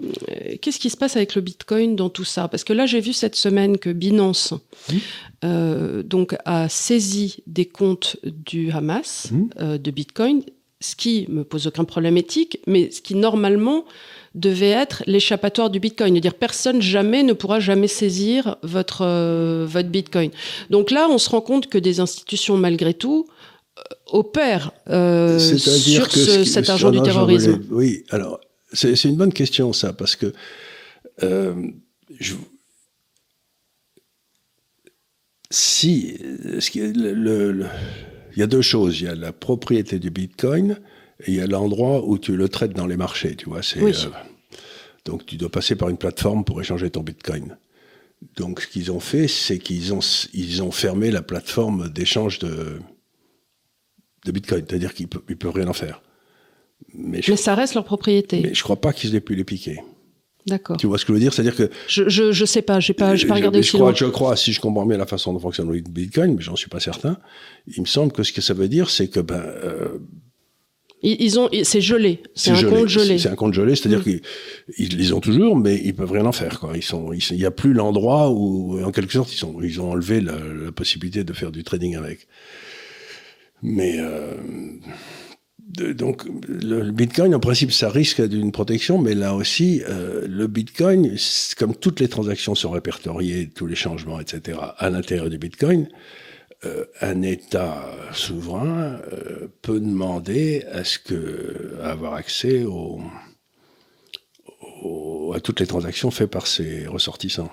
qu'est-ce 0.61 0.77
qui 0.79 0.91
se 0.91 0.97
passe 0.97 1.15
avec 1.15 1.33
le 1.33 1.41
Bitcoin 1.41 1.95
dans 1.95 2.09
tout 2.09 2.23
ça? 2.23 2.47
Parce 2.49 2.63
que 2.63 2.73
là, 2.73 2.85
j'ai 2.85 2.99
vu 2.99 3.13
cette 3.13 3.35
semaine 3.35 3.79
que 3.79 3.89
Binance 3.89 4.53
Mhm. 4.91 4.99
euh, 5.43 6.03
donc 6.03 6.35
a 6.45 6.69
saisi 6.69 7.37
des 7.47 7.65
comptes 7.65 8.17
du 8.23 8.69
Hamas 8.71 9.29
Mhm. 9.31 9.49
euh, 9.59 9.77
de 9.79 9.89
Bitcoin, 9.91 10.41
ce 10.79 10.95
qui 10.95 11.25
me 11.29 11.43
pose 11.43 11.65
aucun 11.67 11.85
problème 11.85 12.17
éthique, 12.17 12.59
mais 12.67 12.91
ce 12.91 13.01
qui 13.01 13.15
normalement 13.15 13.85
devait 14.35 14.69
être 14.69 15.03
l'échappatoire 15.07 15.69
du 15.71 15.79
Bitcoin, 15.79 16.13
c'est-à-dire 16.13 16.35
personne 16.35 16.81
jamais 16.81 17.23
ne 17.23 17.33
pourra 17.33 17.59
jamais 17.59 17.87
saisir 17.87 18.57
votre 18.61 19.01
euh, 19.03 19.65
votre 19.67 19.89
Bitcoin. 19.89 20.29
Donc 20.69 20.91
là, 20.91 21.07
on 21.09 21.17
se 21.17 21.29
rend 21.31 21.41
compte 21.41 21.67
que 21.67 21.79
des 21.79 21.99
institutions 21.99 22.55
malgré 22.57 22.93
tout 22.93 23.25
euh, 23.79 23.81
opèrent 24.07 24.71
euh, 24.89 25.39
sur 25.39 26.07
que 26.09 26.19
ce- 26.19 26.25
ce 26.31 26.39
qui- 26.43 26.49
cet 26.49 26.69
argent 26.69 26.91
du 26.91 27.01
terrorisme. 27.01 27.53
voulais- 27.53 27.65
oui, 27.71 28.03
alors, 28.09 28.39
c'est 28.73 29.03
une 29.05 29.15
bonne 29.15 29.33
question, 29.33 29.73
ça, 29.73 29.93
parce 29.93 30.15
que 30.15 30.31
euh, 31.23 31.55
je- 32.19 32.35
si. 35.49 36.17
le- 37.51 37.65
il 38.37 38.39
y 38.39 38.43
a 38.43 38.47
deux 38.47 38.61
choses. 38.61 39.01
Il 39.01 39.05
y 39.05 39.07
a 39.09 39.15
la 39.15 39.33
propriété 39.33 39.97
du 39.99 40.09
bitcoin 40.11 40.79
et 41.25 41.31
il 41.31 41.33
y 41.35 41.41
a 41.41 41.47
l'endroit 41.47 42.05
où 42.07 42.17
tu 42.19 42.37
le 42.37 42.47
traites 42.47 42.73
dans 42.73 42.85
les 42.87 42.95
marchés, 42.97 43.35
tu 43.35 43.49
vois. 43.49 43.63
c'est, 43.63 43.81
Oui. 43.81 43.91
euh, 44.05 44.09
donc, 45.05 45.25
tu 45.25 45.35
dois 45.37 45.49
passer 45.49 45.75
par 45.75 45.89
une 45.89 45.97
plateforme 45.97 46.43
pour 46.45 46.61
échanger 46.61 46.89
ton 46.89 47.01
bitcoin. 47.01 47.57
Donc, 48.35 48.61
ce 48.61 48.67
qu'ils 48.67 48.91
ont 48.91 48.99
fait, 48.99 49.27
c'est 49.27 49.57
qu'ils 49.57 49.93
ont, 49.93 49.99
ils 50.33 50.61
ont 50.63 50.71
fermé 50.71 51.11
la 51.11 51.21
plateforme 51.21 51.89
d'échange 51.89 52.39
de, 52.39 52.79
de 54.25 54.31
bitcoin. 54.31 54.65
C'est-à-dire 54.67 54.93
qu'ils 54.93 55.07
ne 55.29 55.35
peuvent 55.35 55.53
rien 55.53 55.67
en 55.67 55.73
faire. 55.73 56.01
Mais 56.93 57.21
je 57.23 57.31
Mais 57.31 57.37
ça 57.37 57.55
reste 57.55 57.73
leur 57.73 57.85
propriété. 57.85 58.41
mais 58.43 58.53
je 58.53 58.61
crois 58.63 58.79
pas 58.81 58.93
qu'ils 58.93 59.15
aient 59.15 59.21
pu 59.21 59.33
les 59.35 59.43
piquer. 59.43 59.79
D'accord. 60.47 60.77
Tu 60.77 60.87
vois 60.87 60.97
ce 60.97 61.03
que 61.05 61.09
je 61.09 61.13
veux 61.15 61.19
dire? 61.19 61.33
C'est-à-dire 61.33 61.55
que. 61.55 61.69
Je, 61.87 62.07
je, 62.09 62.31
je 62.31 62.45
sais 62.45 62.61
pas, 62.61 62.79
j'ai 62.79 62.93
pas, 62.93 63.09
pas 63.09 63.15
je, 63.15 63.27
regardé 63.27 63.57
je 63.61 63.67
aussi 63.67 63.77
crois, 63.77 63.93
je 63.93 64.05
crois, 64.05 64.35
si 64.37 64.53
je 64.53 64.61
comprends 64.61 64.85
bien 64.85 64.97
la 64.97 65.05
façon 65.05 65.33
dont 65.33 65.39
fonctionne 65.39 65.71
le 65.71 65.81
Bitcoin, 65.81 66.35
mais 66.35 66.41
j'en 66.41 66.55
suis 66.55 66.69
pas 66.69 66.79
certain, 66.79 67.17
il 67.75 67.81
me 67.81 67.85
semble 67.85 68.11
que 68.13 68.23
ce 68.23 68.31
que 68.31 68.41
ça 68.41 68.53
veut 68.53 68.67
dire, 68.69 68.89
c'est 68.89 69.07
que 69.09 69.19
ben, 69.19 69.35
euh, 69.45 69.97
Ils, 71.03 71.37
ont, 71.39 71.47
c'est 71.63 71.81
gelé. 71.81 72.23
C'est 72.33 72.51
un 72.51 72.63
compte 72.63 72.87
gelé. 72.87 73.19
C'est 73.19 73.29
un 73.29 73.35
compte 73.35 73.53
gelé, 73.53 73.75
c'est-à-dire 73.75 73.99
Mm. 73.99 74.03
qu'ils 74.03 74.21
ils 74.77 74.97
les 74.97 75.13
ont 75.13 75.19
toujours, 75.19 75.55
mais 75.55 75.79
ils 75.83 75.93
peuvent 75.93 76.11
rien 76.11 76.25
en 76.25 76.31
faire. 76.31 76.59
Quoi. 76.59 76.71
Ils 76.75 76.81
sont, 76.81 77.11
ils- 77.13 77.21
il 77.31 77.37
n'y 77.37 77.45
a 77.45 77.51
plus 77.51 77.73
l'endroit 77.73 78.31
où, 78.31 78.81
en 78.83 78.91
quelque 78.91 79.13
sorte, 79.13 79.31
ils, 79.33 79.37
sont, 79.37 79.61
ils 79.61 79.79
ont 79.81 79.91
enlevé 79.91 80.21
la, 80.21 80.33
la 80.65 80.71
possibilité 80.71 81.23
de 81.23 81.33
faire 81.33 81.51
du 81.51 81.63
trading 81.63 81.95
avec. 81.97 82.27
Mais 83.61 83.97
euh, 83.99 84.33
donc 85.67 86.23
le, 86.47 86.91
Bitcoin, 86.91 87.35
en 87.35 87.39
principe, 87.39 87.71
ça 87.73 87.89
risque 87.89 88.21
d'une 88.25 88.51
protection, 88.53 88.97
mais 88.99 89.13
là 89.15 89.35
aussi, 89.35 89.81
euh, 89.89 90.25
le 90.27 90.47
Bitcoin, 90.47 91.17
comme 91.57 91.75
toutes 91.75 91.99
les 91.99 92.07
transactions 92.07 92.55
sont 92.55 92.71
répertoriées, 92.71 93.49
tous 93.49 93.67
les 93.67 93.75
changements, 93.75 94.19
etc., 94.19 94.59
à 94.77 94.89
l'intérieur 94.89 95.29
du 95.29 95.37
Bitcoin, 95.37 95.89
euh, 96.65 96.85
un 97.01 97.21
État 97.21 97.85
souverain 98.13 98.99
euh, 99.11 99.47
peut 99.61 99.79
demander 99.79 100.63
à 100.71 100.83
ce 100.83 100.97
que 100.99 101.75
à 101.83 101.91
avoir 101.91 102.13
accès 102.13 102.63
au, 102.63 102.99
au- 104.83 105.33
à 105.35 105.39
toutes 105.39 105.59
les 105.59 105.67
transactions 105.67 106.11
faites 106.11 106.31
par 106.31 106.47
ses 106.47 106.87
ressortissants. 106.87 107.51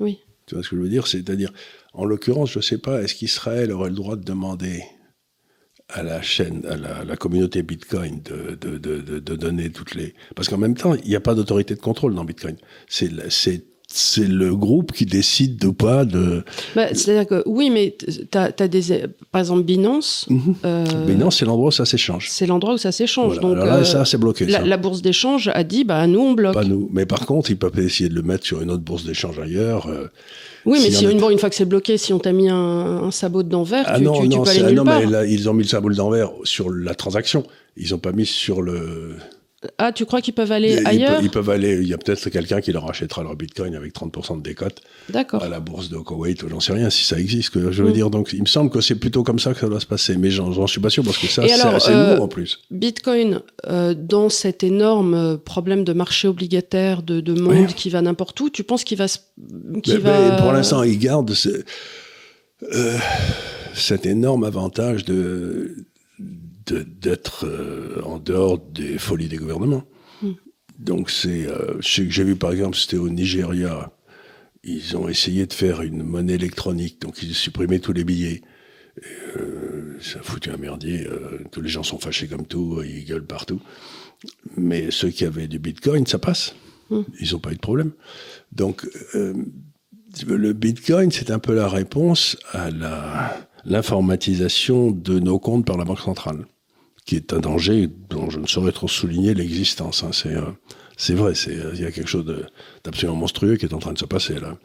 Oui. 0.00 0.20
Tu 0.46 0.54
vois 0.54 0.62
ce 0.64 0.68
que 0.70 0.76
je 0.76 0.80
veux 0.82 0.88
dire? 0.88 1.06
C'est-à-dire, 1.06 1.52
en 1.92 2.04
l'occurrence, 2.04 2.52
je 2.52 2.58
ne 2.58 2.62
sais 2.62 2.78
pas, 2.78 3.02
est-ce 3.02 3.14
qu'Israël 3.14 3.72
aurait 3.72 3.88
le 3.90 3.94
droit 3.96 4.16
de 4.16 4.24
demander 4.24 4.82
à 5.94 6.02
la 6.02 6.20
chaîne, 6.20 6.66
à 6.66 7.04
la, 7.04 7.16
communauté 7.16 7.62
Bitcoin 7.62 8.20
de, 8.22 8.56
de, 8.56 8.78
de, 8.78 9.18
de, 9.20 9.36
donner 9.36 9.70
toutes 9.70 9.94
les... 9.94 10.12
Parce 10.34 10.48
qu'en 10.48 10.58
même 10.58 10.74
temps, 10.74 10.94
il 10.94 11.08
n'y 11.08 11.14
a 11.14 11.20
pas 11.20 11.36
d'autorité 11.36 11.74
de 11.76 11.80
contrôle 11.80 12.14
dans 12.14 12.24
Bitcoin. 12.24 12.56
C'est 12.88 13.64
c'est 13.96 14.26
le 14.26 14.56
groupe 14.56 14.90
qui 14.92 15.06
décide 15.06 15.56
de 15.56 15.68
pas 15.70 16.04
de... 16.04 16.42
Bah, 16.74 16.88
C'est-à-dire 16.94 17.28
que 17.28 17.42
oui, 17.46 17.70
mais 17.70 17.96
t'as, 18.28 18.50
as 18.58 18.66
des, 18.68 19.04
par 19.30 19.38
exemple, 19.40 19.62
Binance. 19.62 20.26
euh, 20.64 20.84
Mais 21.06 21.14
non, 21.14 21.30
c'est 21.30 21.44
l'endroit 21.44 21.68
où 21.68 21.70
ça 21.70 21.84
s'échange. 21.84 22.26
c'est 22.28 22.46
l'endroit 22.46 22.74
où 22.74 22.76
ça 22.76 22.90
s'échange. 22.90 23.38
Voilà. 23.38 23.40
Donc, 23.42 23.52
Alors 23.52 23.66
là, 23.66 23.76
euh, 23.76 23.84
ça, 23.84 24.04
c'est 24.04 24.18
bloqué. 24.18 24.46
la, 24.46 24.58
ça. 24.58 24.64
la 24.64 24.76
bourse 24.76 25.00
d'échange 25.00 25.48
a 25.54 25.62
dit, 25.62 25.84
bah 25.84 26.04
nous 26.08 26.18
on 26.20 26.32
bloque. 26.32 26.54
Pas 26.54 26.64
nous. 26.64 26.90
Mais 26.92 27.06
par 27.06 27.24
contre, 27.24 27.52
ils 27.52 27.56
peuvent 27.56 27.78
essayer 27.78 28.08
de 28.08 28.14
le 28.16 28.22
mettre 28.22 28.44
sur 28.44 28.60
une 28.62 28.70
autre 28.72 28.82
bourse 28.82 29.04
d'échange 29.04 29.38
ailleurs. 29.38 29.86
euh. 29.88 30.08
oui, 30.66 30.80
mais 30.82 30.90
si 30.90 31.06
a- 31.06 31.10
une, 31.12 31.22
une 31.30 31.38
fois 31.38 31.48
que 31.48 31.54
c'est 31.54 31.64
bloqué, 31.64 31.96
si 31.96 32.12
on 32.12 32.18
t'a 32.18 32.32
mis 32.32 32.48
un, 32.48 32.56
un 32.56 33.10
sabot 33.12 33.44
dedans 33.44 33.62
vert, 33.62 33.84
Ah 33.86 33.98
tu, 33.98 34.04
non, 34.04 34.14
tu, 34.20 34.28
tu 34.28 34.36
non, 34.36 34.42
peux 34.42 34.50
c'est- 34.50 34.58
aller 34.58 34.72
ah 34.72 34.72
non, 34.72 34.84
part. 34.84 34.98
mais 34.98 35.06
là, 35.06 35.24
ils 35.24 35.48
ont 35.48 35.54
mis 35.54 35.62
le 35.62 35.68
symbole 35.68 35.94
d'envers 35.94 36.30
sur 36.42 36.68
la 36.68 36.96
transaction. 36.96 37.44
Ils 37.76 37.92
n'ont 37.92 37.98
pas 37.98 38.10
mis 38.12 38.26
sur 38.26 38.60
le. 38.60 39.14
Ah, 39.78 39.92
tu 39.92 40.04
crois 40.04 40.20
qu'ils 40.20 40.34
peuvent 40.34 40.52
aller 40.52 40.74
ils, 40.80 40.86
ailleurs 40.86 41.20
ils 41.22 41.30
peuvent 41.30 41.50
aller. 41.50 41.78
Il 41.80 41.88
y 41.88 41.94
a 41.94 41.98
peut-être 41.98 42.28
quelqu'un 42.30 42.60
qui 42.60 42.72
leur 42.72 42.88
achètera 42.88 43.22
leur 43.22 43.34
bitcoin 43.36 43.74
avec 43.74 43.94
30% 43.94 44.38
de 44.38 44.42
décote 44.42 44.82
D'accord. 45.08 45.42
à 45.42 45.48
la 45.48 45.60
bourse 45.60 45.88
de 45.88 45.96
Koweït 45.98 46.42
j'en 46.48 46.60
sais 46.60 46.72
rien 46.72 46.90
si 46.90 47.04
ça 47.04 47.18
existe. 47.18 47.50
Que 47.50 47.72
je 47.72 47.82
veux 47.82 47.90
Mm. 47.90 47.94
dire, 47.94 48.10
donc 48.10 48.32
il 48.32 48.40
me 48.40 48.46
semble 48.46 48.70
que 48.70 48.80
c'est 48.80 48.94
plutôt 48.94 49.22
comme 49.22 49.38
ça 49.38 49.54
que 49.54 49.60
ça 49.60 49.68
doit 49.68 49.80
se 49.80 49.86
passer. 49.86 50.16
Mais 50.16 50.30
j'en 50.30 50.66
suis 50.66 50.80
pas 50.80 50.90
sûr 50.90 51.02
parce 51.04 51.18
que 51.18 51.26
ça, 51.26 51.46
c'est 51.46 51.60
assez 51.62 51.90
euh, 51.92 52.10
nouveau 52.12 52.24
en 52.24 52.28
plus. 52.28 52.60
Bitcoin, 52.70 53.40
euh, 53.66 53.94
dans 53.94 54.28
cet 54.28 54.62
énorme 54.64 55.14
euh, 55.14 55.36
problème 55.36 55.84
de 55.84 55.92
marché 55.92 56.28
obligataire, 56.28 57.02
de, 57.02 57.20
de 57.20 57.32
monde 57.40 57.66
Oui. 57.68 57.74
qui 57.74 57.90
va 57.90 58.02
n'importe 58.02 58.40
où, 58.40 58.50
tu 58.50 58.64
penses 58.64 58.84
qu'il 58.84 58.98
va, 58.98 59.06
Mais- 59.38 59.98
va... 59.98 60.30
mais 60.30 60.36
pour 60.38 60.52
l'instant, 60.52 60.82
ce- 61.34 61.62
euh, 62.72 62.96
cet 63.74 64.06
énorme 64.06 64.44
avantage 64.44 65.04
de- 65.04 65.74
d'être 66.72 67.46
euh, 67.46 68.00
en 68.04 68.18
dehors 68.18 68.58
des 68.58 68.98
folies 68.98 69.28
des 69.28 69.36
gouvernements. 69.36 69.84
Mm. 70.22 70.30
Donc 70.78 71.10
c'est, 71.10 71.46
euh, 71.46 71.80
sais 71.82 72.04
que 72.04 72.10
j'ai 72.10 72.24
vu 72.24 72.36
par 72.36 72.52
exemple, 72.52 72.76
c'était 72.76 72.96
au 72.96 73.08
Nigeria, 73.08 73.92
ils 74.62 74.96
ont 74.96 75.08
essayé 75.08 75.46
de 75.46 75.52
faire 75.52 75.82
une 75.82 76.02
monnaie 76.02 76.34
électronique, 76.34 77.00
donc 77.00 77.22
ils 77.22 77.34
supprimaient 77.34 77.80
tous 77.80 77.92
les 77.92 78.04
billets. 78.04 78.42
Et, 78.98 79.02
euh, 79.36 79.96
ça 80.00 80.20
a 80.20 80.22
foutu 80.22 80.50
un 80.50 80.56
merdier. 80.56 81.06
euh, 81.06 81.40
tous 81.52 81.60
les 81.60 81.68
gens 81.68 81.82
sont 81.82 81.98
fâchés 81.98 82.28
comme 82.28 82.46
tout, 82.46 82.76
euh, 82.78 82.86
ils 82.86 83.04
gueulent 83.04 83.26
partout. 83.26 83.60
Mais 84.56 84.90
ceux 84.90 85.10
qui 85.10 85.24
avaient 85.24 85.48
du 85.48 85.58
Bitcoin, 85.58 86.06
ça 86.06 86.18
passe. 86.18 86.54
Mm. 86.90 87.00
Ils 87.20 87.32
n'ont 87.32 87.40
pas 87.40 87.50
eu 87.52 87.56
de 87.56 87.60
problème. 87.60 87.92
Donc 88.52 88.88
euh, 89.14 89.34
le 90.26 90.52
Bitcoin, 90.52 91.10
c'est 91.10 91.30
un 91.30 91.38
peu 91.38 91.54
la 91.54 91.68
réponse 91.68 92.36
à 92.52 92.70
la- 92.70 93.36
l'informatisation 93.66 94.90
de 94.90 95.18
nos 95.18 95.38
comptes 95.38 95.66
par 95.66 95.76
la 95.76 95.84
Banque 95.84 96.00
centrale, 96.00 96.44
qui 97.04 97.16
est 97.16 97.32
un 97.32 97.40
danger 97.40 97.88
dont 98.10 98.30
je 98.30 98.38
ne 98.38 98.46
saurais 98.46 98.72
trop 98.72 98.88
souligner 98.88 99.34
l'existence. 99.34 100.02
hein. 100.04 100.10
C'est, 100.12 100.34
euh, 100.34 100.42
c'est 100.96 101.14
vrai, 101.14 101.34
c'est, 101.34 101.50
euh, 101.56 101.72
il 101.74 101.82
y 101.82 101.84
a 101.84 101.90
quelque 101.90 102.08
chose 102.08 102.24
d'absolument 102.84 103.18
monstrueux 103.18 103.56
qui 103.56 103.66
est 103.66 103.74
en 103.74 103.78
train 103.78 103.92
de 103.92 103.98
se 103.98 104.04
passer 104.06 104.34
là. 104.34 104.56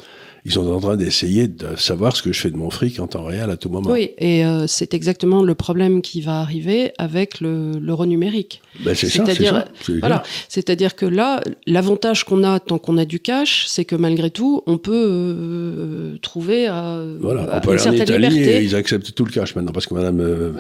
Ils 0.46 0.54
sont 0.54 0.66
en 0.72 0.80
train 0.80 0.96
d'essayer 0.96 1.50
de 1.50 1.76
savoir 1.76 2.16
ce 2.16 2.24
que 2.24 2.32
je 2.32 2.40
fais 2.40 2.50
de 2.50 2.56
mon 2.56 2.70
fric 2.70 2.98
en 3.02 3.08
temps 3.08 3.26
réel 3.26 3.50
à 3.50 3.58
tout 3.58 3.68
moment. 3.68 3.90
Oui, 3.92 4.12
et 4.20 4.46
euh, 4.46 4.68
c'est 4.68 4.94
exactement 4.94 5.44
le 5.44 5.54
problème 5.54 6.02
qui 6.02 6.22
va 6.22 6.40
arriver 6.40 6.94
avec 6.98 7.42
le- 7.42 7.74
l'euro 7.78 8.06
numérique. 8.06 8.62
Ben, 8.86 8.96
c'est 8.96 9.10
ça, 9.10 9.26
c'est 9.26 9.34
C'est-à-dire, 9.36 9.66
Voilà, 10.00 10.24
c'est-à-dire 10.48 10.96
que 10.96 11.06
là, 11.06 11.42
l'avantage 11.68 12.24
qu'on 12.24 12.46
a 12.46 12.62
tant 12.62 12.78
qu'on 12.80 12.98
a 12.98 13.04
du 13.04 13.20
cash, 13.20 13.66
c'est 13.68 13.84
que 13.84 13.98
malgré 13.98 14.30
tout, 14.32 14.64
on 14.66 14.78
peut 14.78 14.94
euh, 14.96 16.18
trouver 16.22 16.68
à, 16.68 17.04
Voilà, 17.20 17.50
on 17.54 17.60
peut 17.60 17.74
une 17.74 17.80
aller 17.80 17.90
en 17.90 18.04
Italie 18.04 18.26
et 18.26 18.30
liberté. 18.30 18.64
ils 18.64 18.76
acceptent 18.76 19.14
tout 19.14 19.26
le 19.26 19.32
cash 19.32 19.56
maintenant 19.56 19.74
parce 19.74 19.88
que 19.88 19.94
Madame 19.94 20.22
euh, 20.22 20.54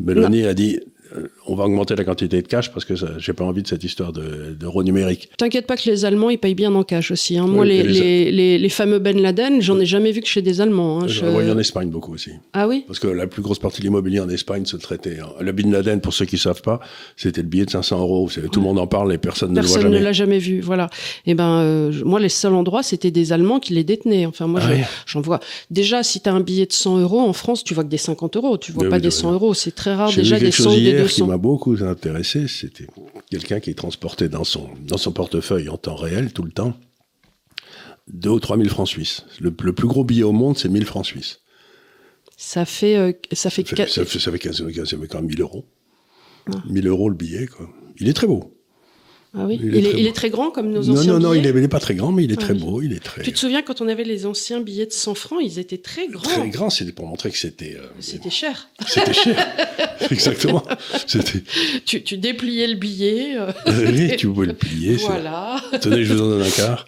Meloni 0.00 0.44
a 0.44 0.54
dit 0.54 0.76
euh, 0.76 0.80
on 1.46 1.54
va 1.54 1.64
augmenter 1.64 1.94
la 1.96 2.04
quantité 2.04 2.42
de 2.42 2.46
cash 2.46 2.72
parce 2.72 2.84
que 2.84 2.94
j'ai 3.18 3.32
pas 3.32 3.44
envie 3.44 3.62
de 3.62 3.68
cette 3.68 3.84
histoire 3.84 4.12
de- 4.12 4.54
d'euro 4.58 4.82
numérique. 4.82 5.28
T'inquiète 5.36 5.66
pas 5.66 5.76
que 5.76 5.88
les 5.88 6.04
Allemands, 6.04 6.30
ils 6.30 6.38
payent 6.38 6.54
bien 6.54 6.74
en 6.74 6.82
cash 6.82 7.10
aussi. 7.10 7.38
hein. 7.38 7.46
Moi, 7.46 7.62
Oui, 7.64 7.68
les, 7.68 7.74
et 7.76 7.82
les- 7.84 8.00
les, 8.00 8.32
les, 8.32 8.58
les 8.58 8.68
fameux 8.68 8.98
Ben 8.98 9.20
Laden, 9.20 9.62
j'en 9.62 9.78
ai 9.78 9.86
jamais 9.86 10.12
vu 10.12 10.20
que 10.20 10.26
chez 10.28 10.42
des 10.42 10.60
Allemands. 10.60 11.00
hein. 11.02 11.06
Je 11.08 11.20
Je- 11.20 11.26
voyais 11.26 11.50
en 11.50 11.58
Espagne 11.58 11.88
beaucoup 11.90 12.12
aussi. 12.14 12.30
Ah 12.52 12.66
oui? 12.68 12.84
Parce 12.86 12.98
que 12.98 13.06
la 13.08 13.26
plus 13.26 13.42
grosse 13.42 13.58
partie 13.58 13.80
de 13.80 13.86
l'immobilier 13.86 14.20
en 14.20 14.28
Espagne 14.28 14.64
se 14.66 14.76
traitait. 14.76 15.18
en- 15.20 15.42
Le 15.42 15.52
Bin 15.52 15.70
Laden, 15.70 16.00
pour 16.00 16.12
ceux 16.12 16.24
qui 16.26 16.38
savent 16.38 16.62
pas, 16.62 16.80
c'était 17.16 17.42
le 17.42 17.48
billet 17.48 17.64
de 17.66 17.70
500 17.70 18.00
euros. 18.00 18.28
Tout 18.52 18.60
le 18.60 18.64
monde 18.66 18.78
en 18.78 18.86
parle 18.86 19.12
et 19.12 19.18
personne, 19.18 19.50
ne 19.50 19.56
le 19.56 19.60
Personne 19.62 19.90
ne 19.90 19.98
l'a 19.98 20.12
jamais 20.12 20.38
vu, 20.38 20.60
voilà. 20.60 20.88
Et 21.26 21.34
ben, 21.34 21.60
euh, 21.60 21.92
moi, 22.04 22.20
les 22.20 22.28
seuls 22.28 22.54
endroits, 22.54 22.82
c'était 22.82 23.10
des 23.10 23.32
Allemands 23.32 23.60
qui 23.60 23.72
les 23.74 23.84
détenaient. 23.84 24.26
Enfin, 24.26 24.46
moi, 24.46 24.60
Ah 24.62 24.74
je- 24.74 24.82
j'en 25.12 25.20
vois. 25.20 25.40
Déjà, 25.70 26.02
si 26.02 26.20
tu 26.20 26.28
as 26.28 26.32
un 26.34 26.40
billet 26.40 26.66
de 26.66 26.72
100 26.72 26.98
euros 26.98 27.20
en 27.20 27.32
France, 27.32 27.62
tu 27.64 27.74
vois 27.74 27.84
que 27.84 27.88
des 27.88 27.96
50 27.98 28.36
euros. 28.36 28.58
Tu 28.58 28.72
vois 28.72 28.88
pas 28.88 28.96
oui, 28.96 29.02
des 29.02 29.08
oui. 29.08 29.12
100 29.12 29.32
euros. 29.32 29.54
C'est 29.54 29.74
très 29.74 29.94
rare 29.94 30.12
déjà 30.12 30.36
des 30.36 30.46
quelque 30.46 30.56
100 30.56 30.64
chose 30.70 30.78
ou 30.78 30.84
des 30.84 30.92
hier 31.06 31.14
qui 31.14 31.20
200. 31.20 31.26
m'a 31.26 31.36
beaucoup 31.38 31.76
intéressé. 31.80 32.48
C'était 32.48 32.86
quelqu'un 33.30 33.60
qui 33.60 33.74
transportait 33.74 34.28
dans 34.28 34.44
son, 34.44 34.68
dans 34.82 34.98
son 34.98 35.12
portefeuille 35.12 35.68
en 35.68 35.76
temps 35.76 35.96
réel, 35.96 36.32
tout 36.32 36.42
le 36.42 36.52
temps, 36.52 36.74
2 38.08 38.30
ou 38.30 38.40
3 38.40 38.56
000 38.56 38.68
francs 38.68 38.88
suisses. 38.88 39.24
Le, 39.40 39.54
le 39.62 39.72
plus 39.72 39.88
gros 39.88 40.04
billet 40.04 40.22
au 40.22 40.32
monde, 40.32 40.56
c'est 40.58 40.68
1000 40.68 40.84
francs 40.84 41.06
suisses. 41.06 41.40
Ça 42.36 42.64
fait, 42.66 42.96
euh, 42.96 43.12
ça 43.32 43.50
fait, 43.50 43.66
Ça 43.66 43.76
fait, 43.76 43.88
ça 43.88 44.04
fait, 44.04 44.18
ça 44.18 44.30
fait 44.30 44.38
15, 44.38 44.64
15, 44.74 44.88
ça 44.90 44.98
fait 44.98 45.06
quand 45.08 45.18
même 45.18 45.26
1000 45.26 45.40
euros. 45.40 45.64
Ah. 46.52 46.62
1000 46.68 46.86
euros 46.86 47.08
le 47.08 47.16
billet, 47.16 47.46
quoi. 47.46 47.68
Il 47.98 48.08
est 48.08 48.12
très 48.12 48.26
beau. 48.26 48.55
Ah 49.38 49.44
oui. 49.46 49.60
Il, 49.62 50.06
est, 50.06 50.12
très 50.12 50.30
grand 50.30 50.50
comme 50.50 50.70
nos 50.70 50.90
anciens 50.90 51.12
Non, 51.12 51.20
non, 51.20 51.28
non, 51.28 51.34
il 51.34 51.42
n'est 51.42 51.68
pas 51.68 51.80
très 51.80 51.94
grand, 51.94 52.12
mais 52.12 52.24
il 52.24 52.32
est 52.32 52.38
ah 52.38 52.42
très 52.42 52.54
beau. 52.54 52.80
Il 52.82 52.92
est 52.92 53.04
très. 53.04 53.22
Tu 53.22 53.32
te 53.32 53.38
souviens 53.38 53.62
quand 53.62 53.80
on 53.80 53.88
avait 53.88 54.04
les 54.04 54.26
anciens 54.26 54.60
billets 54.60 54.86
de 54.86 54.92
100 54.92 55.14
francs, 55.14 55.40
ils 55.42 55.58
étaient 55.58 55.78
très 55.78 56.08
grands. 56.08 56.22
Très 56.22 56.48
grands, 56.48 56.70
c'était 56.70 56.92
pour 56.92 57.06
montrer 57.06 57.30
que 57.30 57.38
c'était. 57.38 57.76
Euh, 57.78 57.86
c'était 58.00 58.30
cher. 58.30 58.68
C'était 58.86 59.12
cher. 59.12 59.36
Exactement. 60.10 60.62
Tu, 61.84 62.02
tu, 62.02 62.16
dépliais 62.16 62.66
le 62.66 62.76
billet. 62.76 63.36
Euh, 63.36 63.52
oui, 63.66 64.16
tu 64.16 64.28
pouvais 64.28 64.46
le 64.46 64.54
plier. 64.54 64.96
Voilà. 64.96 65.60
Tenez, 65.80 66.04
je 66.04 66.14
vous 66.14 66.22
en 66.22 66.28
donne 66.30 66.42
un 66.42 66.50
quart. 66.50 66.86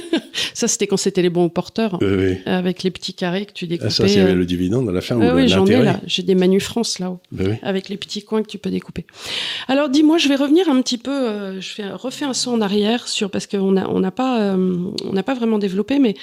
ça, 0.54 0.68
c'était 0.68 0.86
quand 0.86 0.96
c'était 0.96 1.22
les 1.22 1.30
bons 1.30 1.48
porteurs. 1.48 1.98
Oui, 2.00 2.38
Avec 2.46 2.82
les 2.82 2.90
petits 2.90 3.14
carrés 3.14 3.46
que 3.46 3.52
tu 3.52 3.66
découpais. 3.66 3.88
Ah, 3.88 3.90
ça, 3.90 4.08
c'est 4.08 4.34
le 4.34 4.46
dividende 4.46 4.88
à 4.88 4.92
la 4.92 5.00
fin. 5.00 5.16
oui, 5.34 5.48
j'en 5.48 5.66
ai 5.66 5.82
là. 5.82 6.00
J'ai 6.06 6.22
des 6.22 6.34
Manu 6.34 6.60
France 6.60 6.98
là-haut. 6.98 7.20
Ben 7.32 7.58
avec 7.62 7.88
les 7.88 7.96
petits 7.96 8.22
coins 8.22 8.42
que 8.42 8.48
tu 8.48 8.58
peux 8.58 8.70
découper. 8.70 9.06
Alors, 9.68 9.88
dis-moi, 9.88 10.18
je 10.18 10.28
vais 10.28 10.36
revenir 10.36 10.68
un 10.68 10.80
petit 10.82 10.98
peu. 10.98 11.10
Euh, 11.10 11.60
je 11.60 11.68
fais, 11.68 11.84
refais 11.94 12.24
un 12.24 12.34
saut 12.34 12.52
en 12.52 12.60
arrière 12.60 13.08
sur 13.08 13.30
parce 13.30 13.46
qu'on 13.46 13.72
n'a 13.72 13.88
on 13.90 14.00
n'a 14.00 14.10
pas 14.10 14.40
euh, 14.40 14.76
on 15.04 15.12
n'a 15.12 15.22
pas 15.22 15.34
vraiment 15.34 15.58
développé, 15.58 15.98
mais 15.98 16.14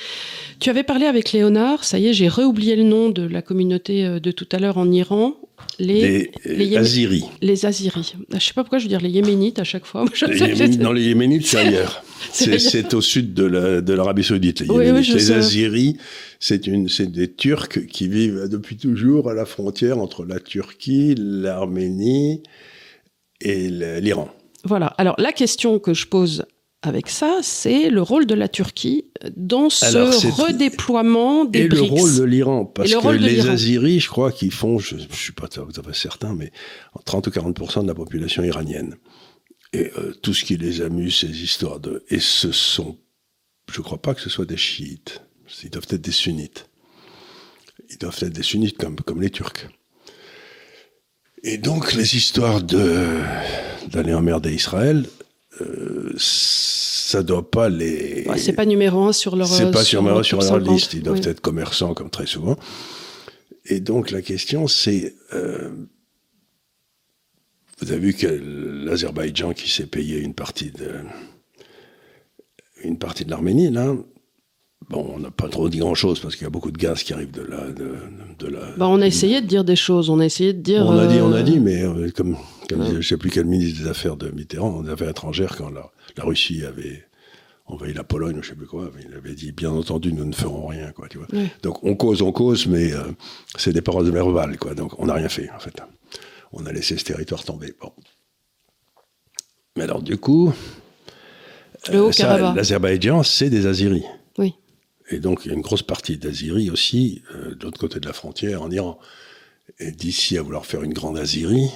tu 0.60 0.70
avais 0.70 0.84
parlé 0.84 1.06
avec 1.06 1.32
Léonard. 1.32 1.84
Ça 1.84 2.00
y 2.00 2.08
est, 2.08 2.14
j'ai 2.14 2.28
réoublié 2.28 2.76
le 2.76 2.84
nom 2.84 3.10
de 3.10 3.24
la 3.24 3.42
communauté 3.42 4.06
euh, 4.06 4.20
de 4.20 4.32
tout 4.32 4.48
à 4.52 4.60
l'heure 4.60 4.78
en 4.78 4.92
Iran. 4.92 5.36
Les, 5.80 6.32
les, 6.46 6.78
Aziris. 6.78 7.26
Les 7.42 7.66
Aziris. 7.66 8.14
Ah, 8.32 8.38
je 8.40 8.46
sais 8.46 8.54
pas 8.54 8.64
pourquoi 8.64 8.78
je 8.78 8.84
veux 8.84 8.90
dire 8.90 9.02
les 9.02 9.10
Yéménites 9.10 9.60
à 9.60 9.64
chaque 9.64 9.86
fois. 9.86 10.06
Les 10.28 10.78
non, 10.78 10.92
les 10.92 11.04
Yéménites, 11.04 11.46
c'est 11.48 11.58
ailleurs. 11.58 12.04
c'est 12.32 12.94
au 12.94 13.02
sud 13.02 13.34
de 13.34 13.94
l'Arabie 13.94 14.24
Saoudite. 14.24 14.62
Les, 14.62 14.92
les 14.92 15.32
Aziris, 15.32 15.98
c'est 16.40 16.68
des 16.68 17.34
Turcs 17.34 17.88
qui 17.88 18.08
vivent 18.08 18.48
depuis 18.50 18.78
toujours 18.78 19.30
à 19.30 19.34
la 19.34 19.46
frontière 19.46 19.98
entre 19.98 20.26
la 20.26 20.40
Turquie, 20.40 21.16
l'Arménie 21.18 22.44
et 23.42 23.70
l'Iran. 24.02 24.30
Voilà. 24.68 24.88
Alors 24.98 25.16
la 25.18 25.32
question 25.32 25.80
que 25.80 25.94
je 25.94 26.06
pose 26.08 26.46
avec 26.84 27.10
ça, 27.10 27.40
c'est 27.42 27.90
le 27.90 28.02
rôle 28.02 28.28
de 28.28 28.36
la 28.36 28.48
Turquie 28.48 29.06
dans 29.36 29.70
ce 29.70 30.42
redéploiement 30.42 31.46
des 31.46 31.62
Et 31.62 31.68
le 31.68 31.82
rôle 31.82 32.16
de 32.16 32.24
l'Iran, 32.24 32.66
parce 32.66 32.94
que 32.94 33.08
les 33.10 33.48
Aziris, 33.48 34.02
je 34.02 34.10
crois 34.10 34.32
qu'ils 34.32 34.52
font, 34.52 34.78
je 34.78 34.96
ne 34.96 35.02
suis 35.12 35.34
pas 35.34 35.48
tout 35.48 35.62
à 35.62 35.84
fait 35.84 35.96
certain, 35.96 36.36
mais 36.36 36.52
30 37.06 37.28
ou 37.28 37.30
40% 37.32 37.84
de 37.84 37.88
la 37.88 37.96
population 37.96 38.44
iranienne. 38.44 38.96
Et 39.74 39.92
euh, 39.98 40.14
tout 40.22 40.34
ce 40.34 40.46
qui 40.46 40.56
les 40.58 40.82
amuse, 40.82 41.18
ces 41.18 41.44
histoires 41.44 41.80
de... 41.80 42.04
Et 42.10 42.20
ce 42.20 42.52
sont... 42.52 42.98
Je 43.72 43.80
ne 43.80 43.84
crois 43.84 44.02
pas 44.02 44.14
que 44.14 44.22
ce 44.22 44.30
soit 44.30 44.46
des 44.46 44.56
chiites. 44.56 45.22
Ils 45.64 45.70
doivent 45.70 45.88
être 45.90 46.02
des 46.02 46.12
sunnites. 46.12 46.70
Ils 47.90 47.98
doivent 47.98 48.18
être 48.22 48.34
des 48.34 48.44
sunnites 48.44 48.78
comme, 48.78 48.96
comme 48.98 49.22
les 49.22 49.30
Turcs. 49.30 49.68
Et 51.44 51.58
donc 51.58 51.94
les 51.94 52.16
histoires 52.16 52.62
de 52.62 53.22
d'aller 53.92 54.14
emmerder 54.14 54.54
Israël, 54.54 55.06
euh, 55.62 56.14
ça 56.18 57.24
doit 57.24 57.50
pas 57.50 57.70
les. 57.70 58.28
c'est 58.38 58.54
pas 58.54 58.66
numéro 58.66 59.06
un 59.06 59.14
sur 59.14 59.36
leur. 59.36 59.48
C'est 59.48 59.72
pas 59.72 59.84
sur, 59.84 60.02
numéro 60.02 60.24
sur 60.24 60.42
leur 60.42 60.60
liste. 60.60 60.94
Ils 60.94 61.04
doivent 61.04 61.26
être 61.26 61.42
commerçants 61.42 61.94
comme 61.94 62.10
très 62.10 62.28
souvent. 62.28 62.58
Et 63.66 63.80
donc 63.80 64.12
la 64.12 64.22
question 64.22 64.68
c'est, 64.68 65.16
euh, 65.34 65.70
vous 67.80 67.92
avez 67.92 68.00
vu 68.00 68.14
que 68.14 68.28
l'Azerbaïdjan 68.28 69.54
qui 69.54 69.70
s'est 69.70 69.88
payé 69.88 70.20
une 70.20 70.34
partie 70.34 70.72
de 70.72 70.92
une 72.84 72.98
partie 72.98 73.26
de 73.26 73.32
l'Arménie 73.32 73.72
là, 73.72 73.94
Bon, 74.90 75.06
on 75.16 75.20
n'a 75.20 75.32
pas 75.32 75.50
trop 75.50 75.68
dit 75.68 75.80
grand-chose 75.80 76.20
parce 76.22 76.36
qu'il 76.36 76.44
y 76.44 76.48
a 76.48 76.50
beaucoup 76.50 76.72
de 76.72 76.78
gaz 76.78 77.04
qui 77.04 77.12
arrivent 77.12 77.32
de 77.32 77.42
là. 77.42 77.66
De, 78.40 78.48
la, 78.48 78.60
bah, 78.78 78.88
on 78.88 79.02
a 79.02 79.08
essayé 79.08 79.42
de 79.42 79.48
dire 79.48 79.64
des 79.64 79.76
choses, 79.76 80.10
on 80.10 80.20
a 80.20 80.26
essayé 80.26 80.54
de 80.54 80.62
dire... 80.62 80.86
On 80.86 80.98
a 80.98 81.08
dit, 81.08 81.20
on 81.20 81.34
a 81.34 81.38
euh, 81.38 81.44
dit, 81.44 81.60
mais 81.60 81.82
euh, 81.82 82.10
comme, 82.16 82.38
comme 82.70 82.86
je 82.86 82.96
ne 82.98 83.02
sais 83.02 83.18
plus 83.18 83.30
quel 83.30 83.46
ministre 83.46 83.84
des 83.84 83.90
Affaires 83.90 84.18
de 84.18 84.30
Mitterrand, 84.30 84.82
des 84.84 84.92
Affaires 84.92 85.10
étrangères, 85.10 85.56
quand 85.58 85.70
la, 85.70 85.92
la 86.16 86.24
Russie 86.24 86.66
avait 86.66 87.06
envahi 87.66 87.94
la 87.94 88.04
Pologne 88.04 88.38
ou 88.40 88.44
je 88.44 88.50
sais 88.50 88.56
plus 88.56 88.68
quoi, 88.68 88.92
il 89.06 89.14
avait 89.14 89.34
dit, 89.34 89.52
bien 89.52 89.72
entendu, 89.72 90.14
nous 90.14 90.26
ne 90.26 90.34
ferons 90.34 90.68
rien, 90.68 90.92
quoi, 90.92 91.08
tu 91.10 91.18
vois. 91.18 91.28
Donc 91.64 91.84
on 91.84 91.96
cause, 91.96 92.22
on 92.22 92.32
cause, 92.32 92.68
mais 92.68 92.94
euh, 92.94 93.04
c'est 93.58 93.74
des 93.74 93.82
paroles 93.82 94.06
de 94.06 94.12
Merval, 94.12 94.58
quoi. 94.58 94.74
Donc 94.74 94.98
on 95.00 95.08
n'a 95.08 95.14
rien 95.14 95.30
fait, 95.30 95.50
en 95.52 95.60
fait. 95.60 95.76
On 96.54 96.66
a 96.66 96.72
laissé 96.72 96.98
ce 96.98 97.04
territoire 97.04 97.44
tomber. 97.44 97.74
Bon. 97.82 97.92
Mais 99.76 99.84
alors, 99.84 100.02
du 100.02 100.18
coup, 100.18 100.54
l'Azerbaïdjan, 101.90 103.24
c'est 103.24 103.50
des 103.50 103.68
Aziris. 103.68 104.06
Oui. 104.38 104.56
Et 105.10 105.20
donc, 105.20 105.42
il 105.46 105.50
y 105.50 105.52
a 105.52 105.54
une 105.56 105.62
grosse 105.62 105.84
partie 105.84 106.18
d'Azirie 106.18 106.70
aussi, 106.70 107.22
euh, 107.36 107.54
de 107.54 107.66
l'autre 107.66 107.80
côté 107.80 108.00
de 108.00 108.08
la 108.08 108.14
frontière, 108.14 108.62
en 108.62 108.72
Iran. 108.72 108.98
Et 109.80 109.92
d'ici 109.92 110.38
à 110.38 110.42
vouloir 110.42 110.66
faire 110.66 110.84
une 110.84 110.94
grande 110.94 111.18
Azirie. 111.18 111.70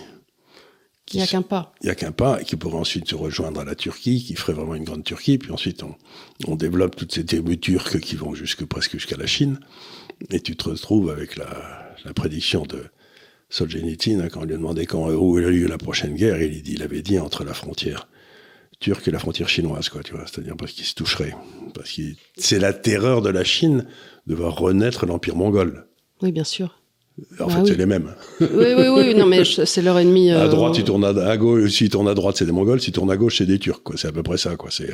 Il 1.13 1.17
n'y 1.17 1.23
a 1.23 1.27
qu'un 1.27 1.41
pas. 1.41 1.73
Il 1.81 1.85
n'y 1.85 1.91
a 1.91 1.95
qu'un 1.95 2.11
pas, 2.11 2.43
qui 2.43 2.55
pourrait 2.55 2.77
ensuite 2.79 3.07
se 3.09 3.15
rejoindre 3.15 3.59
à 3.59 3.65
la 3.65 3.75
Turquie, 3.75 4.23
qui 4.23 4.35
ferait 4.35 4.53
vraiment 4.53 4.75
une 4.75 4.83
grande 4.83 5.03
Turquie. 5.03 5.37
Puis 5.37 5.51
ensuite, 5.51 5.83
on, 5.83 5.95
on 6.47 6.55
développe 6.55 6.95
toutes 6.95 7.13
ces 7.13 7.25
tribus 7.25 7.59
turques 7.59 7.99
qui 7.99 8.15
vont 8.15 8.33
jusque, 8.33 8.65
presque 8.65 8.93
jusqu'à 8.93 9.17
la 9.17 9.27
Chine. 9.27 9.59
Et 10.29 10.39
tu 10.39 10.55
te 10.55 10.69
retrouves 10.69 11.09
avec 11.09 11.35
la, 11.35 11.95
la 12.05 12.13
prédiction 12.13 12.63
de 12.63 12.83
Solzhenitsyn, 13.49 14.21
hein, 14.21 14.29
quand 14.29 14.41
on 14.41 14.45
lui 14.45 14.53
a 14.53 14.57
demandé 14.57 14.85
quand, 14.85 15.09
où 15.11 15.37
il 15.37 15.43
y 15.43 15.47
a 15.47 15.49
eu 15.49 15.67
la 15.67 15.77
prochaine 15.77 16.15
guerre, 16.15 16.41
il, 16.41 16.67
il 16.67 16.83
avait 16.83 17.01
dit 17.01 17.19
entre 17.19 17.43
la 17.43 17.53
frontière 17.53 18.07
turque 18.79 19.07
et 19.07 19.11
la 19.11 19.19
frontière 19.19 19.49
chinoise, 19.49 19.89
quoi, 19.89 20.03
tu 20.03 20.13
vois. 20.13 20.25
C'est-à-dire 20.25 20.55
parce 20.57 20.71
qu'ils 20.71 20.85
se 20.85 20.95
toucheraient. 20.95 21.35
Parce 21.73 21.91
que 21.91 22.01
c'est 22.37 22.59
la 22.59 22.73
terreur 22.73 23.21
de 23.21 23.29
la 23.29 23.43
Chine 23.43 23.85
de 24.27 24.35
voir 24.35 24.57
renaître 24.57 25.05
l'Empire 25.05 25.35
mongol. 25.35 25.87
Oui, 26.21 26.31
bien 26.31 26.43
sûr. 26.43 26.80
En 27.39 27.47
bah 27.47 27.53
fait, 27.53 27.67
c'est 27.67 27.77
les 27.77 27.85
mêmes. 27.85 28.13
Oui, 28.39 28.47
oui, 28.77 28.87
oui, 28.89 29.15
non, 29.15 29.25
mais 29.25 29.43
c'est 29.45 29.81
leur 29.81 29.97
ennemi. 29.99 30.31
À 30.31 30.47
droite, 30.47 30.77
ils 30.77 30.83
tournent 30.83 31.05
à, 31.05 31.37
gauche. 31.37 31.71
S'ils 31.71 31.89
tournent 31.89 32.07
à 32.07 32.13
droite, 32.13 32.37
c'est 32.37 32.45
des 32.45 32.51
Mongols. 32.51 32.81
S'ils 32.81 32.93
tournent 32.93 33.11
à 33.11 33.17
gauche, 33.17 33.37
c'est 33.37 33.45
des 33.45 33.59
Turcs. 33.59 33.81
C'est 33.95 34.07
à 34.07 34.11
peu 34.11 34.23
près 34.23 34.37
ça. 34.37 34.55
Quoi. 34.55 34.69
Euh, 34.81 34.85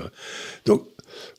Donc, 0.65 0.83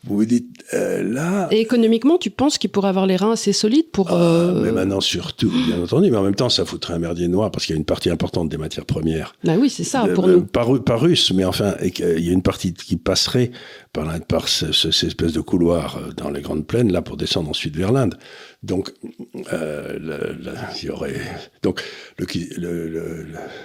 vous 0.05 0.16
vous 0.16 0.24
dites, 0.24 0.47
euh, 0.74 1.03
là... 1.03 1.49
Et 1.51 1.61
économiquement, 1.61 2.18
tu 2.18 2.30
penses 2.30 2.59
qu'il 2.59 2.70
pourrait 2.70 2.89
avoir 2.89 3.07
les 3.07 3.16
reins 3.16 3.32
assez 3.32 3.53
solides 3.53 3.91
pour... 3.93 4.11
Ah, 4.11 4.14
euh, 4.14 4.62
mais 4.62 4.72
maintenant, 4.72 5.01
surtout, 5.01 5.51
bien 5.66 5.82
entendu. 5.82 6.11
Mais 6.11 6.16
en 6.16 6.22
même 6.22 6.34
temps, 6.34 6.49
ça 6.49 6.64
foutrait 6.64 6.95
un 6.95 6.99
merdier 6.99 7.28
noir 7.28 7.51
parce 7.51 7.66
qu'il 7.66 7.74
y 7.74 7.76
a 7.76 7.78
une 7.78 7.84
partie 7.84 8.11
importante 8.11 8.49
des 8.49 8.57
matières 8.57 8.86
premières. 8.86 9.34
Bah 9.45 9.55
oui, 9.59 9.70
c'est 9.70 9.84
ça, 9.84 10.07
pour 10.14 10.26
nous. 10.26 10.43
Par, 10.43 10.82
par 10.82 11.01
russe, 11.01 11.32
mais 11.32 11.45
enfin, 11.45 11.74
il 11.82 12.24
y 12.24 12.30
a 12.30 12.32
une 12.32 12.43
partie 12.43 12.72
qui 12.72 12.97
passerait 12.97 13.51
par, 13.93 14.09
par 14.26 14.49
ce, 14.49 14.72
cette 14.72 15.05
espèce 15.05 15.32
de 15.32 15.41
couloir 15.41 16.01
dans 16.16 16.30
les 16.30 16.41
grandes 16.41 16.66
plaines, 16.66 16.93
là, 16.93 17.03
pour 17.03 17.16
descendre 17.16 17.51
ensuite 17.51 17.76
vers 17.76 17.93
l'Inde. 17.93 18.14
Donc, 18.65 18.93
euh, 19.53 20.35
y 20.83 20.91
aurait. 20.91 21.21
Donc, 21.63 21.81
là, 22.19 22.27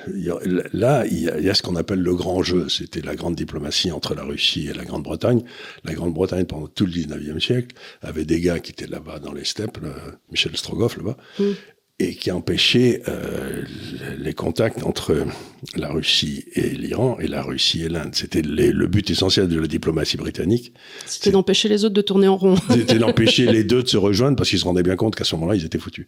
il 0.08 0.24
y, 0.24 0.30
a, 0.30 1.38
il 1.40 1.44
y, 1.44 1.50
a, 1.50 1.54
ce 1.56 1.64
qu'on 1.64 1.76
appelle 1.76 2.02
le 2.02 2.14
grand 2.14 2.44
jeu. 2.44 2.70
C'était 2.70 3.02
la 3.02 3.16
grande 3.16 3.36
diplomatie 3.36 3.92
entre 3.92 4.14
la 4.14 4.24
Russie 4.24 4.68
et 4.68 4.74
la 4.74 4.86
Grande-Bretagne. 4.86 5.44
La 5.84 5.94
Grande-Bretagne, 5.94 6.46
pendant 6.46 6.68
tout 6.68 6.86
le 6.86 6.92
19e 6.92 7.40
siècle, 7.40 7.76
avait 8.04 8.26
des 8.26 8.40
gars 8.40 8.60
qui 8.60 8.72
étaient 8.72 8.86
là-bas 8.86 9.18
dans 9.18 9.34
les 9.34 9.46
steppes, 9.46 9.80
Michel 10.30 10.56
Strogoff 10.56 10.98
là-bas, 10.98 11.18
mm 11.40 11.44
et 12.04 12.16
qui 12.16 12.32
empêchait 12.32 13.02
euh, 13.08 13.64
les 14.18 14.34
contacts 14.34 14.84
entre 14.84 15.26
la 15.76 15.90
Russie 15.90 16.46
et 16.54 16.70
l'Iran 16.70 17.18
et 17.20 17.28
la 17.28 17.42
Russie 17.42 17.84
et 17.84 17.90
l'Inde. 17.90 18.12
C'était 18.14 18.42
le 18.42 18.88
but 18.88 19.10
essentiel 19.10 19.48
de 19.48 19.60
la 19.60 19.68
diplomatie 19.68 20.18
britannique. 20.18 20.74
C'était 21.06 21.32
d'empêcher 21.32 21.70
les 21.70 21.86
autres 21.86 21.94
de 21.94 22.02
tourner 22.02 22.28
en 22.28 22.38
rond. 22.38 22.56
C'était 22.70 23.00
d'empêcher 23.00 23.46
les 23.52 23.64
deux 23.64 23.84
de 23.84 23.88
se 23.88 23.98
rejoindre 23.98 24.38
parce 24.38 24.50
qu'ils 24.50 24.60
se 24.60 24.66
rendaient 24.66 24.84
bien 24.84 24.96
compte 24.96 25.16
qu'à 25.16 25.24
ce 25.24 25.36
moment-là, 25.36 25.56
ils 25.56 25.66
étaient 25.66 25.80
foutus. 25.80 26.06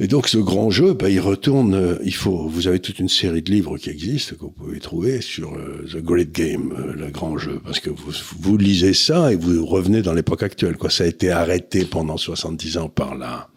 Et 0.00 0.08
donc 0.08 0.26
ce 0.26 0.38
grand 0.38 0.70
jeu, 0.70 0.92
bah, 0.92 1.08
il 1.08 1.20
retourne. 1.20 1.74
Euh, 1.74 1.98
il 2.04 2.14
faut. 2.14 2.48
Vous 2.48 2.66
avez 2.66 2.80
toute 2.80 2.98
une 2.98 3.08
série 3.08 3.42
de 3.42 3.50
livres 3.52 3.78
qui 3.78 3.90
existent 3.90 4.34
que 4.34 4.40
vous 4.40 4.50
pouvez 4.50 4.80
trouver 4.80 5.20
sur 5.20 5.54
euh, 5.54 5.86
The 5.88 5.98
Great 5.98 6.32
Game, 6.32 6.74
euh, 6.76 6.94
le 6.94 7.10
grand 7.10 7.38
jeu, 7.38 7.60
parce 7.64 7.78
que 7.78 7.90
vous, 7.90 8.10
vous 8.40 8.56
lisez 8.56 8.92
ça 8.92 9.32
et 9.32 9.36
vous 9.36 9.64
revenez 9.64 10.02
dans 10.02 10.12
l'époque 10.12 10.42
actuelle. 10.42 10.76
Quoi, 10.76 10.90
ça 10.90 11.04
a 11.04 11.06
été 11.06 11.30
arrêté 11.30 11.84
pendant 11.84 12.16
70 12.16 12.78
ans 12.78 12.88
par 12.88 13.14
la 13.14 13.48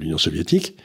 l'Union 0.00 0.18
soviétique, 0.18 0.76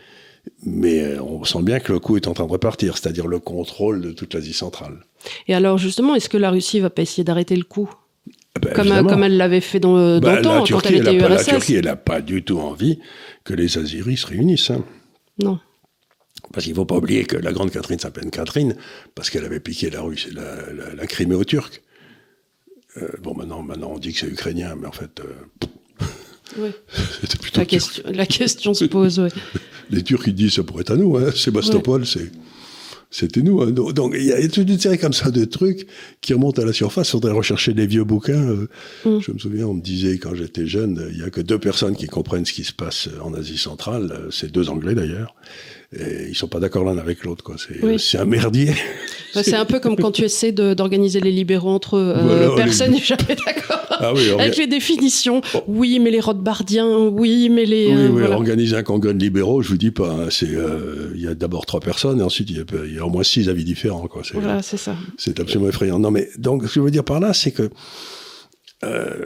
mais 0.63 1.03
euh, 1.03 1.21
on 1.21 1.43
sent 1.43 1.61
bien 1.61 1.79
que 1.79 1.91
le 1.91 1.99
coup 1.99 2.15
est 2.15 2.27
en 2.27 2.33
train 2.33 2.45
de 2.45 2.51
repartir, 2.51 2.97
c'est-à-dire 2.97 3.27
le 3.27 3.39
contrôle 3.39 4.01
de 4.01 4.11
toute 4.11 4.33
l'Asie 4.33 4.53
centrale. 4.53 5.05
Et 5.47 5.53
alors 5.53 5.77
justement, 5.77 6.15
est-ce 6.15 6.29
que 6.29 6.37
la 6.37 6.51
Russie 6.51 6.79
va 6.79 6.89
pas 6.89 7.01
essayer 7.01 7.23
d'arrêter 7.23 7.55
le 7.55 7.63
coup? 7.63 7.89
Ah 8.55 8.59
ben, 8.59 8.73
comme, 8.73 9.07
comme, 9.07 9.23
elle 9.23 9.37
l'avait 9.37 9.61
fait 9.61 9.79
dans, 9.79 10.19
dans 10.19 10.35
le 10.35 10.41
temps, 10.41 10.63
quand 10.65 10.85
elle 10.87 10.95
était 10.95 11.15
URSS. 11.15 11.29
La 11.29 11.43
Turquie, 11.43 11.75
elle 11.75 11.85
n'a 11.85 11.95
pas 11.95 12.21
du 12.21 12.43
tout 12.43 12.59
envie 12.59 12.99
que 13.43 13.53
les 13.53 13.77
Aziris 13.77 14.21
se 14.21 14.27
réunissent. 14.27 14.71
Hein. 14.71 14.83
Non. 15.41 15.59
Parce 16.53 16.63
qu'il 16.63 16.73
ne 16.73 16.77
faut 16.77 16.85
pas 16.85 16.97
oublier 16.97 17.25
que 17.25 17.37
la 17.37 17.51
grande 17.51 17.71
Catherine 17.71 17.99
s'appelle 17.99 18.29
Catherine 18.31 18.75
parce 19.13 19.29
qu'elle 19.29 19.45
avait 19.45 19.59
piqué 19.59 19.89
la, 19.89 20.01
Russie, 20.01 20.31
la, 20.33 20.93
la, 20.95 21.07
Crimée 21.07 21.35
aux 21.35 21.43
Turcs. 21.43 21.81
Euh, 22.97 23.07
bon, 23.21 23.35
maintenant, 23.35 23.61
maintenant, 23.61 23.91
on 23.93 23.99
dit 23.99 24.13
que 24.13 24.19
c'est 24.19 24.27
ukrainien, 24.27 24.75
mais 24.79 24.87
en 24.87 24.91
fait, 24.91 25.19
euh, 25.19 25.67
la, 27.55 27.65
question, 27.65 28.03
la 28.11 28.25
question 28.25 28.73
se 28.73 28.85
pose, 28.85 29.19
oui. 29.19 29.29
Les 29.91 30.03
Turcs, 30.03 30.23
ils 30.27 30.35
disent, 30.35 30.53
ça 30.53 30.63
pourrait 30.63 30.81
être 30.81 30.91
à 30.91 30.97
nous, 30.97 31.17
hein. 31.17 31.31
Sébastopol, 31.35 32.05
c'est 32.05 32.31
c'était 33.11 33.41
nous. 33.41 33.61
Hein. 33.61 33.71
Donc 33.71 34.13
il 34.15 34.25
y 34.25 34.31
a 34.31 34.47
toute 34.47 34.69
une 34.69 34.79
série 34.79 34.99
comme 34.99 35.13
ça 35.13 35.31
de 35.31 35.43
trucs 35.45 35.87
qui 36.21 36.33
remontent 36.33 36.61
à 36.61 36.65
la 36.65 36.73
surface. 36.73 37.09
Il 37.09 37.11
faudrait 37.11 37.31
rechercher 37.31 37.73
des 37.73 37.87
vieux 37.87 38.03
bouquins. 38.03 38.49
Euh. 38.49 38.67
Mm. 39.05 39.19
Je 39.19 39.31
me 39.31 39.39
souviens, 39.39 39.65
on 39.65 39.73
me 39.73 39.81
disait 39.81 40.19
quand 40.19 40.35
j'étais 40.35 40.67
jeune, 40.67 41.09
il 41.11 41.19
y 41.19 41.23
a 41.23 41.29
que 41.29 41.41
deux 41.41 41.59
personnes 41.59 41.95
qui 41.95 42.07
comprennent 42.07 42.45
ce 42.45 42.53
qui 42.53 42.63
se 42.63 42.73
passe 42.73 43.09
en 43.23 43.33
Asie 43.33 43.57
centrale. 43.57 44.27
C'est 44.31 44.51
deux 44.51 44.69
Anglais 44.69 44.93
d'ailleurs. 44.93 45.33
Et 45.91 46.27
ils 46.29 46.35
sont 46.35 46.47
pas 46.47 46.59
d'accord 46.59 46.83
l'un 46.83 46.97
avec 46.97 47.23
l'autre. 47.23 47.43
Quoi. 47.43 47.55
C'est, 47.97 48.17
un 48.17 48.25
merdier. 48.25 48.73
c'est 49.33 49.55
un 49.55 49.65
peu 49.65 49.79
comme 49.79 49.95
quand 49.95 50.11
tu 50.11 50.23
essaies 50.23 50.51
d'organiser 50.51 51.19
les 51.19 51.31
libéraux 51.31 51.71
entre 51.71 51.97
eux. 51.97 52.53
personne 52.55 52.91
n'est 52.91 52.99
jamais 52.99 53.35
d'accord 53.45 53.77
ah 54.01 54.13
avec 54.39 54.55
les 54.57 54.67
définitions. 54.67 55.41
Oh. 55.53 55.63
Oui, 55.67 55.99
mais 55.99 56.11
les 56.11 56.21
Rothbardiens, 56.21 56.97
oui, 56.97 57.49
mais 57.49 57.65
les. 57.65 57.93
Oui, 57.93 58.07
oui 58.07 58.23
organiser 58.23 58.77
un 58.77 58.83
congrès 58.83 59.13
de 59.13 59.19
libéraux, 59.19 59.61
je 59.61 59.69
vous 59.69 59.77
dis 59.77 59.91
pas. 59.91 60.09
Hein, 60.09 60.27
c'est, 60.29 60.47
il 61.15 61.21
y 61.21 61.27
a 61.27 61.35
d'abord 61.35 61.65
trois 61.65 61.81
personnes 61.81 62.19
et 62.19 62.23
ensuite 62.23 62.49
il 62.49 62.65
y, 62.93 62.99
a 62.99 63.05
au 63.05 63.09
moins 63.09 63.23
six 63.23 63.49
avis 63.49 63.63
différents. 63.63 64.07
Quoi. 64.07 64.21
voilà, 64.33 64.61
c'est 64.61 64.77
ça. 64.77 64.95
C'est 65.17 65.39
absolument 65.39 65.69
effrayant. 65.69 65.99
Non, 65.99 66.11
mais 66.11 66.29
donc, 66.37 66.63
ce 66.63 66.67
que 66.67 66.73
je 66.75 66.79
veux 66.81 66.91
dire 66.91 67.03
par 67.03 67.19
là, 67.19 67.33
c'est 67.33 67.51
que 67.51 67.69
euh, 68.83 69.25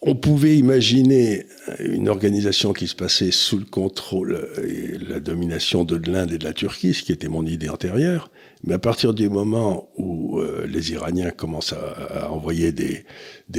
on 0.00 0.14
pouvait 0.14 0.56
imaginer 0.56 1.46
une 1.80 2.08
organisation 2.08 2.72
qui 2.72 2.86
se 2.86 2.94
passait 2.94 3.32
sous 3.32 3.58
le 3.58 3.64
contrôle 3.64 4.48
et 4.62 4.96
la 4.98 5.18
domination 5.18 5.84
de 5.84 5.96
l'Inde 5.96 6.32
et 6.32 6.38
de 6.38 6.44
la 6.44 6.52
Turquie, 6.52 6.94
ce 6.94 7.02
qui 7.02 7.12
était 7.12 7.28
mon 7.28 7.44
idée 7.44 7.68
antérieure. 7.68 8.30
Mais 8.62 8.74
à 8.74 8.78
partir 8.78 9.12
du 9.12 9.28
moment 9.28 9.90
où 9.96 10.38
euh, 10.38 10.66
les 10.66 10.92
Iraniens 10.92 11.30
commencent 11.30 11.72
à, 11.72 12.30
envoyer 12.30 12.72
des, 12.72 13.04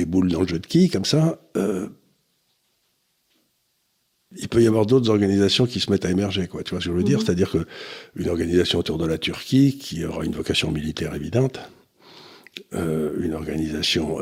boules 0.06 0.32
dans 0.32 0.42
le 0.42 0.48
jeu 0.48 0.60
de 0.60 0.68
qui, 0.68 0.90
comme 0.90 1.06
ça, 1.06 1.42
euh, 1.58 1.88
il 4.38 4.48
peut 4.48 4.62
y 4.62 4.68
avoir 4.68 4.86
d'autres 4.86 5.10
organisations 5.10 5.66
qui 5.66 5.80
se 5.80 5.92
mettent 5.92 6.06
à 6.06 6.12
émerger, 6.12 6.48
quoi. 6.48 6.64
Tu 6.64 6.72
vois 6.72 6.80
ce 6.80 6.86
que 6.86 6.92
je 6.92 6.98
veux 6.98 7.04
dire? 7.04 7.20
Mhm. 7.20 7.26
C'est-à-dire 7.26 7.52
que 7.52 7.66
une 8.16 8.30
organisation 8.30 8.80
autour 8.80 8.98
de 8.98 9.06
la 9.06 9.18
Turquie 9.18 9.78
qui 9.78 10.06
aura 10.06 10.24
une 10.24 10.34
vocation 10.34 10.72
militaire 10.72 11.16
évidente, 11.16 11.60
euh, 12.74 13.14
une 13.20 13.34
organisation 13.34 14.20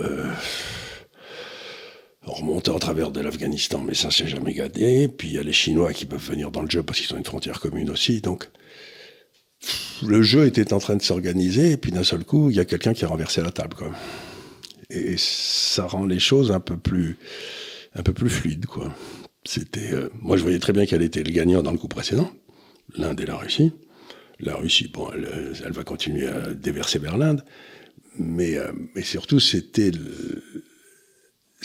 euh, 2.28 2.32
remontée 2.32 2.71
en 2.71 2.80
travers 2.80 3.11
de 3.11 3.21
l'Afghanistan, 3.21 3.84
mais 3.86 3.93
ça 3.93 4.11
s'est 4.11 4.28
jamais 4.28 4.53
gardé. 4.53 5.07
Puis 5.07 5.30
il 5.30 5.34
y 5.36 5.38
a 5.38 5.43
les 5.43 5.53
Chinois 5.53 5.93
qui 5.93 6.05
peuvent 6.05 6.23
venir 6.23 6.51
dans 6.51 6.61
le 6.61 6.69
jeu 6.69 6.84
parce 6.84 6.99
qu'ils 6.99 7.13
ont 7.15 7.17
une 7.17 7.25
frontière 7.25 7.59
commune 7.59 7.89
aussi. 7.89 8.21
Donc 8.21 8.49
le 10.03 10.21
jeu 10.21 10.45
était 10.45 10.73
en 10.73 10.80
train 10.80 10.95
de 10.95 11.01
s'organiser, 11.01 11.71
et 11.71 11.78
puis 11.78 11.91
d'un 11.91 12.03
seul 12.03 12.23
coup, 12.23 12.49
il 12.49 12.55
y 12.55 12.59
a 12.59 12.65
quelqu'un 12.65 12.93
qui 12.93 13.05
a 13.05 13.07
renversé 13.07 13.41
la 13.41 13.51
table, 13.51 13.75
quoi. 13.75 13.91
Et 14.89 15.15
ça 15.17 15.86
rend 15.86 16.05
les 16.05 16.19
choses 16.19 16.51
un 16.51 16.59
peu 16.59 16.78
plus, 16.78 17.17
un 17.95 18.03
peu 18.03 18.13
plus 18.13 18.30
fluides, 18.30 18.67
quoi. 18.67 18.93
C'était, 19.43 19.93
euh, 19.93 20.09
moi, 20.21 20.38
je 20.38 20.43
voyais 20.43 20.59
très 20.59 20.73
bien 20.73 20.86
qu'elle 20.86 21.01
était 21.01 21.23
le 21.23 21.32
gagnant 21.32 21.63
dans 21.63 21.71
le 21.71 21.78
coup 21.78 21.88
précédent, 21.88 22.32
l'Inde 22.95 23.19
et 23.19 23.25
la 23.25 23.38
Russie. 23.38 23.71
La 24.39 24.55
Russie, 24.55 24.89
bon, 24.93 25.09
elle, 25.13 25.53
elle 25.65 25.71
va 25.71 25.84
continuer 25.84 26.28
à 26.28 26.53
déverser 26.53 26.99
vers 26.99 27.17
l'Inde, 27.17 27.43
mais, 28.19 28.57
euh, 28.57 28.71
mais 28.95 29.01
surtout, 29.01 29.39
c'était 29.39 29.91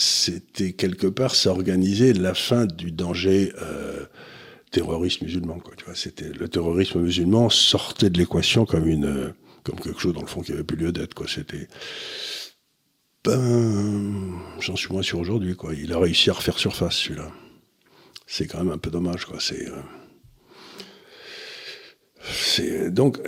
c'était 0.03 0.73
quelque 0.73 1.07
part 1.07 1.35
s'organiser 1.35 2.13
la 2.13 2.35
fin 2.35 2.67
du 2.67 2.91
danger 2.91 3.53
euh, 3.63 4.05
terroriste 4.71 5.23
musulman. 5.23 5.61
Quoi, 5.61 5.75
tu 5.77 5.85
vois, 5.85 5.95
c'était 5.95 6.29
le 6.29 6.49
terrorisme 6.49 7.01
musulman 7.01 7.49
sortait 7.51 8.11
de 8.11 8.19
l'équation 8.19 8.67
comme 8.67 8.89
une 8.89 9.33
comme 9.63 9.79
quelque 9.79 10.01
chose 10.01 10.15
dans 10.15 10.23
le 10.23 10.27
fond 10.27 10.41
qui 10.41 10.53
avait 10.53 10.65
plus 10.65 10.77
lieu 10.77 10.93
d'être. 10.93 11.15
Quoi, 11.15 11.27
c'était 11.29 11.69
ben, 13.25 14.33
j'en 14.59 14.75
suis 14.75 14.93
moins 14.93 15.03
sûr 15.03 15.21
aujourd'hui. 15.21 15.55
Quoi, 15.55 15.75
il 15.75 15.93
a 15.93 15.99
réussi 15.99 16.31
à 16.31 16.33
refaire 16.33 16.59
surface 16.59 16.97
celui-là. 16.97 17.31
C'est 18.27 18.47
quand 18.47 18.59
même 18.59 18.73
un 18.73 18.79
peu 18.79 18.91
dommage. 18.91 19.25
Quoi, 19.25 19.39
c'est 19.39 19.69
euh, 19.69 19.83
c'est 22.29 22.91
donc 22.91 23.19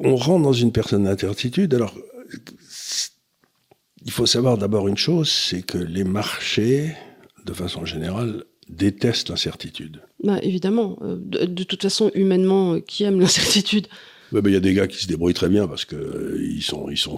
on 0.00 0.16
rentre 0.16 0.42
dans 0.42 0.52
une 0.52 0.72
personne 0.72 1.04
d'incertitude. 1.04 1.72
Alors 1.72 1.94
il 4.04 4.12
faut 4.12 4.26
savoir 4.26 4.58
d'abord 4.58 4.88
une 4.88 4.96
chose, 4.96 5.28
c'est 5.30 5.62
que 5.62 5.78
les 5.78 6.04
marchés, 6.04 6.94
de 7.44 7.52
façon 7.52 7.84
générale, 7.84 8.44
détestent 8.68 9.30
l'incertitude. 9.30 10.00
Bah, 10.22 10.38
évidemment. 10.42 10.98
Euh, 11.02 11.16
de, 11.18 11.62
toute 11.62 11.82
façon, 11.82 12.10
humainement, 12.14 12.74
euh, 12.74 12.80
qui 12.80 13.04
aime 13.04 13.20
l'incertitude? 13.20 13.88
Il 14.30 14.52
y 14.52 14.56
a 14.56 14.60
des 14.60 14.74
gars 14.74 14.86
qui 14.86 15.02
se 15.02 15.06
débrouillent 15.06 15.34
très 15.34 15.48
bien 15.48 15.66
parce 15.66 15.86
que 15.86 15.96
euh, 15.96 16.38
ils 16.38 16.62
sont, 16.62 16.88
ils 16.90 16.98
sont 16.98 17.16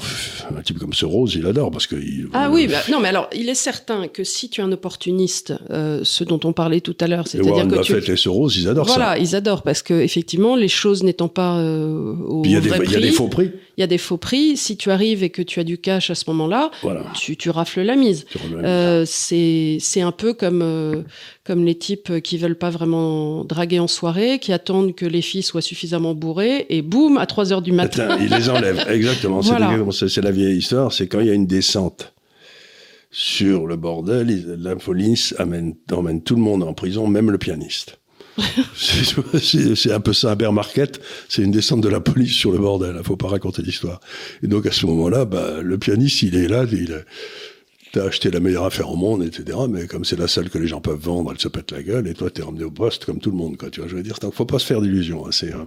un 0.57 0.63
type 0.63 0.79
comme 0.79 0.93
ce 0.93 1.05
Rose, 1.05 1.35
il 1.35 1.45
adore 1.45 1.71
parce 1.73 1.89
que. 1.89 1.97
ah 2.33 2.51
oui, 2.53 2.69
bah, 2.69 2.79
non, 2.89 3.01
mais 3.01 3.09
alors 3.09 3.29
il 3.35 3.49
est 3.49 3.57
certain 3.57 4.07
que 4.07 4.23
si 4.23 4.49
tu 4.49 4.61
es 4.61 4.65
un 4.65 4.71
opportuniste, 4.71 5.53
euh, 5.71 6.03
ce 6.05 6.23
dont 6.23 6.39
on 6.45 6.53
parlait 6.53 6.81
tout 6.81 6.97
à 7.01 7.09
l'heure, 7.09 7.27
c'est-à-dire 7.27 7.67
que 7.67 7.83
tu. 7.83 8.13
et 8.13 8.17
ce 8.17 8.29
Rose, 8.29 8.57
ils 8.57 8.69
adorent 8.69 8.89
ça. 8.89 8.95
Voilà, 8.95 9.19
ils 9.19 9.35
adorent 9.35 9.63
parce 9.63 9.83
que 9.83 9.95
effectivement, 9.95 10.55
les 10.55 10.69
choses 10.69 11.03
n'étant 11.03 11.29
pas 11.29 11.57
au 11.61 12.43
Il 12.45 12.53
y, 12.53 12.57
a 12.57 12.61
des 12.61 13.11
faux 13.11 13.29
prix. 13.29 13.51
Il 13.81 13.83
y 13.83 13.85
a 13.85 13.87
des 13.87 13.97
faux 13.97 14.19
prix. 14.19 14.59
Si 14.59 14.77
tu 14.77 14.91
arrives 14.91 15.23
et 15.23 15.31
que 15.31 15.41
tu 15.41 15.59
as 15.59 15.65
du 15.65 15.79
cash 15.79 16.11
à 16.11 16.15
ce 16.15 16.25
moment-là, 16.29 16.71
tu, 17.15 17.39
tu, 17.39 17.49
rafles 17.49 17.81
la 17.81 17.97
mise. 17.97 18.27
Euh, 18.53 19.05
c'est 19.07 20.03
un 20.03 20.13
peu 20.13 20.35
comme 20.35 21.05
comme 21.45 21.65
les 21.65 21.75
types 21.75 22.21
qui 22.21 22.37
veulent 22.37 22.59
pas 22.59 22.69
vraiment 22.69 23.43
draguer 23.47 23.81
en 23.81 23.89
soirée, 23.89 24.39
qui 24.39 24.53
attendent 24.53 24.95
que 24.95 25.07
les 25.07 25.23
filles 25.23 25.43
soient 25.43 25.63
suffisamment 25.63 26.15
bourrées, 26.15 26.67
et 26.69 26.83
boum, 26.83 27.17
à 27.17 27.25
3 27.25 27.55
heures 27.55 27.63
du 27.63 27.73
matin. 27.73 28.19
ils 28.21 28.29
les 28.29 28.51
enlèvent, 28.51 28.85
exactement. 28.91 29.41
C'est 29.41 30.23
la 30.23 30.31
vieille 30.31 30.59
histoire, 30.59 30.93
c'est 30.93 31.09
quand 31.09 31.21
il 31.21 31.27
y 31.29 31.31
a 31.31 31.35
une 31.35 31.47
descente 31.47 32.13
sur 33.11 33.67
le 33.67 33.77
bordel, 33.77 34.57
la 34.59 34.77
police 34.77 35.35
amène, 35.39 35.75
emmène 35.91 36.23
tout 36.23 36.37
le 36.37 36.43
monde 36.43 36.63
en 36.63 36.75
prison, 36.75 37.09
même 37.09 37.31
le 37.31 37.39
pianiste. 37.39 38.00
c'est 38.77 39.93
un 39.93 40.01
peu 40.01 40.13
ça, 40.13 40.33
un 40.33 40.37
bear 40.37 40.53
market, 40.53 41.01
c'est 41.29 41.43
une 41.43 41.51
descente 41.51 41.81
de 41.81 41.89
la 41.89 42.01
police 42.01 42.35
sur 42.35 42.53
le 42.53 42.59
bordel, 42.59 42.97
il 42.99 43.05
faut 43.05 43.17
pas 43.17 43.29
raconter 43.29 43.63
l'histoire. 43.63 44.01
Et 44.43 44.47
donc 44.47 44.67
à 44.67 44.73
ce 44.73 44.87
moment-là, 44.87 45.25
bah, 45.25 45.63
le 45.63 45.79
pianiste, 45.79 46.23
il 46.23 46.37
est 46.37 46.49
là, 46.49 46.65
il, 46.71 47.05
t'as 47.93 48.05
acheté 48.05 48.31
la 48.31 48.41
meilleure 48.41 48.65
affaire 48.65 48.91
au 48.91 48.97
monde, 48.97 49.23
etc. 49.25 49.59
Mais 49.69 49.87
comme 49.87 50.05
c'est 50.05 50.19
la 50.19 50.29
seule 50.29 50.51
que 50.51 50.59
les 50.59 50.67
gens 50.67 50.81
peuvent 50.81 51.01
vendre, 51.01 51.33
elle 51.33 51.41
se 51.41 51.49
pète 51.49 51.71
la 51.73 51.83
gueule, 51.83 52.07
et 52.07 52.15
toi, 52.15 52.31
t'es 52.31 52.43
ramené 52.43 52.65
au 52.65 52.71
poste 52.71 53.05
comme 53.05 53.19
tout 53.19 53.31
le 53.31 53.37
monde, 53.37 53.57
quoi. 53.57 53.71
Tu 53.71 53.81
vois, 53.81 53.89
je 53.89 53.97
veux 53.97 54.03
dire, 54.03 54.17
faut 54.33 54.45
pas 54.45 54.59
se 54.59 54.67
faire 54.67 54.81
d'illusions. 54.81 55.27
Hein, 55.27 55.31
c'est, 55.33 55.53
euh, 55.53 55.65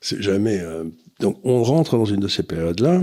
c'est 0.00 0.20
jamais. 0.22 0.60
Euh, 0.60 0.84
donc, 1.20 1.38
on 1.44 1.62
rentre 1.62 1.96
dans 1.96 2.04
une 2.04 2.20
de 2.20 2.28
ces 2.28 2.42
périodes-là, 2.42 3.02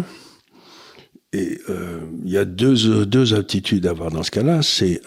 et 1.33 1.59
euh, 1.69 1.99
il 2.23 2.31
y 2.31 2.37
a 2.37 2.45
deux 2.45 3.05
deux 3.05 3.33
attitudes 3.33 3.87
à 3.87 3.91
avoir 3.91 4.11
dans 4.11 4.23
ce 4.23 4.31
cas-là. 4.31 4.61
C'est 4.61 5.01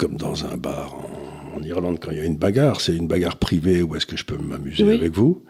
comme 0.00 0.16
dans 0.16 0.46
un 0.46 0.56
bar 0.56 0.96
en, 1.54 1.62
Irlande 1.62 1.98
quand 2.00 2.10
il 2.10 2.16
y 2.16 2.20
a 2.20 2.24
une 2.24 2.38
bagarre, 2.38 2.80
c'est 2.80 2.96
une 2.96 3.06
bagarre 3.06 3.36
privée 3.36 3.82
ou 3.82 3.94
est-ce 3.96 4.06
que 4.06 4.16
je 4.16 4.24
peux 4.24 4.38
m'amuser 4.38 4.90
avec 4.90 5.12
vous? 5.12 5.44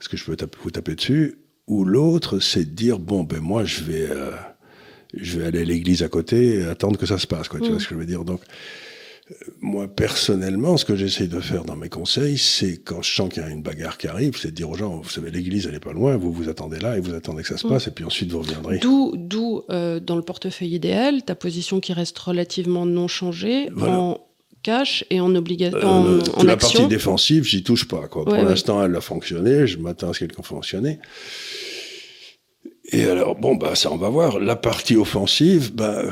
Est-ce 0.00 0.08
que 0.08 0.16
je 0.16 0.24
peux 0.24 0.36
vous 0.62 0.70
taper 0.70 0.94
dessus? 0.94 1.38
Ou 1.66 1.84
l'autre, 1.84 2.38
c'est 2.38 2.64
de 2.64 2.70
dire 2.70 3.00
bon 3.00 3.24
ben 3.24 3.40
moi 3.40 3.64
je 3.64 3.82
vais 3.82 4.08
euh, 4.08 4.30
je 5.12 5.40
vais 5.40 5.46
aller 5.46 5.62
à 5.62 5.64
l'église 5.64 6.04
à 6.04 6.08
côté 6.08 6.60
et 6.60 6.64
attendre 6.66 7.00
que 7.00 7.06
ça 7.06 7.18
se 7.18 7.26
passe 7.26 7.48
quoi. 7.48 7.58
Tu 7.58 7.66
vois 7.66 7.78
mm. 7.78 7.80
ce 7.80 7.88
que 7.88 7.94
je 7.96 7.98
veux 7.98 8.06
dire? 8.06 8.24
Donc 8.24 8.42
moi 9.60 9.88
personnellement, 9.88 10.76
ce 10.76 10.84
que 10.84 10.94
j'essaye 10.94 11.28
de 11.28 11.40
faire 11.40 11.64
dans 11.64 11.76
mes 11.76 11.88
conseils, 11.88 12.38
c'est 12.38 12.76
quand 12.84 13.02
je 13.02 13.12
sens 13.12 13.28
qu'il 13.28 13.42
y 13.42 13.46
a 13.46 13.48
une 13.48 13.62
bagarre 13.62 13.98
qui 13.98 14.06
arrive, 14.06 14.36
c'est 14.36 14.50
de 14.50 14.54
dire 14.54 14.70
aux 14.70 14.76
gens 14.76 15.00
vous 15.00 15.08
savez 15.08 15.30
l'église 15.30 15.66
elle 15.66 15.74
est 15.74 15.80
pas 15.80 15.92
loin, 15.92 16.16
vous 16.16 16.32
vous 16.32 16.48
attendez 16.48 16.78
là 16.78 16.96
et 16.96 17.00
vous 17.00 17.14
attendez 17.14 17.42
que 17.42 17.48
ça 17.48 17.56
se 17.56 17.66
mm. 17.66 17.70
passe 17.70 17.88
et 17.88 17.90
puis 17.90 18.04
ensuite 18.04 18.30
vous 18.30 18.40
reviendrez. 18.40 18.78
D'où 18.78 19.14
d'où 19.16 19.62
euh, 19.70 19.98
dans 19.98 20.16
le 20.16 20.22
portefeuille 20.22 20.74
idéal 20.74 21.22
ta 21.24 21.34
position 21.34 21.80
qui 21.80 21.92
reste 21.92 22.18
relativement 22.18 22.86
non 22.86 23.08
changée 23.08 23.68
en 23.80 24.20
cash 24.62 25.04
et 25.10 25.20
en 25.20 25.34
obligation. 25.34 26.06
Euh, 26.06 26.20
en, 26.34 26.42
la 26.42 26.56
partie 26.56 26.86
défensive, 26.86 27.44
j'y 27.44 27.62
touche 27.62 27.86
pas. 27.86 28.08
Quoi. 28.08 28.24
Pour 28.24 28.34
l'instant, 28.34 28.84
elle 28.84 28.96
a 28.96 29.00
fonctionné. 29.00 29.66
Je 29.66 29.78
m'attends 29.78 30.10
à 30.10 30.12
ce 30.12 30.24
qu'elle 30.24 30.32
fonctionne. 30.42 30.98
Et 32.92 33.04
alors, 33.04 33.34
bon, 33.34 33.56
bah, 33.56 33.74
ça, 33.74 33.90
on 33.90 33.96
va 33.96 34.08
voir. 34.08 34.38
La 34.38 34.54
partie 34.54 34.96
offensive, 34.96 35.74
bah, 35.74 36.04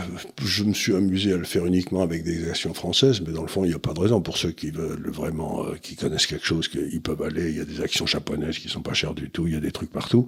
je 0.44 0.64
me 0.64 0.74
suis 0.74 0.94
amusé 0.94 1.32
à 1.32 1.36
le 1.36 1.44
faire 1.44 1.66
uniquement 1.66 2.02
avec 2.02 2.24
des 2.24 2.48
actions 2.48 2.74
françaises, 2.74 3.20
mais 3.24 3.32
dans 3.32 3.42
le 3.42 3.48
fond, 3.48 3.64
il 3.64 3.68
n'y 3.68 3.74
a 3.74 3.78
pas 3.78 3.92
de 3.92 4.00
raison. 4.00 4.20
Pour 4.20 4.36
ceux 4.36 4.50
qui 4.50 4.70
veulent 4.70 5.10
vraiment, 5.10 5.64
euh, 5.64 5.76
qui 5.80 5.94
connaissent 5.94 6.26
quelque 6.26 6.46
chose, 6.46 6.66
qu'ils 6.66 7.00
peuvent 7.00 7.22
aller. 7.22 7.50
Il 7.50 7.56
y 7.56 7.60
a 7.60 7.64
des 7.64 7.80
actions 7.80 8.06
japonaises 8.06 8.58
qui 8.58 8.68
sont 8.68 8.82
pas 8.82 8.92
chères 8.92 9.14
du 9.14 9.30
tout. 9.30 9.46
Il 9.46 9.54
y 9.54 9.56
a 9.56 9.60
des 9.60 9.70
trucs 9.70 9.92
partout. 9.92 10.26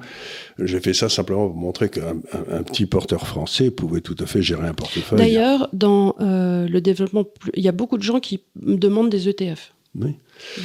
J'ai 0.58 0.78
fait 0.78 0.94
ça 0.94 1.08
simplement 1.08 1.48
pour 1.48 1.56
montrer 1.56 1.88
qu'un 1.88 2.16
un, 2.50 2.62
petit 2.62 2.86
porteur 2.86 3.26
français 3.26 3.70
pouvait 3.70 4.00
tout 4.00 4.16
à 4.20 4.26
fait 4.26 4.42
gérer 4.42 4.68
un 4.68 4.74
portefeuille. 4.74 5.18
D'ailleurs, 5.18 5.68
dans 5.72 6.14
euh, 6.20 6.68
le 6.68 6.80
développement, 6.80 7.24
il 7.54 7.64
y 7.64 7.68
a 7.68 7.72
beaucoup 7.72 7.98
de 7.98 8.02
gens 8.02 8.20
qui 8.20 8.44
demandent 8.54 9.10
des 9.10 9.28
ETF. 9.28 9.72
Oui. 9.98 10.14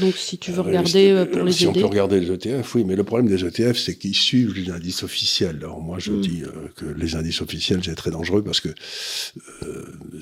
Donc, 0.01 0.15
si 0.15 0.37
tu 0.37 0.51
veux 0.51 0.59
euh, 0.59 0.63
regarder 0.63 1.11
euh, 1.11 1.25
pour 1.25 1.43
les 1.43 1.51
Si 1.51 1.65
on 1.65 1.73
peut 1.73 1.85
regarder 1.85 2.19
les 2.19 2.31
ETF, 2.31 2.75
oui, 2.75 2.83
mais 2.83 2.95
le 2.95 3.03
problème 3.03 3.27
des 3.27 3.45
ETF, 3.45 3.77
c'est 3.77 3.95
qu'ils 3.95 4.15
suivent 4.15 4.53
les 4.53 4.69
indices 4.69 5.03
officiels. 5.03 5.57
Alors, 5.61 5.81
moi, 5.81 5.97
je 5.99 6.11
mm. 6.11 6.21
dis 6.21 6.43
euh, 6.43 6.67
que 6.75 6.85
les 6.85 7.15
indices 7.15 7.41
officiels, 7.41 7.79
c'est 7.83 7.95
très 7.95 8.11
dangereux 8.11 8.43
parce 8.43 8.59
que 8.59 8.69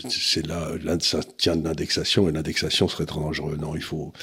c'est 0.09 0.45
là, 0.45 0.69
ça 0.99 1.21
tient 1.37 1.55
de 1.55 1.63
l'indexation 1.63 2.29
et 2.29 2.31
l'indexation 2.31 2.87
serait 2.87 3.05
très 3.05 3.19
dangereux. 3.19 3.57
Non, 3.59 3.75
il 3.75 3.81
faut. 3.81 4.13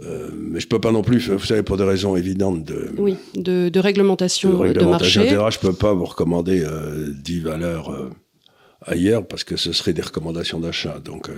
mais 0.00 0.60
je 0.60 0.68
peux 0.68 0.80
pas 0.80 0.92
non 0.92 1.02
plus, 1.02 1.30
vous 1.30 1.44
savez, 1.44 1.62
pour 1.62 1.76
des 1.76 1.84
raisons 1.84 2.16
évidentes 2.16 2.64
de. 2.64 2.92
Oui, 2.96 3.16
de, 3.34 3.68
de 3.68 3.80
réglementation 3.80 4.50
de, 4.50 4.56
réglementation 4.56 5.22
de 5.22 5.36
marché. 5.36 5.58
je 5.58 5.66
peux 5.66 5.74
pas 5.74 5.92
vous 5.92 6.04
recommander 6.04 6.64
10 7.22 7.40
valeurs 7.40 8.12
ailleurs 8.86 9.26
parce 9.26 9.44
que 9.44 9.56
ce 9.56 9.72
serait 9.72 9.92
des 9.92 10.02
recommandations 10.02 10.60
d'achat. 10.60 10.98
Donc, 11.04 11.28
euh, 11.28 11.34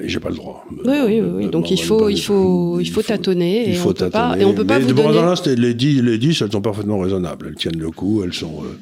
et 0.00 0.08
j'ai 0.08 0.18
pas 0.18 0.30
le 0.30 0.36
droit. 0.36 0.64
Oui, 0.84 0.96
oui, 1.06 1.20
oui. 1.20 1.50
Donc 1.50 1.70
il 1.70 1.80
faut, 1.80 2.08
il 2.08 2.20
faut, 2.20 2.80
il 2.80 2.90
faut 2.90 3.02
tâtonner. 3.02 3.68
Il 3.68 3.76
faut 3.76 3.92
tâtonner. 3.92 4.42
et 4.42 4.44
on 4.44 4.52
peut 4.52 4.66
pas 4.66 4.80
vous 4.80 4.92
donner... 4.92 5.56
les 5.56 5.74
10, 5.74 6.02
les 6.02 6.18
10, 6.18 6.42
elles 6.42 6.52
sont 6.52 6.60
parfaitement 6.60 6.98
raisonnables. 6.98 7.48
Elles 7.48 7.54
tiennent 7.54 7.78
le 7.78 7.90
coup, 7.90 8.22
elles 8.24 8.32
sont. 8.32 8.64
Euh, 8.64 8.78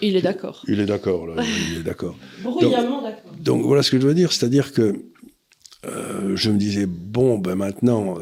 il 0.00 0.16
est 0.16 0.22
d'accord. 0.22 0.64
Il 0.68 0.78
est 0.80 0.86
d'accord, 0.86 1.26
il 1.72 1.78
est 1.78 1.82
d'accord. 1.82 2.16
Bruyamment 2.42 3.02
d'accord. 3.02 3.32
Donc 3.40 3.64
voilà 3.64 3.82
ce 3.82 3.90
que 3.90 4.00
je 4.00 4.06
veux 4.06 4.14
dire, 4.14 4.32
c'est-à-dire 4.32 4.72
que 4.72 5.04
euh, 5.86 6.36
je 6.36 6.50
me 6.50 6.58
disais, 6.58 6.86
bon, 6.86 7.38
ben 7.38 7.56
maintenant, 7.56 8.16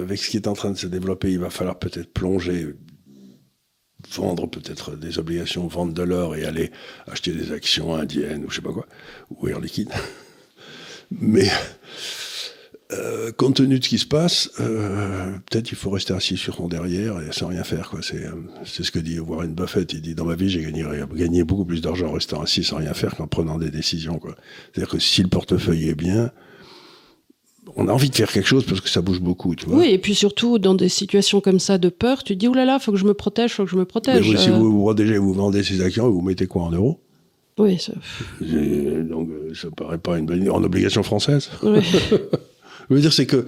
avec 0.00 0.18
ce 0.18 0.30
qui 0.30 0.36
est 0.36 0.48
en 0.48 0.54
train 0.54 0.70
de 0.70 0.78
se 0.78 0.86
développer, 0.86 1.30
il 1.30 1.38
va 1.38 1.50
falloir 1.50 1.78
peut-être 1.78 2.12
plonger, 2.12 2.74
vendre 4.16 4.48
peut-être 4.48 4.96
des 4.96 5.18
obligations, 5.18 5.66
vendre 5.68 5.92
de 5.92 6.02
l'or 6.02 6.34
et 6.36 6.44
aller 6.44 6.70
acheter 7.06 7.32
des 7.32 7.52
actions 7.52 7.94
indiennes 7.94 8.44
ou 8.44 8.50
je 8.50 8.56
sais 8.56 8.62
pas 8.62 8.72
quoi, 8.72 8.86
ou 9.30 9.48
Air 9.48 9.60
Liquide. 9.60 9.90
Mais 11.20 11.48
euh, 12.92 13.32
compte 13.32 13.56
tenu 13.56 13.78
de 13.78 13.84
ce 13.84 13.88
qui 13.88 13.98
se 13.98 14.06
passe, 14.06 14.50
euh, 14.60 15.32
peut-être 15.50 15.70
il 15.70 15.76
faut 15.76 15.90
rester 15.90 16.12
assis 16.12 16.36
sur 16.36 16.56
son 16.56 16.68
derrière 16.68 17.18
et 17.20 17.32
sans 17.32 17.48
rien 17.48 17.64
faire. 17.64 17.88
Quoi. 17.88 18.00
C'est, 18.02 18.24
euh, 18.24 18.32
c'est 18.64 18.82
ce 18.82 18.90
que 18.90 18.98
dit 18.98 19.18
Warren 19.18 19.54
Buffett. 19.54 19.92
Il 19.92 20.02
dit 20.02 20.14
dans 20.14 20.24
ma 20.24 20.34
vie, 20.34 20.48
j'ai 20.48 20.62
gagné, 20.62 20.84
gagné 21.14 21.44
beaucoup 21.44 21.64
plus 21.64 21.80
d'argent 21.80 22.08
en 22.08 22.12
restant 22.12 22.42
assis 22.42 22.64
sans 22.64 22.76
rien 22.76 22.94
faire 22.94 23.16
qu'en 23.16 23.26
prenant 23.26 23.58
des 23.58 23.70
décisions. 23.70 24.18
Quoi. 24.18 24.36
C'est-à-dire 24.72 24.92
que 24.92 24.98
si 24.98 25.22
le 25.22 25.28
portefeuille 25.28 25.88
est 25.88 25.94
bien, 25.94 26.30
on 27.76 27.88
a 27.88 27.92
envie 27.92 28.10
de 28.10 28.14
faire 28.14 28.30
quelque 28.30 28.48
chose 28.48 28.64
parce 28.66 28.80
que 28.80 28.90
ça 28.90 29.00
bouge 29.00 29.20
beaucoup, 29.20 29.54
tu 29.54 29.66
vois. 29.66 29.78
Oui, 29.78 29.88
et 29.90 29.98
puis 29.98 30.14
surtout 30.14 30.58
dans 30.58 30.74
des 30.74 30.88
situations 30.88 31.40
comme 31.40 31.60
ça 31.60 31.78
de 31.78 31.88
peur, 31.88 32.24
tu 32.24 32.34
te 32.34 32.38
dis 32.38 32.48
oh 32.48 32.54
là 32.54 32.64
là, 32.64 32.78
faut 32.78 32.92
que 32.92 32.98
je 32.98 33.04
me 33.04 33.14
protège, 33.14 33.54
faut 33.54 33.64
que 33.64 33.70
je 33.70 33.76
me 33.76 33.84
protège. 33.84 34.28
Mais 34.28 34.36
si 34.36 34.50
vous 34.50 34.72
vous 34.72 34.82
protégez, 34.82 35.16
vous 35.16 35.32
vendez 35.32 35.62
ces 35.62 35.80
actions, 35.80 36.10
vous 36.10 36.20
mettez 36.20 36.46
quoi 36.46 36.62
en 36.62 36.70
euros? 36.70 37.00
Oui, 37.58 37.78
ça. 37.78 37.92
Donc 38.40 39.28
ça 39.54 39.68
paraît 39.70 39.98
pas 39.98 40.18
une 40.18 40.26
bonne 40.26 40.40
idée. 40.40 40.50
En 40.50 40.62
obligation 40.62 41.02
française. 41.02 41.50
Oui. 41.62 41.80
Je 42.90 42.94
veux 42.94 43.00
dire, 43.00 43.12
c'est 43.12 43.26
que 43.26 43.46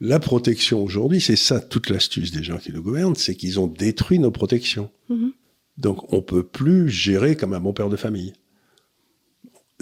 la 0.00 0.20
protection 0.20 0.82
aujourd'hui, 0.82 1.20
c'est 1.20 1.36
ça 1.36 1.60
toute 1.60 1.90
l'astuce 1.90 2.30
des 2.30 2.42
gens 2.42 2.58
qui 2.58 2.72
nous 2.72 2.82
gouvernent, 2.82 3.14
c'est 3.14 3.34
qu'ils 3.34 3.58
ont 3.58 3.66
détruit 3.66 4.18
nos 4.18 4.30
protections. 4.30 4.90
Mm-hmm. 5.10 5.30
Donc 5.78 6.12
on 6.12 6.22
peut 6.22 6.42
plus 6.42 6.88
gérer 6.88 7.36
comme 7.36 7.54
un 7.54 7.60
bon 7.60 7.72
père 7.72 7.88
de 7.88 7.96
famille. 7.96 8.34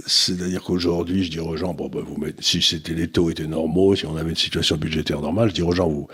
C'est-à-dire 0.07 0.63
qu'aujourd'hui, 0.65 1.23
je 1.23 1.31
dis 1.31 1.39
aux 1.39 1.57
gens, 1.57 1.73
bon, 1.73 1.89
ben, 1.89 2.01
vous 2.01 2.17
mettez, 2.17 2.43
si 2.43 2.61
c'était 2.61 2.95
les 2.95 3.09
taux 3.09 3.31
étaient 3.31 3.47
normaux, 3.47 3.95
si 3.95 4.07
on 4.07 4.17
avait 4.17 4.31
une 4.31 4.37
situation 4.37 4.77
budgétaire 4.77 5.21
normale, 5.21 5.51
je 5.51 5.55
dis 5.55 5.63
aux 5.63 5.71
gens, 5.71 5.89
vous, 5.89 6.09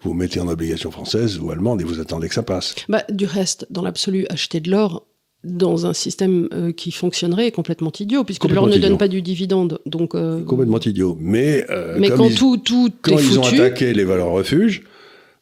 vous 0.00 0.14
mettez 0.14 0.40
en 0.40 0.48
obligation 0.48 0.90
française 0.90 1.38
ou 1.38 1.50
allemande 1.50 1.82
et 1.82 1.84
vous 1.84 2.00
attendez 2.00 2.28
que 2.28 2.34
ça 2.34 2.42
passe. 2.42 2.74
Bah, 2.88 3.04
du 3.10 3.26
reste, 3.26 3.66
dans 3.68 3.82
l'absolu, 3.82 4.26
acheter 4.30 4.60
de 4.60 4.70
l'or, 4.70 5.06
dans 5.46 5.86
un 5.86 5.92
système 5.92 6.48
euh, 6.52 6.72
qui 6.72 6.90
fonctionnerait 6.90 7.46
est 7.46 7.52
complètement 7.52 7.92
idiot, 7.98 8.24
puisque 8.24 8.44
l'or 8.44 8.66
ne 8.66 8.78
donne 8.78 8.98
pas 8.98 9.08
du 9.08 9.22
dividende. 9.22 9.80
Donc, 9.86 10.14
euh, 10.14 10.42
Complètement 10.44 10.80
idiot. 10.80 11.16
Mais, 11.20 11.64
euh, 11.70 11.96
mais 11.98 12.10
quand 12.10 12.28
ils, 12.28 12.34
tout, 12.34 12.56
tout 12.58 12.90
quand 13.00 13.16
ils 13.16 13.38
ont 13.38 13.44
attaqué 13.44 13.94
les 13.94 14.04
valeurs 14.04 14.30
refuges, 14.30 14.82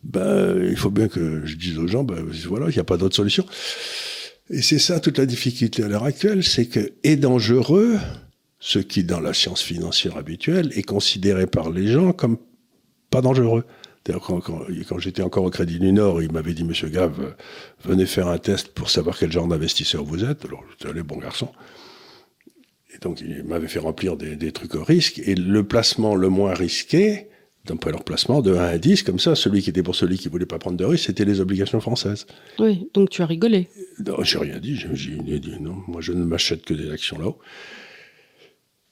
ben, 0.02 0.56
il 0.62 0.76
faut 0.76 0.90
bien 0.90 1.08
que 1.08 1.42
je 1.44 1.56
dise 1.56 1.78
aux 1.78 1.86
gens, 1.86 2.04
ben, 2.04 2.24
voilà, 2.46 2.66
il 2.68 2.74
n'y 2.74 2.80
a 2.80 2.84
pas 2.84 2.96
d'autre 2.96 3.16
solution. 3.16 3.44
Et 4.50 4.60
c'est 4.60 4.78
ça 4.78 5.00
toute 5.00 5.18
la 5.18 5.26
difficulté 5.26 5.82
à 5.82 5.88
l'heure 5.88 6.04
actuelle, 6.04 6.44
c'est 6.44 6.66
que 6.66 6.92
est 7.02 7.16
dangereux 7.16 7.96
ce 8.60 8.78
qui, 8.78 9.04
dans 9.04 9.20
la 9.20 9.32
science 9.32 9.62
financière 9.62 10.16
habituelle, 10.16 10.70
est 10.74 10.82
considéré 10.82 11.46
par 11.46 11.70
les 11.70 11.86
gens 11.86 12.12
comme 12.12 12.36
pas 13.10 13.22
dangereux. 13.22 13.64
Quand, 14.06 14.40
quand, 14.40 14.98
j'étais 14.98 15.22
encore 15.22 15.44
au 15.44 15.50
Crédit 15.50 15.78
du 15.78 15.92
Nord, 15.92 16.22
il 16.22 16.30
m'avait 16.30 16.52
dit, 16.52 16.64
Monsieur 16.64 16.88
Gave, 16.88 17.34
venez 17.84 18.04
faire 18.04 18.28
un 18.28 18.36
test 18.36 18.68
pour 18.68 18.90
savoir 18.90 19.18
quel 19.18 19.32
genre 19.32 19.48
d'investisseur 19.48 20.04
vous 20.04 20.24
êtes. 20.24 20.44
Alors, 20.44 20.62
j'étais 20.70 20.90
allé, 20.90 21.02
bon 21.02 21.16
garçon. 21.16 21.48
Et 22.94 22.98
donc, 22.98 23.22
il 23.22 23.44
m'avait 23.44 23.68
fait 23.68 23.78
remplir 23.78 24.16
des, 24.16 24.36
des, 24.36 24.52
trucs 24.52 24.74
au 24.74 24.84
risque. 24.84 25.20
Et 25.24 25.34
le 25.34 25.64
placement 25.64 26.14
le 26.14 26.28
moins 26.28 26.52
risqué, 26.52 27.28
donc 27.64 27.84
leur 27.86 28.04
placement 28.04 28.42
de 28.42 28.54
1 28.54 28.62
à 28.62 28.78
10, 28.78 29.04
comme 29.04 29.18
ça, 29.18 29.34
celui 29.34 29.62
qui 29.62 29.70
était 29.70 29.82
pour 29.82 29.94
celui 29.94 30.18
qui 30.18 30.28
voulait 30.28 30.44
pas 30.44 30.58
prendre 30.58 30.76
de 30.76 30.84
risque, 30.84 31.06
c'était 31.06 31.24
les 31.24 31.40
obligations 31.40 31.80
françaises. 31.80 32.26
Oui, 32.58 32.88
donc 32.92 33.08
tu 33.08 33.22
as 33.22 33.26
rigolé. 33.26 33.68
Non, 34.06 34.22
j'ai 34.22 34.38
rien 34.38 34.58
dit, 34.58 34.76
j'ai 34.76 35.38
dit 35.38 35.56
non, 35.60 35.76
moi 35.88 36.00
je 36.02 36.12
ne 36.12 36.24
m'achète 36.24 36.62
que 36.62 36.74
des 36.74 36.90
actions 36.90 37.18
là-haut. 37.18 37.38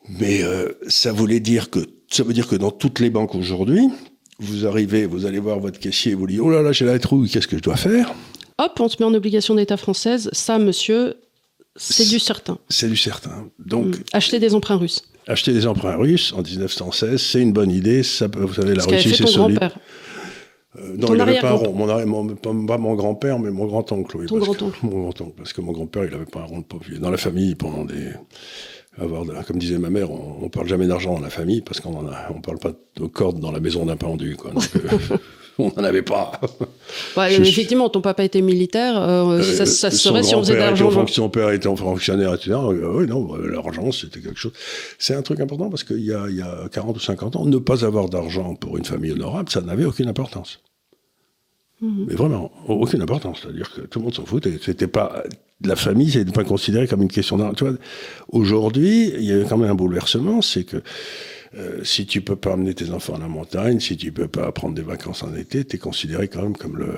Mais 0.08 0.42
euh, 0.42 0.72
ça 0.88 1.12
voulait 1.12 1.40
dire 1.40 1.70
que, 1.70 1.80
ça 2.08 2.24
veut 2.24 2.32
dire 2.32 2.48
que 2.48 2.56
dans 2.56 2.70
toutes 2.70 2.98
les 2.98 3.10
banques 3.10 3.34
aujourd'hui, 3.34 3.88
vous 4.38 4.66
arrivez, 4.66 5.06
vous 5.06 5.26
allez 5.26 5.38
voir 5.38 5.60
votre 5.60 5.78
caissier, 5.78 6.14
vous 6.14 6.26
dites 6.26 6.40
Oh 6.40 6.50
là 6.50 6.62
là, 6.62 6.72
j'ai 6.72 6.84
la 6.84 6.98
trouille, 6.98 7.28
qu'est-ce 7.28 7.46
que 7.46 7.56
je 7.56 7.62
dois 7.62 7.76
faire? 7.76 8.12
Hop, 8.58 8.78
on 8.80 8.88
se 8.88 8.96
met 9.00 9.04
en 9.04 9.14
obligation 9.14 9.54
d'État 9.54 9.76
française. 9.76 10.28
Ça, 10.32 10.58
monsieur, 10.58 11.16
c'est 11.76 12.08
du 12.08 12.18
certain. 12.18 12.58
C'est 12.68 12.88
du 12.88 12.96
certain. 12.96 13.48
Donc, 13.58 13.86
mmh. 13.86 14.04
acheter 14.12 14.38
des 14.38 14.54
emprunts 14.54 14.76
russes. 14.76 15.02
Acheter 15.26 15.52
des 15.52 15.66
emprunts 15.66 15.96
russes 15.96 16.32
en 16.36 16.42
1916, 16.42 17.20
c'est 17.20 17.40
une 17.40 17.52
bonne 17.52 17.70
idée. 17.70 18.02
Ça, 18.02 18.26
vous 18.32 18.54
savez, 18.54 18.74
la 18.74 18.84
Russie, 18.84 19.14
c'est 19.14 19.26
solide. 19.26 19.70
Euh, 20.78 20.96
non, 20.96 21.08
il 21.08 21.18
n'avait 21.18 21.38
pas 21.38 21.50
un 21.50 21.54
rond. 21.54 21.72
Mon, 21.74 22.66
pas 22.66 22.78
mon 22.78 22.94
grand-père, 22.94 23.38
mais 23.38 23.50
mon 23.50 23.66
grand-oncle. 23.66 24.26
Ton 24.26 24.38
grand-oncle. 24.38 24.78
Mon 24.82 25.02
grand-oncle. 25.02 25.34
Parce 25.36 25.52
que 25.52 25.60
mon 25.60 25.72
grand-père, 25.72 26.04
il 26.04 26.10
n'avait 26.10 26.24
pas 26.24 26.40
un 26.40 26.44
rond 26.44 26.58
de 26.58 26.64
papier. 26.64 26.98
Dans 26.98 27.10
la 27.10 27.18
famille, 27.18 27.54
pendant 27.54 27.84
des, 27.84 28.12
avoir, 28.98 29.24
comme 29.46 29.58
disait 29.58 29.78
ma 29.78 29.90
mère, 29.90 30.10
on, 30.10 30.44
ne 30.44 30.48
parle 30.48 30.68
jamais 30.68 30.86
d'argent 30.86 31.14
dans 31.14 31.20
la 31.20 31.30
famille 31.30 31.62
parce 31.62 31.80
qu'on 31.80 32.06
on 32.30 32.40
parle 32.40 32.58
pas 32.58 32.72
de 32.96 33.06
cordes 33.06 33.40
dans 33.40 33.52
la 33.52 33.60
maison 33.60 33.86
d'un 33.86 33.96
pendu, 33.96 34.36
quoi. 34.36 34.50
Donc, 34.50 34.68
euh, 34.76 35.16
on 35.58 35.68
n'en 35.76 35.84
avait 35.84 36.02
pas. 36.02 36.40
effectivement, 37.28 37.88
ton 37.88 38.00
papa 38.00 38.24
était 38.24 38.42
militaire, 38.42 39.00
euh, 39.00 39.38
euh, 39.38 39.42
ça, 39.42 39.66
ça 39.66 39.90
serait 39.90 40.22
si 40.22 40.34
on 40.34 40.40
faisait 40.40 40.58
d'argent. 40.58 41.06
Son 41.06 41.30
père 41.30 41.50
était 41.50 41.74
fonctionnaire, 41.74 42.34
etc. 42.34 42.54
oui, 42.54 43.06
non, 43.06 43.34
l'argent, 43.36 43.90
c'était 43.92 44.20
quelque 44.20 44.38
chose. 44.38 44.52
C'est 44.98 45.14
un 45.14 45.22
truc 45.22 45.40
important 45.40 45.70
parce 45.70 45.84
qu'il 45.84 46.00
y 46.00 46.12
y 46.12 46.42
a 46.42 46.68
40 46.70 46.96
ou 46.96 47.00
50 47.00 47.36
ans, 47.36 47.46
ne 47.46 47.58
pas 47.58 47.84
avoir 47.84 48.08
d'argent 48.08 48.54
pour 48.54 48.76
une 48.76 48.84
famille 48.84 49.12
honorable, 49.12 49.50
ça 49.50 49.62
n'avait 49.62 49.84
aucune 49.84 50.08
importance. 50.08 50.60
Mhm. 51.82 52.06
Mais 52.08 52.14
vraiment, 52.14 52.50
aucune 52.68 53.02
importance. 53.02 53.40
C'est-à-dire 53.42 53.70
que 53.72 53.82
tout 53.82 53.98
le 53.98 54.04
monde 54.04 54.14
s'en 54.14 54.24
foutait. 54.24 54.58
C'était 54.62 54.86
pas 54.86 55.24
la 55.64 55.76
famille, 55.76 56.10
c'est 56.10 56.32
pas 56.32 56.44
considéré 56.44 56.86
comme 56.86 57.02
une 57.02 57.08
question 57.08 57.36
d'argent. 57.36 57.74
Aujourd'hui, 58.28 59.12
il 59.16 59.24
y 59.24 59.32
a 59.32 59.44
quand 59.44 59.58
même 59.58 59.70
un 59.70 59.74
bouleversement, 59.74 60.40
c'est 60.42 60.64
que 60.64 60.82
euh, 61.54 61.80
si 61.84 62.06
tu 62.06 62.22
peux 62.22 62.36
pas 62.36 62.54
amener 62.54 62.72
tes 62.72 62.90
enfants 62.90 63.14
à 63.14 63.18
la 63.18 63.28
montagne, 63.28 63.78
si 63.78 63.96
tu 63.96 64.10
peux 64.10 64.28
pas 64.28 64.50
prendre 64.52 64.74
des 64.74 64.82
vacances 64.82 65.22
en 65.22 65.34
été, 65.34 65.64
tu 65.64 65.76
es 65.76 65.78
considéré 65.78 66.28
quand 66.28 66.42
même 66.42 66.56
comme 66.56 66.78
le. 66.78 66.94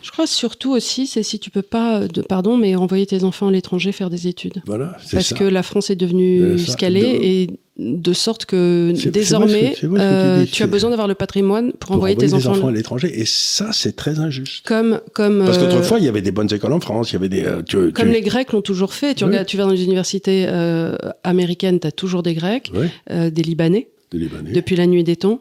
Je 0.00 0.10
crois 0.10 0.26
surtout 0.26 0.70
aussi, 0.70 1.06
c'est 1.06 1.22
si 1.22 1.38
tu 1.38 1.50
peux 1.50 1.62
pas, 1.62 2.08
de, 2.08 2.22
pardon, 2.22 2.56
mais 2.56 2.74
envoyer 2.76 3.04
tes 3.04 3.24
enfants 3.24 3.48
à 3.48 3.50
l'étranger 3.50 3.92
faire 3.92 4.08
des 4.08 4.26
études. 4.26 4.62
Voilà, 4.64 4.96
c'est 5.04 5.16
Parce 5.16 5.34
que 5.34 5.44
la 5.44 5.62
France 5.62 5.90
est 5.90 5.96
devenue 5.96 6.58
ce 6.58 6.76
qu'elle 6.76 6.96
est 6.96 7.26
et 7.26 7.60
de 7.80 8.12
sorte 8.12 8.44
que 8.44 8.92
désormais, 9.08 9.74
euh, 9.82 10.44
tu 10.44 10.62
as 10.62 10.66
besoin 10.66 10.90
d'avoir 10.90 11.08
le 11.08 11.14
patrimoine 11.14 11.72
pour, 11.72 11.92
envoyer, 11.92 12.14
tes 12.14 12.34
enfants, 12.34 12.68
à 12.68 12.70
l'étranger. 12.70 13.20
Et 13.20 13.24
ça, 13.24 13.70
c'est 13.72 13.96
très 13.96 14.18
injuste. 14.18 14.66
Comme, 14.66 15.00
comme. 15.14 15.44
Parce 15.44 15.58
qu'autrefois, 15.58 15.98
il 15.98 16.04
y 16.04 16.08
avait 16.08 16.20
des 16.20 16.30
bonnes 16.30 16.52
écoles 16.52 16.74
en 16.74 16.80
France. 16.80 17.10
Il 17.10 17.14
y 17.14 17.16
avait 17.16 17.30
des. 17.30 17.44
Euh, 17.44 17.90
comme 17.92 18.08
les 18.08 18.20
Grecs 18.20 18.52
l'ont 18.52 18.60
toujours 18.60 18.92
fait. 18.92 19.14
Tu 19.14 19.24
regardes, 19.24 19.46
tu 19.46 19.56
vas 19.56 19.64
dans 19.64 19.70
les 19.70 19.84
universités 19.84 20.44
euh, 20.48 20.94
américaines, 21.24 21.80
tu 21.80 21.86
as 21.86 21.92
toujours 21.92 22.22
des 22.22 22.34
Grecs, 22.34 22.70
des 23.08 23.42
Libanais. 23.42 23.88
Des 24.12 24.18
Libanais. 24.18 24.52
Depuis 24.52 24.76
la 24.76 24.86
nuit 24.86 25.04
des 25.04 25.16
temps, 25.16 25.40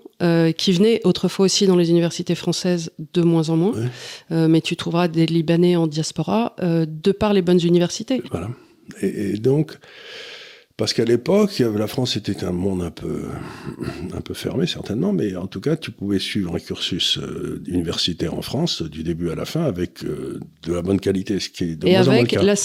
qui 0.58 0.72
venaient 0.72 1.02
autrefois 1.04 1.46
aussi 1.46 1.68
dans 1.68 1.76
les 1.76 1.90
universités 1.90 2.36
françaises 2.36 2.92
de 3.14 3.22
moins 3.22 3.50
en 3.50 3.58
moins. 3.58 3.74
mais 4.30 4.62
tu 4.62 4.78
trouveras 4.78 5.10
des 5.10 5.26
Libanais 5.26 5.76
en 5.76 5.88
diaspora 5.88 6.56
de 6.62 7.12
par 7.12 7.34
les 7.34 7.42
bonnes 7.42 7.62
universités. 7.62 8.22
Voilà. 8.32 8.48
et, 9.02 9.34
et 9.34 9.38
donc, 9.38 9.78
parce 10.80 10.94
qu'à 10.94 11.04
l'époque, 11.04 11.60
la 11.60 11.88
France 11.88 12.16
était 12.16 12.46
un 12.46 12.54
monde 12.54 12.82
un 12.82 12.90
peu, 12.90 13.24
un 14.14 14.22
peu 14.22 14.34
fermé, 14.34 14.66
certainement, 14.66 15.12
mais 15.12 15.36
en 15.36 15.46
tout 15.46 15.60
cas, 15.60 15.76
tu 15.76 15.92
pouvais 15.92 16.20
suivre 16.20 16.56
un 16.56 16.60
cursus 16.60 17.18
euh, 17.18 17.62
universitaire 17.68 18.34
en 18.34 18.42
France 18.42 18.82
du 18.82 19.04
début 19.04 19.30
à 19.30 19.36
la 19.36 19.44
fin 19.44 19.64
avec 19.64 20.06
euh, 20.06 20.40
de 20.64 20.74
la 20.74 20.82
bonne 20.82 21.02
qualité, 21.02 21.42
ce 21.42 21.50
qui 21.50 21.66
est 21.66 21.76
de 21.76 21.86
Et 21.86 21.98
avec 21.98 22.32
la 22.32 22.56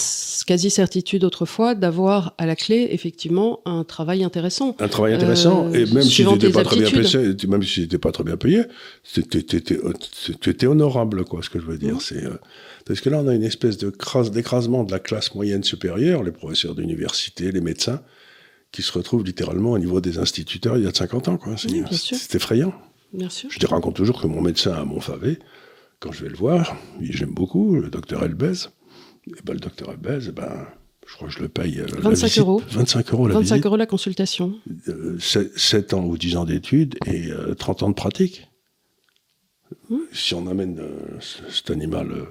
quasi-certitude 0.46 1.24
autrefois 1.24 1.74
d'avoir 1.74 2.34
à 2.38 2.46
la 2.46 2.54
clé, 2.54 2.86
effectivement, 2.92 3.58
un 3.64 3.82
travail 3.82 4.22
intéressant. 4.22 4.76
Un 4.78 4.86
travail 4.86 5.14
intéressant, 5.14 5.66
euh, 5.66 5.72
et 5.72 5.92
même 5.92 6.04
si 6.04 6.22
tu 6.22 6.28
n'étais 6.28 6.50
pas, 6.50 6.62
très 6.62 6.76
bien 6.76 6.90
payé, 6.90 7.34
même 7.48 7.64
si 7.64 7.88
pas 7.88 8.12
très 8.12 8.22
bien 8.22 8.36
payé, 8.36 8.62
tu 9.12 10.50
étais 10.50 10.66
honorable, 10.68 11.24
quoi, 11.24 11.42
ce 11.42 11.50
que 11.50 11.58
je 11.58 11.66
veux 11.66 11.78
dire. 11.78 11.96
Mmh. 11.96 12.00
C'est 12.00 12.22
parce 12.84 13.00
que 13.00 13.08
là, 13.08 13.20
on 13.20 13.28
a 13.28 13.34
une 13.34 13.42
espèce 13.42 13.78
de 13.78 13.92
d'écrasement 14.30 14.84
de 14.84 14.92
la 14.92 14.98
classe 14.98 15.34
moyenne 15.34 15.64
supérieure, 15.64 16.22
les 16.22 16.32
professeurs 16.32 16.74
d'université, 16.74 17.50
les 17.50 17.60
médecins, 17.60 18.02
qui 18.72 18.82
se 18.82 18.92
retrouvent 18.92 19.24
littéralement 19.24 19.72
au 19.72 19.78
niveau 19.78 20.00
des 20.00 20.18
instituteurs 20.18 20.76
il 20.76 20.84
y 20.84 20.86
a 20.86 20.92
50 20.92 21.28
ans. 21.28 21.38
C'est 21.56 22.34
effrayant. 22.34 22.74
Bien 23.12 23.30
sûr. 23.30 23.48
Je 23.50 23.58
te 23.58 23.66
raconte 23.66 23.94
toujours 23.94 24.20
que 24.20 24.26
mon 24.26 24.40
médecin 24.40 24.72
à 24.72 24.84
Montfavet, 24.84 25.38
quand 26.00 26.12
je 26.12 26.24
vais 26.24 26.28
le 26.28 26.36
voir, 26.36 26.76
j'aime 27.00 27.32
beaucoup, 27.32 27.76
le 27.76 27.88
docteur 27.88 28.24
Elbez, 28.24 28.66
et 29.26 29.32
ben, 29.44 29.54
le 29.54 29.60
docteur 29.60 29.90
Elbez, 29.90 30.32
ben, 30.32 30.66
je 31.06 31.14
crois 31.14 31.28
que 31.28 31.34
je 31.34 31.38
le 31.40 31.48
paye. 31.48 31.82
25 31.86 32.38
euh, 32.38 32.40
euros. 32.40 32.62
25 32.68 33.12
euros 33.12 33.28
la 33.28 33.34
25 33.34 33.64
euros 33.64 33.76
la 33.76 33.86
consultation. 33.86 34.58
7, 35.18 35.92
euh, 35.92 35.96
ans 35.96 36.04
ou 36.04 36.18
10 36.18 36.36
ans 36.36 36.44
d'études 36.44 36.96
et 37.06 37.30
30 37.56 37.82
euh, 37.82 37.86
ans 37.86 37.88
de 37.90 37.94
pratique. 37.94 38.48
Mmh. 39.88 39.96
Si 40.12 40.34
on 40.34 40.46
amène 40.46 40.82
cet 41.20 41.70
animal 41.70 42.26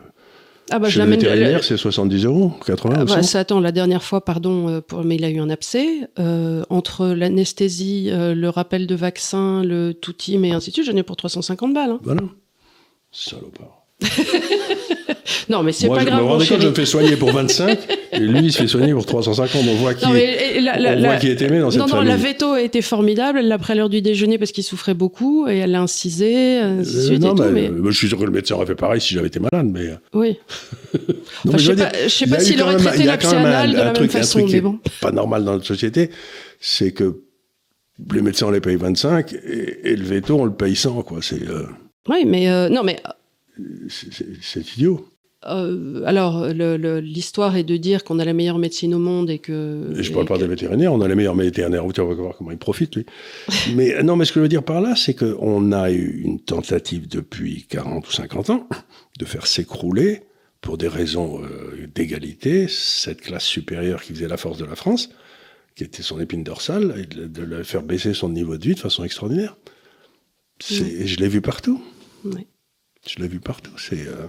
ah 0.72 0.80
bah, 0.80 0.90
Chez 0.90 1.00
le 1.00 1.06
vétérinaire, 1.10 1.64
c'est 1.64 1.78
70 1.78 2.26
euros, 2.26 2.52
80 2.66 2.96
ah 2.98 3.06
bah, 3.06 3.24
ça 3.24 3.40
attend, 3.40 3.60
la 3.60 3.72
dernière 3.72 4.04
fois, 4.04 4.24
pardon, 4.24 4.70
euh, 4.70 4.82
pour, 4.82 5.04
mais 5.04 5.16
il 5.16 5.26
a 5.26 5.30
eu 5.30 5.40
un 5.40 5.50
abcès. 5.50 6.10
Euh, 6.20 6.64
entre 6.70 7.08
l'anesthésie, 7.08 8.10
euh, 8.12 8.34
le 8.34 8.50
rappel 8.50 8.88
de 8.88 8.96
vaccin, 8.96 9.64
le 9.64 9.94
toutim 9.94 10.44
et 10.44 10.52
ainsi 10.52 10.70
de 10.70 10.76
suite, 10.76 10.86
j'en 10.86 10.96
ai 10.96 11.04
pour 11.04 11.18
350 11.18 11.74
balles. 11.74 11.92
Hein. 11.92 12.00
Voilà. 12.04 12.22
Salopard. 13.12 13.83
non, 15.50 15.64
mais 15.64 15.72
c'est 15.72 15.88
pas 15.88 16.00
je 16.00 16.06
grave. 16.06 16.20
Me 16.22 16.26
mon 16.28 16.38
compte, 16.38 16.44
je 16.44 16.68
me 16.68 16.74
fais 16.74 16.86
soigner 16.86 17.16
pour 17.16 17.32
25 17.32 17.78
et 18.14 18.20
lui, 18.20 18.40
il 18.46 18.52
se 18.54 18.60
fait 18.60 18.68
soigner 18.68 18.94
pour 18.94 19.06
350. 19.06 19.64
On 19.70 19.76
voit 19.76 19.94
qui 19.94 20.06
Non, 20.06 20.16
est, 20.16 20.62
la- 20.62 20.78
la- 20.80 20.94
on 20.94 21.00
la- 21.00 21.10
voit 21.10 21.18
qui 21.18 21.28
est 21.30 21.42
aimé 21.42 21.60
dans 21.60 21.72
cette 21.72 21.80
non, 21.82 21.88
non, 21.88 22.02
la 22.02 22.16
veto 22.18 22.52
a 22.54 22.62
été 22.62 22.82
formidable. 22.82 23.40
Elle 23.40 23.48
l'a 23.48 23.58
pris 23.58 23.74
à 23.74 23.76
l'heure 23.76 23.90
du 23.90 24.02
déjeuner 24.02 24.38
parce 24.38 24.52
qu'il 24.52 24.64
souffrait 24.64 24.94
beaucoup 24.94 25.48
et 25.48 25.58
elle 25.58 25.72
l'a 25.72 25.82
incisé, 25.82 26.58
ainsi 26.60 26.98
Euh, 26.98 27.06
suite 27.08 27.22
non, 27.22 27.34
et 27.34 27.38
tout. 27.38 27.44
mais, 27.44 27.70
Mais... 27.70 27.70
euh, 27.70 27.92
je 27.92 27.98
suis 27.98 28.08
sûr 28.08 28.18
que 28.20 28.24
le 28.26 28.32
médecin 28.32 28.56
aurait 28.56 28.66
fait 28.66 28.76
pareil 28.76 29.02
si 29.02 29.14
j'avais 29.14 29.28
été 29.28 29.40
malade, 29.40 29.70
mais. 29.72 29.88
euh, 29.88 29.96
Oui. 30.14 30.38
non, 30.94 31.00
Enfin, 31.50 31.58
je 31.58 31.66
sais 31.72 31.76
dire, 31.76 31.90
pas, 31.92 31.98
je 32.04 32.08
sais 32.10 32.28
pas 32.28 32.40
s'il 32.40 32.62
aurait 32.62 32.78
traité 32.78 33.04
la 33.04 33.18
psyanale 33.18 33.72
de 33.72 33.78
un 33.78 33.84
la 33.86 33.94
même 33.94 34.10
façon, 34.10 34.46
mais 34.50 34.62
bon. 34.62 34.80
Pas 35.02 35.12
normal 35.12 35.44
dans 35.44 35.54
notre 35.54 35.66
société, 35.66 36.10
c'est 36.60 36.92
que 36.92 37.22
les 38.14 38.22
médecins 38.22 38.48
on 38.48 38.52
les 38.52 38.60
paye 38.62 38.76
25 38.76 39.34
et, 39.34 39.96
le 39.96 40.04
veto 40.04 40.36
on 40.40 40.46
le 40.46 40.54
paye 40.54 40.76
100 40.76 41.04
quoi. 41.04 41.20
C'est 41.22 41.40
Oui, 42.10 42.24
mais 42.26 42.70
non, 42.70 42.84
mais 42.84 42.98
c'est- 43.90 44.76
idiot. 44.76 45.08
euh, 45.46 46.02
alors 46.06 46.48
l'histoire 46.48 47.56
est 47.58 47.64
de 47.64 47.76
dire 47.78 48.04
qu'on 48.04 48.20
a 48.20 48.26
la 48.26 48.34
meilleure 48.34 48.58
médecine 48.60 48.94
au 48.96 49.00
monde 49.00 49.30
et 49.30 49.40
que. 49.40 49.94
Et 49.98 50.04
je 50.04 50.12
et 50.12 50.14
parle 50.14 50.26
pas 50.28 50.36
que- 50.36 50.42
des 50.42 50.48
vétérinaires, 50.48 50.94
on 50.94 51.02
a 51.02 51.08
les 51.08 51.16
meilleurs 51.16 51.36
vétérinaires. 51.36 51.84
Tu 51.94 52.02
vas 52.02 52.14
voir 52.14 52.36
comment 52.38 52.52
ils 52.52 52.58
profitent, 52.58 52.96
lui. 52.96 53.06
mais 53.76 54.02
non, 54.04 54.16
mais 54.16 54.26
ce 54.26 54.32
que 54.32 54.40
je 54.40 54.44
veux 54.44 54.50
dire 54.50 54.64
par 54.64 54.80
là, 54.82 54.96
c'est 54.96 55.14
qu'on 55.16 55.72
a 55.72 55.92
eu 55.92 56.22
une 56.24 56.40
tentative 56.40 57.08
depuis 57.08 57.66
40 57.70 58.08
ou 58.08 58.12
50 58.12 58.50
ans 58.52 58.68
de 59.20 59.26
faire 59.26 59.46
s'écrouler, 59.48 60.22
pour 60.62 60.78
des 60.78 60.88
raisons 60.88 61.42
euh, 61.44 61.88
d'égalité, 61.94 62.68
cette 62.70 63.20
classe 63.20 63.44
supérieure 63.44 64.02
qui 64.02 64.14
faisait 64.14 64.30
la 64.30 64.38
force 64.38 64.58
de 64.58 64.64
la 64.66 64.76
France, 64.78 65.10
qui 65.76 65.84
était 65.84 66.02
son 66.04 66.22
épine 66.22 66.44
dorsale, 66.46 66.96
et 66.98 67.06
de, 67.06 67.26
de 67.28 67.44
la 67.44 67.66
faire 67.66 67.84
baisser 67.84 68.14
son 68.14 68.30
niveau 68.30 68.56
de 68.58 68.64
vie 68.64 68.76
de 68.76 68.80
façon 68.80 69.04
extraordinaire. 69.04 69.58
Et 70.72 71.06
Je 71.06 71.20
l'ai 71.20 71.28
vu 71.28 71.42
partout. 71.42 71.82
Ouais. 72.24 72.48
Je 73.08 73.20
l'ai 73.20 73.28
vu 73.28 73.40
partout. 73.40 73.78
C'est 73.78 74.08
euh, 74.08 74.28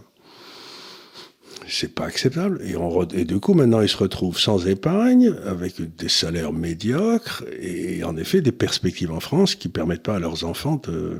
c'est 1.68 1.94
pas 1.94 2.04
acceptable. 2.04 2.60
Et, 2.62 2.74
et 3.18 3.24
du 3.24 3.40
coup, 3.40 3.54
maintenant, 3.54 3.80
ils 3.80 3.88
se 3.88 3.96
retrouvent 3.96 4.38
sans 4.38 4.66
épargne, 4.66 5.34
avec 5.46 5.80
des 5.96 6.08
salaires 6.08 6.52
médiocres, 6.52 7.44
et 7.60 8.04
en 8.04 8.16
effet, 8.16 8.40
des 8.40 8.52
perspectives 8.52 9.12
en 9.12 9.20
France 9.20 9.54
qui 9.54 9.68
permettent 9.68 10.02
pas 10.02 10.16
à 10.16 10.18
leurs 10.18 10.44
enfants 10.44 10.80
de, 10.84 11.18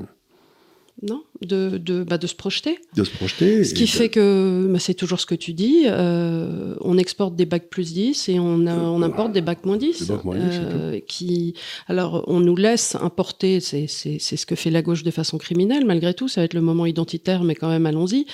Non, 1.02 1.22
de, 1.42 1.76
de, 1.76 2.04
bah, 2.04 2.18
de 2.18 2.26
se 2.28 2.36
projeter. 2.36 2.78
de 2.96 3.02
se 3.02 3.10
projeter. 3.10 3.64
Ce 3.64 3.74
qui 3.74 3.86
fait 3.88 4.08
que, 4.08 4.68
bah, 4.72 4.78
c'est 4.78 4.94
toujours 4.94 5.18
ce 5.20 5.26
que 5.26 5.34
tu 5.34 5.52
dis, 5.52 5.82
euh, 5.86 6.76
on 6.80 6.96
exporte 6.98 7.34
des 7.34 7.46
bacs 7.46 7.68
plus 7.68 7.92
10 7.92 8.28
et 8.28 8.38
on, 8.38 8.64
a- 8.66 8.76
on 8.76 9.02
importe 9.02 9.32
des 9.32 9.40
bacs 9.40 9.64
moins 9.66 9.76
10. 9.76 10.02
Des 10.06 10.12
bacs 10.14 10.24
moins 10.24 10.36
10, 10.36 10.42
c'est 10.52 10.58
euh, 10.62 11.00
qui, 11.06 11.54
alors, 11.88 12.22
on 12.28 12.38
nous 12.40 12.54
laisse 12.54 12.94
importer, 12.94 13.58
c'est 13.60 13.88
ce 13.88 14.46
que 14.46 14.54
fait 14.54 14.70
la 14.70 14.82
gauche 14.82 15.02
de 15.02 15.10
façon 15.10 15.36
criminelle, 15.36 15.84
malgré 15.84 16.14
tout, 16.14 16.28
ça 16.28 16.40
va 16.40 16.44
être 16.44 16.54
le 16.54 16.60
moment 16.60 16.86
identitaire, 16.86 17.42
mais 17.42 17.56
quand 17.56 17.68
même, 17.68 17.86
allons-y, 17.86 18.26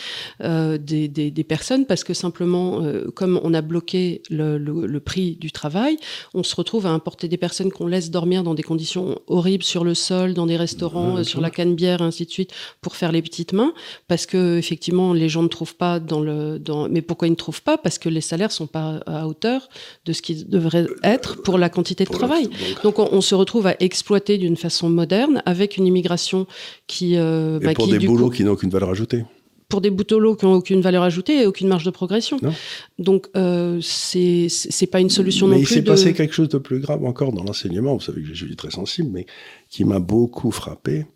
euh, 0.42 0.76
des, 0.76 1.08
des, 1.08 1.30
des 1.30 1.44
personnes, 1.44 1.86
parce 1.86 2.04
que 2.04 2.12
simplement, 2.14 2.82
comme 3.14 3.40
on 3.42 3.54
a 3.54 3.62
bloqué 3.62 4.22
le, 4.30 4.58
le, 4.58 4.86
le 4.86 5.00
prix 5.00 5.34
du 5.36 5.50
travail, 5.50 5.96
on 6.34 6.42
se 6.42 6.54
retrouve 6.54 6.84
à 6.86 6.90
importer 6.90 7.26
des 7.26 7.38
personnes 7.38 7.72
qu'on 7.72 7.86
laisse 7.86 8.10
dormir 8.10 8.42
dans 8.44 8.54
des 8.54 8.62
conditions 8.62 9.18
horribles 9.28 9.64
sur 9.64 9.82
le 9.82 9.94
sol, 9.94 10.34
dans 10.34 10.46
des 10.46 10.58
restaurants, 10.58 11.24
sur 11.24 11.40
la 11.40 11.50
canne 11.50 11.74
bière, 11.74 12.02
ainsi 12.02 12.26
de 12.26 12.30
suite, 12.30 12.49
pour 12.80 12.96
faire 12.96 13.12
les 13.12 13.22
petites 13.22 13.52
mains, 13.52 13.72
parce 14.08 14.26
que 14.26 14.56
effectivement 14.58 15.12
les 15.12 15.28
gens 15.28 15.42
ne 15.42 15.48
trouvent 15.48 15.76
pas 15.76 16.00
dans 16.00 16.20
le, 16.20 16.58
dans, 16.58 16.88
mais 16.88 17.02
pourquoi 17.02 17.28
ils 17.28 17.32
ne 17.32 17.36
trouvent 17.36 17.62
pas? 17.62 17.78
Parce 17.78 17.98
que 17.98 18.08
les 18.08 18.20
salaires 18.20 18.52
sont 18.52 18.66
pas 18.66 19.00
à 19.06 19.26
hauteur 19.26 19.68
de 20.06 20.12
ce 20.12 20.22
qu'ils 20.22 20.48
devraient 20.48 20.86
être 21.02 21.42
pour 21.42 21.58
la 21.58 21.68
quantité 21.68 22.04
de 22.04 22.10
travail. 22.10 22.48
donc- 22.82 22.98
on, 22.98 23.08
on 23.12 23.20
se 23.20 23.34
retrouve 23.34 23.66
à 23.66 23.76
exploiter 23.80 24.38
d'une 24.38 24.56
façon 24.56 24.88
moderne 24.90 25.42
avec 25.46 25.76
une 25.76 25.86
immigration 25.86 26.46
qui, 26.86 27.16
euh, 27.16 27.58
et 27.60 27.64
bah, 27.66 27.74
pour 27.74 27.86
qui, 27.86 27.92
des 27.92 28.06
boulots 28.06 28.28
coup, 28.28 28.36
qui 28.36 28.44
n'ont 28.44 28.52
aucune 28.52 28.70
valeur 28.70 28.90
ajoutée. 28.90 29.24
pour 29.68 29.80
des 29.80 29.90
boulots 29.90 30.34
qui 30.34 30.44
n'ont 30.46 30.54
aucune 30.54 30.80
valeur 30.80 31.02
ajoutée 31.04 31.42
et 31.42 31.46
aucune 31.46 31.68
marge 31.68 31.84
de 31.84 31.90
progression. 31.90 32.38
Non. 32.42 32.52
Donc 32.98 33.28
euh, 33.36 33.78
c'est 33.80 34.48
c'est 34.48 34.86
pas 34.88 35.00
une 35.00 35.10
solution 35.10 35.46
mais 35.46 35.54
non 35.54 35.60
il 35.60 35.64
plus 35.64 35.74
s'est 35.76 35.82
de. 35.82 35.86
passé 35.86 36.12
quelque 36.12 36.34
chose 36.34 36.48
de 36.48 36.58
plus 36.58 36.80
grave 36.80 37.04
encore 37.04 37.32
dans 37.32 37.44
l'enseignement. 37.44 37.94
Vous 37.94 38.00
savez 38.00 38.22
que 38.22 38.28
je 38.28 38.34
suis 38.44 38.56
très 38.56 38.72
sensible, 38.72 39.10
mais 39.12 39.26
qui 39.68 39.84
m'a 39.84 40.00
beaucoup 40.00 40.50
frappé. 40.50 41.06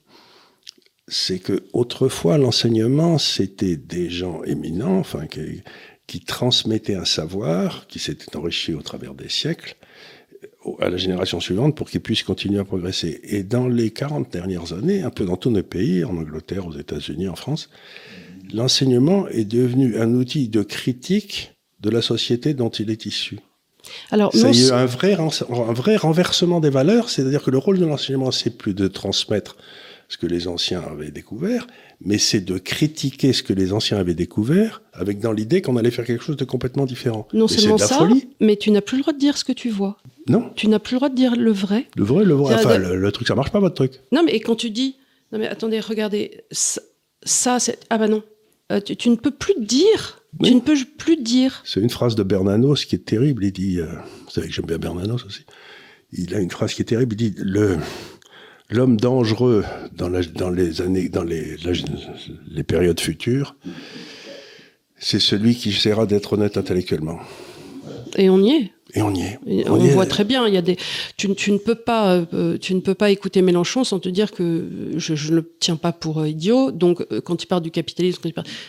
C'est 1.06 1.38
que 1.38 1.64
autrefois 1.72 2.38
l'enseignement 2.38 3.18
c'était 3.18 3.76
des 3.76 4.08
gens 4.08 4.42
éminents, 4.44 4.98
enfin 4.98 5.26
qui, 5.26 5.62
qui 6.06 6.20
transmettaient 6.20 6.94
un 6.94 7.04
savoir 7.04 7.86
qui 7.88 7.98
s'était 7.98 8.34
enrichi 8.36 8.72
au 8.74 8.80
travers 8.82 9.14
des 9.14 9.28
siècles 9.28 9.76
à 10.80 10.88
la 10.88 10.96
génération 10.96 11.40
suivante 11.40 11.76
pour 11.76 11.90
qu'ils 11.90 12.00
puissent 12.00 12.22
continuer 12.22 12.58
à 12.58 12.64
progresser. 12.64 13.20
Et 13.24 13.42
dans 13.42 13.68
les 13.68 13.90
40 13.90 14.32
dernières 14.32 14.72
années, 14.72 15.02
un 15.02 15.10
peu 15.10 15.26
dans 15.26 15.36
tous 15.36 15.50
nos 15.50 15.62
pays, 15.62 16.04
en 16.04 16.16
Angleterre, 16.16 16.66
aux 16.66 16.72
États-Unis, 16.72 17.28
en 17.28 17.34
France, 17.36 17.68
l'enseignement 18.52 19.28
est 19.28 19.44
devenu 19.44 19.98
un 19.98 20.14
outil 20.14 20.48
de 20.48 20.62
critique 20.62 21.52
de 21.80 21.90
la 21.90 22.00
société 22.00 22.54
dont 22.54 22.70
il 22.70 22.90
est 22.90 23.04
issu. 23.04 23.40
Alors 24.10 24.32
Ça 24.32 24.38
non, 24.38 24.44
y 24.44 24.48
a 24.48 24.50
eu 24.52 24.54
c'est- 24.54 24.72
un 24.72 24.86
vrai, 24.86 25.14
un 25.18 25.72
vrai 25.74 25.96
renversement 25.96 26.60
des 26.60 26.70
valeurs, 26.70 27.10
c'est-à-dire 27.10 27.42
que 27.42 27.50
le 27.50 27.58
rôle 27.58 27.78
de 27.78 27.84
l'enseignement, 27.84 28.30
c'est 28.30 28.56
plus 28.56 28.72
de 28.72 28.88
transmettre 28.88 29.58
ce 30.08 30.16
que 30.18 30.26
les 30.26 30.46
anciens 30.48 30.80
avaient 30.82 31.10
découvert, 31.10 31.66
mais 32.00 32.18
c'est 32.18 32.40
de 32.40 32.58
critiquer 32.58 33.32
ce 33.32 33.42
que 33.42 33.52
les 33.52 33.72
anciens 33.72 33.96
avaient 33.98 34.14
découvert, 34.14 34.82
avec 34.92 35.18
dans 35.20 35.32
l'idée 35.32 35.62
qu'on 35.62 35.76
allait 35.76 35.90
faire 35.90 36.04
quelque 36.04 36.22
chose 36.24 36.36
de 36.36 36.44
complètement 36.44 36.84
différent. 36.86 37.26
non 37.32 37.48
seulement 37.48 37.76
de 37.76 37.80
la 37.80 37.86
ça, 37.86 37.98
folie. 37.98 38.28
mais 38.40 38.56
tu 38.56 38.70
n'as 38.70 38.80
plus 38.80 38.96
le 38.96 39.02
droit 39.02 39.12
de 39.14 39.18
dire 39.18 39.36
ce 39.38 39.44
que 39.44 39.52
tu 39.52 39.70
vois. 39.70 39.96
Non, 40.28 40.50
Tu 40.56 40.68
n'as 40.68 40.78
plus 40.78 40.94
le 40.94 40.98
droit 40.98 41.08
de 41.10 41.14
dire 41.14 41.36
le 41.36 41.52
vrai. 41.52 41.86
le 41.96 42.04
vrai, 42.04 42.24
le 42.24 42.34
vrai. 42.34 42.54
Enfin, 42.54 42.78
le, 42.78 42.96
le 42.96 43.12
truc, 43.12 43.26
ça 43.28 43.34
marche 43.34 43.50
pas, 43.52 43.60
votre 43.60 43.74
truc. 43.74 44.00
Non, 44.12 44.22
mais 44.24 44.38
quand 44.40 44.56
tu 44.56 44.70
dis, 44.70 44.96
non 45.32 45.38
mais 45.38 45.46
attendez, 45.48 45.80
regardez, 45.80 46.42
ça, 46.50 46.80
ça, 47.24 47.58
c'est, 47.58 47.78
ah 47.90 47.98
bah 47.98 48.08
non, 48.08 48.22
Euh, 48.72 48.80
tu, 48.80 48.96
tu 48.96 49.10
ne 49.10 49.16
peux 49.16 49.30
plus 49.30 49.54
dire, 49.60 50.22
Oui. 50.40 50.48
tu 50.48 50.54
ne 50.54 50.60
peux 50.60 50.76
plus 50.96 51.16
dire. 51.18 51.60
C'est 51.66 51.80
une 51.80 51.90
phrase 51.90 52.14
de 52.14 52.22
Bernanos 52.22 52.86
qui 52.86 52.94
est 52.94 53.04
terrible. 53.04 53.44
Il 53.44 53.52
dit, 53.52 53.78
euh, 53.80 53.84
vous 54.24 54.30
savez 54.30 54.48
que 54.48 54.54
j'aime 54.54 54.64
bien 54.64 54.78
Bernanos 54.78 55.22
aussi. 55.26 55.44
Il 56.12 56.34
a 56.34 56.38
une 56.40 56.50
phrase 56.50 56.72
qui 56.72 56.80
est 56.80 56.86
terrible. 56.86 57.14
Il 57.14 57.32
dit 57.32 57.34
le 57.36 57.76
l'homme 58.70 58.96
dangereux 58.96 59.64
dans, 59.96 60.08
la- 60.08 60.22
dans 60.22 60.50
les 60.50 60.80
années, 60.80 61.08
dans 61.08 61.24
les, 61.24 61.56
la- 61.64 61.72
les 62.50 62.62
périodes 62.62 63.00
futures, 63.00 63.56
c'est 64.98 65.20
celui 65.20 65.54
qui 65.54 65.70
essaiera 65.70 66.06
d'être 66.06 66.32
honnête 66.34 66.56
intellectuellement. 66.56 67.18
Et 68.16 68.30
on 68.30 68.38
y 68.40 68.50
est. 68.50 68.70
Et 68.96 69.02
on 69.02 69.12
y 69.12 69.22
est. 69.22 69.38
Et 69.46 69.68
on 69.68 69.80
y 69.80 69.88
est. 69.88 69.90
voit 69.90 70.06
très 70.06 70.22
bien, 70.22 70.46
il 70.46 70.54
y 70.54 70.56
a 70.56 70.62
des, 70.62 70.76
tu, 71.16 71.34
tu 71.34 71.50
ne 71.50 71.58
peux 71.58 71.74
pas, 71.74 72.24
euh, 72.32 72.56
tu 72.58 72.76
ne 72.76 72.80
peux 72.80 72.94
pas 72.94 73.10
écouter 73.10 73.42
Mélenchon 73.42 73.82
sans 73.82 73.98
te 73.98 74.08
dire 74.08 74.30
que 74.30 74.92
je, 74.96 75.16
je 75.16 75.30
ne 75.32 75.36
le 75.36 75.52
tiens 75.58 75.74
pas 75.74 75.90
pour 75.92 76.20
euh, 76.20 76.28
idiot. 76.28 76.70
Donc, 76.70 77.04
euh, 77.10 77.20
quand 77.20 77.42
il 77.42 77.46
parle 77.46 77.62
du 77.62 77.72
capitalisme, 77.72 78.22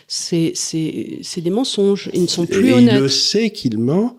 c'est 0.07 0.53
des 0.73 1.49
mensonges. 1.51 2.09
Ils 2.13 2.23
ne 2.23 2.27
sont 2.27 2.47
plus 2.47 2.69
et 2.69 2.73
honnêtes. 2.73 2.95
il 2.95 3.01
le 3.01 3.09
sait 3.09 3.51
qu'il 3.51 3.77
ment. 3.77 4.17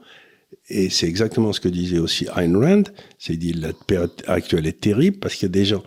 Et 0.68 0.90
c'est 0.90 1.06
exactement 1.06 1.52
ce 1.52 1.60
que 1.60 1.68
disait 1.68 1.98
aussi 1.98 2.26
Ayn 2.36 2.56
Rand. 2.56 2.84
C'est 3.18 3.36
dit 3.36 3.52
la 3.52 3.72
période 3.72 4.10
actuelle 4.26 4.66
est 4.66 4.80
terrible 4.80 5.18
parce 5.18 5.34
qu'il 5.34 5.44
y 5.44 5.50
a 5.50 5.50
des 5.50 5.64
gens 5.64 5.82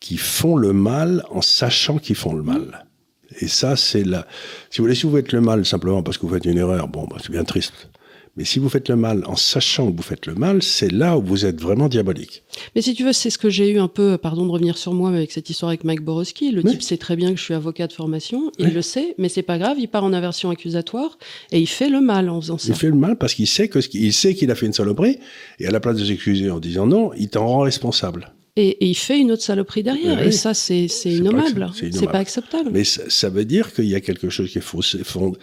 qui 0.00 0.16
font 0.16 0.56
le 0.56 0.72
mal 0.72 1.24
en 1.30 1.42
sachant 1.42 1.98
qu'ils 1.98 2.16
font 2.16 2.34
le 2.34 2.42
mal. 2.42 2.86
Et 3.40 3.48
ça, 3.48 3.76
c'est 3.76 4.04
la. 4.04 4.26
Si 4.70 4.78
vous 4.78 4.84
voulez, 4.84 4.94
si 4.94 5.06
vous 5.06 5.14
faites 5.14 5.32
le 5.32 5.40
mal 5.40 5.64
simplement 5.64 6.02
parce 6.02 6.18
que 6.18 6.26
vous 6.26 6.34
faites 6.34 6.44
une 6.44 6.58
erreur, 6.58 6.88
bon, 6.88 7.06
bah, 7.06 7.16
c'est 7.20 7.30
bien 7.30 7.44
triste. 7.44 7.90
Mais 8.38 8.44
si 8.44 8.60
vous 8.60 8.68
faites 8.68 8.88
le 8.88 8.94
mal 8.96 9.24
en 9.26 9.34
sachant 9.36 9.90
que 9.90 9.96
vous 9.96 10.02
faites 10.02 10.26
le 10.26 10.34
mal, 10.36 10.62
c'est 10.62 10.92
là 10.92 11.18
où 11.18 11.22
vous 11.22 11.44
êtes 11.44 11.60
vraiment 11.60 11.88
diabolique. 11.88 12.44
Mais 12.76 12.82
si 12.82 12.94
tu 12.94 13.04
veux, 13.04 13.12
c'est 13.12 13.30
ce 13.30 13.36
que 13.36 13.50
j'ai 13.50 13.68
eu 13.70 13.78
un 13.80 13.88
peu, 13.88 14.16
pardon 14.16 14.46
de 14.46 14.50
revenir 14.52 14.78
sur 14.78 14.94
moi, 14.94 15.10
mais 15.10 15.16
avec 15.18 15.32
cette 15.32 15.50
histoire 15.50 15.70
avec 15.70 15.82
Mike 15.82 16.02
Borowski. 16.02 16.52
Le 16.52 16.62
Oui. 16.64 16.70
type 16.70 16.82
sait 16.82 16.96
très 16.96 17.16
bien 17.16 17.30
que 17.32 17.36
je 17.36 17.42
suis 17.42 17.52
avocat 17.54 17.88
de 17.88 17.92
formation, 17.92 18.52
il 18.58 18.66
Oui. 18.68 18.72
le 18.72 18.80
sait, 18.82 19.14
mais 19.18 19.28
c'est 19.28 19.42
pas 19.42 19.58
grave, 19.58 19.76
il 19.80 19.88
part 19.88 20.04
en 20.04 20.12
aversion 20.12 20.50
accusatoire 20.50 21.18
et 21.50 21.58
il 21.60 21.66
fait 21.66 21.88
le 21.88 22.00
mal 22.00 22.30
en 22.30 22.40
faisant 22.40 22.58
ça. 22.58 22.68
Il 22.68 22.74
fait 22.76 22.88
le 22.90 22.94
mal 22.94 23.16
parce 23.18 23.34
qu'il 23.34 23.48
sait 23.48 23.66
que 23.68 23.80
il 23.92 24.12
sait 24.12 24.34
qu'il 24.34 24.50
a 24.52 24.54
fait 24.54 24.66
une 24.66 24.72
saloperie, 24.72 25.18
et 25.58 25.66
à 25.66 25.70
la 25.72 25.80
place 25.80 25.96
de 25.96 26.04
s'excuser 26.04 26.48
en 26.50 26.60
disant 26.60 26.86
non, 26.86 27.10
il 27.18 27.28
t'en 27.28 27.44
rend 27.46 27.58
responsable. 27.60 28.32
Et, 28.54 28.68
et 28.68 28.86
il 28.86 28.94
fait 28.94 29.18
une 29.18 29.32
autre 29.32 29.42
saloperie 29.42 29.82
derrière. 29.82 30.18
Oui. 30.20 30.28
Et 30.28 30.32
ça, 30.32 30.54
c'est 30.54 30.86
innommable. 31.04 31.60
pas 31.66 31.72
c'est 31.74 31.88
innommable. 31.88 32.12
pas 32.12 32.18
acceptable. 32.18 32.70
Mais 32.72 32.84
ça, 32.84 33.02
ça 33.08 33.28
veut 33.30 33.44
dire 33.44 33.72
qu'il 33.74 33.86
y 33.86 33.94
a 33.96 34.00
quelque 34.00 34.30
chose 34.30 34.50
qui 34.50 34.58
est 34.58 34.62
faussé, 34.62 34.98
fond- 35.04 35.34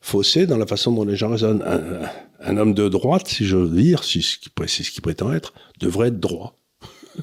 faussé 0.00 0.46
dans 0.46 0.56
la 0.58 0.66
façon 0.66 0.92
dont 0.92 1.04
les 1.04 1.16
gens 1.16 1.30
raisonnent. 1.30 1.62
Un, 1.66 2.04
un 2.04 2.08
homme 2.46 2.74
de 2.74 2.88
droite, 2.88 3.28
si 3.28 3.44
je 3.44 3.56
veux 3.56 3.68
dire, 3.80 4.04
si 4.04 4.22
c'est 4.22 4.82
ce 4.82 4.90
qu'il 4.90 5.02
prétend 5.02 5.32
être, 5.32 5.54
devrait 5.80 6.08
être 6.08 6.20
droit. 6.20 6.58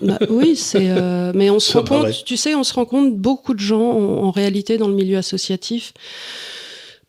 Bah, 0.01 0.17
oui, 0.29 0.55
c'est. 0.55 0.89
euh, 0.89 1.31
mais 1.35 1.49
on 1.49 1.59
se 1.61 1.77
rend 1.77 1.83
compte, 1.83 2.23
tu 2.25 2.37
sais, 2.37 2.55
on 2.55 2.63
se 2.63 2.73
rend 2.73 2.85
compte, 2.85 3.15
beaucoup 3.17 3.53
de 3.53 3.59
gens, 3.59 3.81
en, 3.91 4.23
en 4.23 4.31
réalité, 4.31 4.77
dans 4.77 4.87
le 4.87 4.93
milieu 4.93 5.17
associatif, 5.17 5.93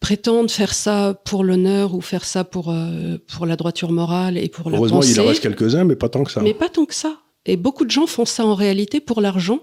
prétendent 0.00 0.50
faire 0.50 0.74
ça 0.74 1.14
pour 1.24 1.44
l'honneur 1.44 1.94
ou 1.94 2.00
faire 2.00 2.24
ça 2.24 2.42
pour, 2.44 2.70
euh, 2.70 3.18
pour 3.32 3.46
la 3.46 3.54
droiture 3.56 3.92
morale 3.92 4.36
et 4.36 4.48
pour 4.48 4.68
la 4.68 4.76
Heureusement, 4.78 4.98
pensée. 4.98 5.12
il 5.12 5.20
en 5.20 5.26
reste 5.26 5.42
quelques-uns, 5.42 5.84
mais 5.84 5.94
pas 5.96 6.08
tant 6.08 6.24
que 6.24 6.32
ça. 6.32 6.40
Mais 6.42 6.54
pas 6.54 6.68
tant 6.68 6.84
que 6.86 6.94
ça. 6.94 7.18
Et 7.46 7.56
beaucoup 7.56 7.84
de 7.84 7.90
gens 7.90 8.06
font 8.06 8.24
ça 8.24 8.44
en 8.44 8.54
réalité 8.54 9.00
pour 9.00 9.20
l'argent. 9.20 9.60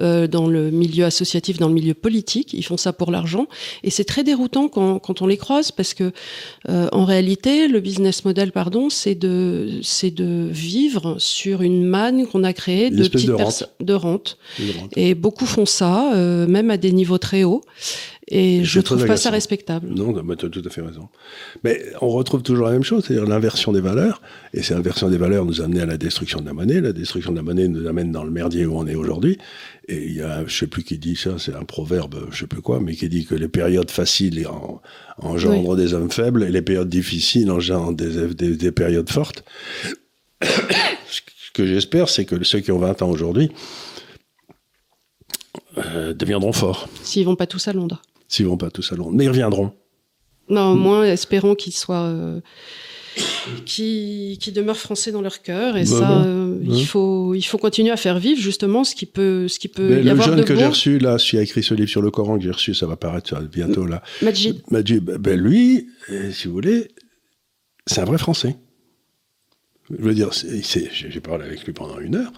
Euh, 0.00 0.26
dans 0.26 0.46
le 0.46 0.70
milieu 0.70 1.04
associatif, 1.04 1.58
dans 1.58 1.68
le 1.68 1.74
milieu 1.74 1.94
politique, 1.94 2.52
ils 2.52 2.62
font 2.62 2.76
ça 2.76 2.92
pour 2.92 3.10
l'argent, 3.10 3.46
et 3.82 3.90
c'est 3.90 4.04
très 4.04 4.24
déroutant 4.24 4.68
quand, 4.68 4.98
quand 4.98 5.22
on 5.22 5.26
les 5.26 5.36
croise 5.36 5.72
parce 5.72 5.94
que 5.94 6.12
euh, 6.68 6.88
en 6.92 7.04
réalité, 7.04 7.68
le 7.68 7.80
business 7.80 8.24
model, 8.24 8.52
pardon, 8.52 8.90
c'est 8.90 9.14
de 9.14 9.80
c'est 9.82 10.10
de 10.10 10.48
vivre 10.50 11.16
sur 11.18 11.62
une 11.62 11.84
manne 11.84 12.26
qu'on 12.26 12.44
a 12.44 12.52
créée 12.52 12.90
de 12.90 13.08
petites 13.08 13.28
de 13.28 13.32
rente. 13.32 13.70
de 13.80 13.94
rente. 13.94 14.38
Et 14.96 15.14
beaucoup 15.14 15.46
font 15.46 15.66
ça, 15.66 16.12
euh, 16.14 16.46
même 16.46 16.70
à 16.70 16.76
des 16.76 16.92
niveaux 16.92 17.18
très 17.18 17.44
hauts. 17.44 17.62
Et, 18.32 18.64
je 18.64 18.80
trouve 18.80 19.06
pas 19.06 19.16
ça 19.16 19.30
respectable. 19.30 19.88
Non, 19.88 20.14
tu 20.36 20.46
as 20.46 20.48
tout 20.48 20.62
à 20.64 20.70
fait 20.70 20.82
raison. 20.82 21.08
Mais 21.64 21.82
on 22.00 22.08
retrouve 22.08 22.42
toujours 22.42 22.66
la 22.66 22.72
même 22.72 22.84
chose, 22.84 23.04
c'est-à-dire 23.04 23.26
l'inversion 23.26 23.72
des 23.72 23.80
valeurs. 23.80 24.22
Et 24.54 24.62
cette 24.62 24.76
inversion 24.76 25.08
des 25.10 25.18
valeurs 25.18 25.44
nous 25.44 25.60
a 25.60 25.64
amené 25.64 25.80
à 25.80 25.86
la 25.86 25.96
destruction 25.96 26.40
de 26.40 26.46
la 26.46 26.52
monnaie. 26.52 26.80
La 26.80 26.92
destruction 26.92 27.32
de 27.32 27.36
la 27.36 27.42
monnaie 27.42 27.66
nous 27.66 27.88
amène 27.88 28.12
dans 28.12 28.22
le 28.22 28.30
merdier 28.30 28.66
où 28.66 28.78
on 28.78 28.86
est 28.86 28.94
aujourd'hui. 28.94 29.36
Et 29.88 30.06
il 30.06 30.14
y 30.14 30.22
a, 30.22 30.46
je 30.46 30.56
sais 30.56 30.68
plus 30.68 30.84
qui 30.84 30.98
dit 30.98 31.16
ça, 31.16 31.38
c'est 31.38 31.54
un 31.54 31.64
proverbe, 31.64 32.28
je 32.30 32.38
sais 32.38 32.46
plus 32.46 32.62
quoi, 32.62 32.78
mais 32.78 32.94
qui 32.94 33.08
dit 33.08 33.26
que 33.26 33.34
les 33.34 33.48
périodes 33.48 33.90
faciles 33.90 34.46
engendrent 35.18 35.74
des 35.74 35.92
hommes 35.94 36.12
faibles 36.12 36.44
et 36.44 36.50
les 36.50 36.62
périodes 36.62 36.88
difficiles 36.88 37.50
engendrent 37.50 37.92
des, 37.92 38.54
des, 38.54 38.72
périodes 38.72 39.10
fortes. 39.10 39.44
Ce 40.42 41.20
que 41.52 41.66
j'espère, 41.66 42.08
c'est 42.08 42.24
que 42.24 42.42
ceux 42.44 42.60
qui 42.60 42.70
ont 42.70 42.78
20 42.78 43.02
ans 43.02 43.10
aujourd'hui 43.10 43.50
euh, 45.78 46.14
deviendront 46.14 46.52
forts. 46.52 46.88
S'ils 47.02 47.24
vont 47.24 47.34
pas 47.34 47.48
tous 47.48 47.66
à 47.66 47.72
Londres. 47.72 48.02
S'ils 48.30 48.46
vont 48.46 48.56
pas 48.56 48.70
tous 48.70 48.92
à 48.92 48.96
Londres. 48.96 49.12
Mais 49.12 49.24
ils 49.24 49.28
reviendront. 49.28 49.72
Non, 50.48 50.72
au 50.72 50.76
moins, 50.76 51.04
espérons 51.04 51.54
qu'ils 51.54 51.74
soient. 51.74 52.04
Euh, 52.04 52.40
qui, 53.66 54.38
qui, 54.40 54.52
demeurent 54.52 54.76
français 54.76 55.10
dans 55.10 55.20
leur 55.20 55.42
cœur 55.42 55.76
et 55.76 55.80
bah 55.80 55.86
ça 55.86 56.22
euh, 56.22 56.60
il 56.62 56.86
faut 56.86 57.34
il 57.34 57.42
faut 57.42 57.58
continuer 57.58 57.90
à 57.90 57.96
faire 57.96 58.20
vivre 58.20 58.40
justement 58.40 58.84
ce 58.84 58.94
qui 58.94 59.04
peut 59.04 59.48
ce 59.48 59.58
qui 59.58 59.66
peut 59.66 59.98
y 59.98 60.04
le 60.04 60.10
avoir 60.12 60.28
jeune 60.28 60.44
que 60.44 60.54
j'ai 60.54 60.64
reçu 60.64 60.98
là 61.00 61.16
qui 61.16 61.36
a 61.36 61.42
écrit 61.42 61.64
ce 61.64 61.74
livre 61.74 61.90
sur 61.90 62.02
le 62.02 62.12
Coran 62.12 62.38
que 62.38 62.44
j'ai 62.44 62.52
reçu 62.52 62.72
ça 62.72 62.86
va 62.86 62.94
paraître 62.94 63.36
bientôt 63.42 63.84
là 63.84 64.00
Majid 64.22 64.62
Majid 64.70 65.00
ben 65.00 65.38
lui 65.38 65.88
si 66.30 66.46
vous 66.46 66.54
voulez 66.54 66.88
c'est 67.84 68.00
un 68.00 68.04
vrai 68.04 68.16
français 68.16 68.56
je 69.90 70.02
veux 70.02 70.14
dire 70.14 70.30
j'ai 70.32 71.20
parlé 71.20 71.46
avec 71.46 71.64
lui 71.64 71.72
pendant 71.72 71.98
une 71.98 72.14
heure 72.14 72.32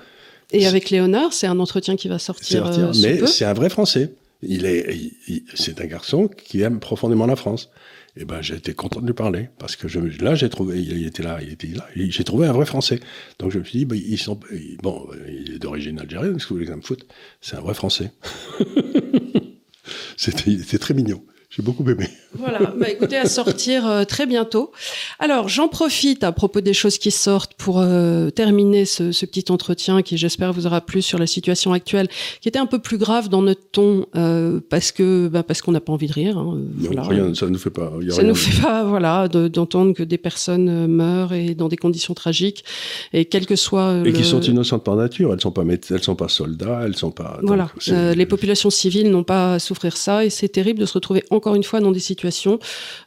et 0.52 0.66
avec 0.66 0.90
Léonard, 0.90 1.32
c'est 1.32 1.46
un 1.46 1.58
entretien 1.58 1.96
qui 1.96 2.08
va 2.08 2.18
sortir. 2.18 2.66
Euh, 2.66 2.92
mais 3.02 3.26
c'est 3.26 3.44
un 3.44 3.54
vrai 3.54 3.70
Français. 3.70 4.12
Il 4.42 4.66
est, 4.66 5.12
c'est 5.54 5.80
un 5.80 5.86
garçon 5.86 6.28
qui 6.28 6.62
aime 6.62 6.80
profondément 6.80 7.26
la 7.26 7.36
France. 7.36 7.70
Et 8.16 8.26
ben, 8.26 8.42
j'ai 8.42 8.56
été 8.56 8.74
content 8.74 9.00
de 9.00 9.06
lui 9.06 9.14
parler 9.14 9.48
parce 9.58 9.74
que 9.74 9.88
je, 9.88 9.98
là, 10.22 10.34
j'ai 10.34 10.50
trouvé, 10.50 10.82
il 10.82 11.06
était 11.06 11.22
là, 11.22 11.38
il 11.40 11.52
était 11.52 11.68
là, 11.68 11.86
j'ai 11.94 12.24
trouvé 12.24 12.46
un 12.46 12.52
vrai 12.52 12.66
Français. 12.66 13.00
Donc 13.38 13.52
je 13.52 13.58
me 13.58 13.64
suis 13.64 13.78
dit, 13.78 13.84
ben, 13.86 13.96
ils 13.96 14.18
sont, 14.18 14.38
bon, 14.82 15.08
il 15.26 15.54
est 15.54 15.58
d'origine 15.58 15.98
algérienne, 15.98 16.38
ce 16.38 16.44
que 16.44 16.50
vous 16.50 16.56
voulez 16.56 16.66
que 16.66 16.72
ça 16.72 16.76
me 16.76 16.82
foute 16.82 17.06
C'est 17.40 17.56
un 17.56 17.60
vrai 17.60 17.72
Français. 17.72 18.10
c'était 20.16 20.78
très 20.78 20.92
mignon. 20.92 21.24
J'ai 21.54 21.62
beaucoup 21.62 21.86
aimé. 21.90 22.08
Voilà, 22.34 22.72
bah 22.78 22.88
écoutez, 22.88 23.18
à 23.18 23.26
sortir 23.26 23.86
euh, 23.86 24.04
très 24.04 24.24
bientôt. 24.24 24.72
Alors, 25.18 25.50
j'en 25.50 25.68
profite 25.68 26.24
à 26.24 26.32
propos 26.32 26.62
des 26.62 26.72
choses 26.72 26.96
qui 26.96 27.10
sortent 27.10 27.52
pour 27.58 27.78
euh, 27.78 28.30
terminer 28.30 28.86
ce, 28.86 29.12
ce, 29.12 29.26
petit 29.26 29.52
entretien 29.52 30.00
qui, 30.00 30.16
j'espère, 30.16 30.50
vous 30.54 30.66
aura 30.66 30.80
plu 30.80 31.02
sur 31.02 31.18
la 31.18 31.26
situation 31.26 31.74
actuelle, 31.74 32.08
qui 32.40 32.48
était 32.48 32.58
un 32.58 32.64
peu 32.64 32.78
plus 32.78 32.96
grave 32.96 33.28
dans 33.28 33.42
notre 33.42 33.60
ton 33.70 34.06
euh, 34.16 34.60
parce 34.70 34.92
que 34.92 35.28
bah, 35.28 35.42
parce 35.42 35.60
qu'on 35.60 35.72
n'a 35.72 35.82
pas 35.82 35.92
envie 35.92 36.06
de 36.06 36.14
rire. 36.14 36.38
Hein, 36.38 36.58
voilà. 36.78 37.02
rien, 37.02 37.34
ça 37.34 37.44
ne 37.44 37.50
nous 37.50 37.58
fait 37.58 37.68
pas. 37.68 37.92
Y 38.00 38.08
a 38.08 38.14
ça 38.14 38.22
ne 38.22 38.28
nous 38.28 38.34
fait 38.34 38.62
pas, 38.62 38.84
voilà, 38.84 39.28
d'entendre 39.28 39.92
que 39.92 40.02
des 40.02 40.18
personnes 40.18 40.86
meurent 40.86 41.34
et 41.34 41.54
dans 41.54 41.68
des 41.68 41.76
conditions 41.76 42.14
tragiques 42.14 42.64
et 43.12 43.26
quel 43.26 43.44
que 43.44 43.56
soit. 43.56 44.00
Et 44.06 44.14
qui 44.14 44.24
sont 44.24 44.40
innocentes 44.40 44.84
par 44.84 44.96
nature. 44.96 45.34
Elles 45.34 45.40
sont 45.42 45.50
pas 45.50 45.64
elles 45.90 46.02
sont 46.02 46.16
pas 46.16 46.28
soldats, 46.28 46.80
elles 46.86 46.96
sont 46.96 47.10
pas. 47.10 47.40
Voilà. 47.42 47.70
les 47.88 48.26
populations 48.26 48.70
civiles 48.70 49.10
n'ont 49.10 49.22
pas 49.22 49.54
à 49.54 49.58
souffrir 49.58 49.98
ça 49.98 50.24
et 50.24 50.30
c'est 50.30 50.48
terrible 50.48 50.80
de 50.80 50.86
se 50.86 50.94
retrouver 50.94 51.24
en 51.28 51.41
encore 51.42 51.56
une 51.56 51.64
fois 51.64 51.80
dans 51.80 51.90
des 51.90 51.98
situations 51.98 52.60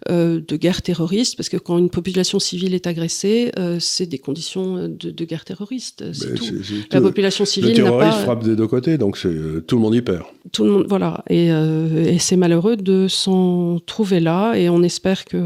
euh, 0.10 0.42
de 0.46 0.58
guerre 0.58 0.82
terroriste, 0.82 1.38
parce 1.38 1.48
que 1.48 1.56
quand 1.56 1.78
une 1.78 1.90
population 1.90 2.38
civile 2.38 2.74
est 2.74 2.86
agressée, 2.86 3.54
euh, 3.58 3.78
c'est 3.80 4.08
des 4.08 4.18
conditions 4.18 4.90
de, 4.90 5.26
guerre 5.26 5.46
terroriste. 5.46 6.04
C'est 6.12 6.36
tout. 6.36 6.44
La 6.92 7.00
population 7.00 7.46
civile. 7.46 7.70
Le 7.70 7.76
terrorisme 7.76 8.20
frappe 8.24 8.44
des 8.44 8.58
deux 8.58 8.68
côtés, 8.68 8.98
donc 8.98 9.18
euh, 9.26 9.64
tout 9.66 9.78
le 9.78 9.82
monde 9.82 9.96
y 9.96 10.02
perd. 10.02 10.24
Tout 10.52 10.66
le 10.66 10.72
monde, 10.72 10.86
voilà. 10.90 11.24
Et, 11.30 11.48
et 11.48 12.20
c'est 12.20 12.36
malheureux 12.36 12.76
de 12.76 13.08
s'en 13.08 13.80
trouver 13.86 14.20
là, 14.20 14.56
et 14.56 14.68
on 14.68 14.84
espère 14.84 15.24
que, 15.24 15.38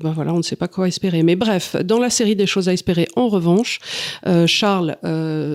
ben 0.00 0.12
voilà, 0.12 0.32
on 0.32 0.38
ne 0.38 0.42
sait 0.42 0.56
pas 0.56 0.68
quoi 0.68 0.86
espérer. 0.86 1.24
Mais 1.24 1.34
bref, 1.34 1.74
dans 1.84 1.98
la 1.98 2.10
série 2.10 2.36
des 2.36 2.46
choses 2.46 2.68
à 2.68 2.72
espérer, 2.72 3.08
en 3.16 3.28
revanche, 3.28 3.80
Charles, 4.46 4.96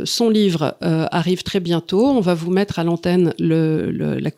son 0.04 0.30
livre 0.30 0.76
arrive 0.82 1.44
très 1.44 1.62
bientôt. 1.62 2.06
On 2.06 2.22
va 2.22 2.34
vous 2.34 2.52
mettre 2.52 2.80
à 2.80 2.84
l'antenne 2.84 3.34
le, 3.40 3.90
le, 3.92 4.20
la 4.20 4.32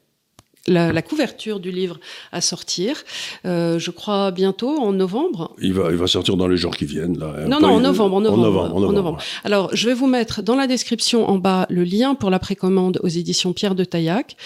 la, 0.67 1.01
couverture 1.01 1.59
du 1.59 1.71
livre 1.71 1.99
à 2.31 2.41
sortir, 2.41 3.03
euh, 3.45 3.79
je 3.79 3.91
crois 3.91 4.31
bientôt 4.31 4.77
en 4.79 4.93
novembre. 4.93 5.55
Il 5.61 5.73
va, 5.73 5.91
il 5.91 5.97
va 5.97 6.07
sortir 6.07 6.37
dans 6.37 6.47
les 6.47 6.57
jours 6.57 6.75
qui 6.75 6.85
viennent. 6.85 7.17
Là. 7.17 7.47
Non, 7.47 7.59
non, 7.59 7.69
en 7.69 7.79
novembre, 7.79 8.15
en 8.15 8.21
novembre. 8.21 8.75
En 8.75 8.91
novembre, 8.91 9.17
Alors, 9.43 9.75
je 9.75 9.87
vais 9.87 9.93
vous 9.93 10.07
mettre 10.07 10.41
dans 10.41 10.55
la 10.55 10.67
description 10.67 11.29
en 11.29 11.37
bas 11.37 11.65
le 11.69 11.83
lien 11.83 12.15
pour 12.15 12.29
la 12.29 12.39
précommande 12.39 12.99
aux 13.03 13.07
éditions 13.07 13.53
Pierre 13.53 13.75
de 13.75 13.83
Taillac. 13.83 14.37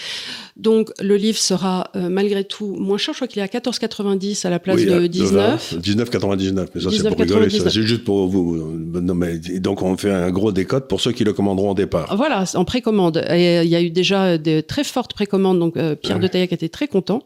Donc, 0.58 0.90
le 1.00 1.16
livre 1.16 1.38
sera 1.38 1.90
euh, 1.94 2.08
malgré 2.08 2.42
tout 2.42 2.74
moins 2.78 2.98
cher. 2.98 3.14
Je 3.14 3.18
crois 3.18 3.28
qu'il 3.28 3.40
est 3.40 3.44
à 3.44 3.46
14,90 3.46 4.44
à 4.44 4.50
la 4.50 4.58
place 4.58 4.84
de 4.84 5.06
19. 5.06 5.76
19,99. 5.80 6.66
Mais 6.74 6.80
ça, 6.80 6.90
c'est 6.90 7.08
pour 7.08 7.18
rigoler. 7.18 7.48
C'est 7.48 7.70
juste 7.70 8.02
pour 8.02 8.26
vous. 8.26 8.56
Non, 8.56 9.14
mais, 9.14 9.38
donc, 9.60 9.82
on 9.82 9.96
fait 9.96 10.10
un 10.10 10.30
gros 10.30 10.50
décote 10.50 10.88
pour 10.88 11.00
ceux 11.00 11.12
qui 11.12 11.22
le 11.22 11.32
commanderont 11.32 11.70
au 11.70 11.74
départ. 11.74 12.14
Voilà, 12.16 12.44
en 12.54 12.64
précommande. 12.64 13.24
Et 13.30 13.62
il 13.62 13.68
y 13.68 13.76
a 13.76 13.80
eu 13.80 13.90
déjà 13.90 14.36
de 14.36 14.60
très 14.60 14.82
fortes 14.82 15.14
précommandes. 15.14 15.60
Donc, 15.60 15.76
euh, 15.76 15.94
Pierre 15.94 16.18
de 16.18 16.26
Taillac 16.26 16.52
était 16.52 16.68
très 16.68 16.88
content. 16.88 17.22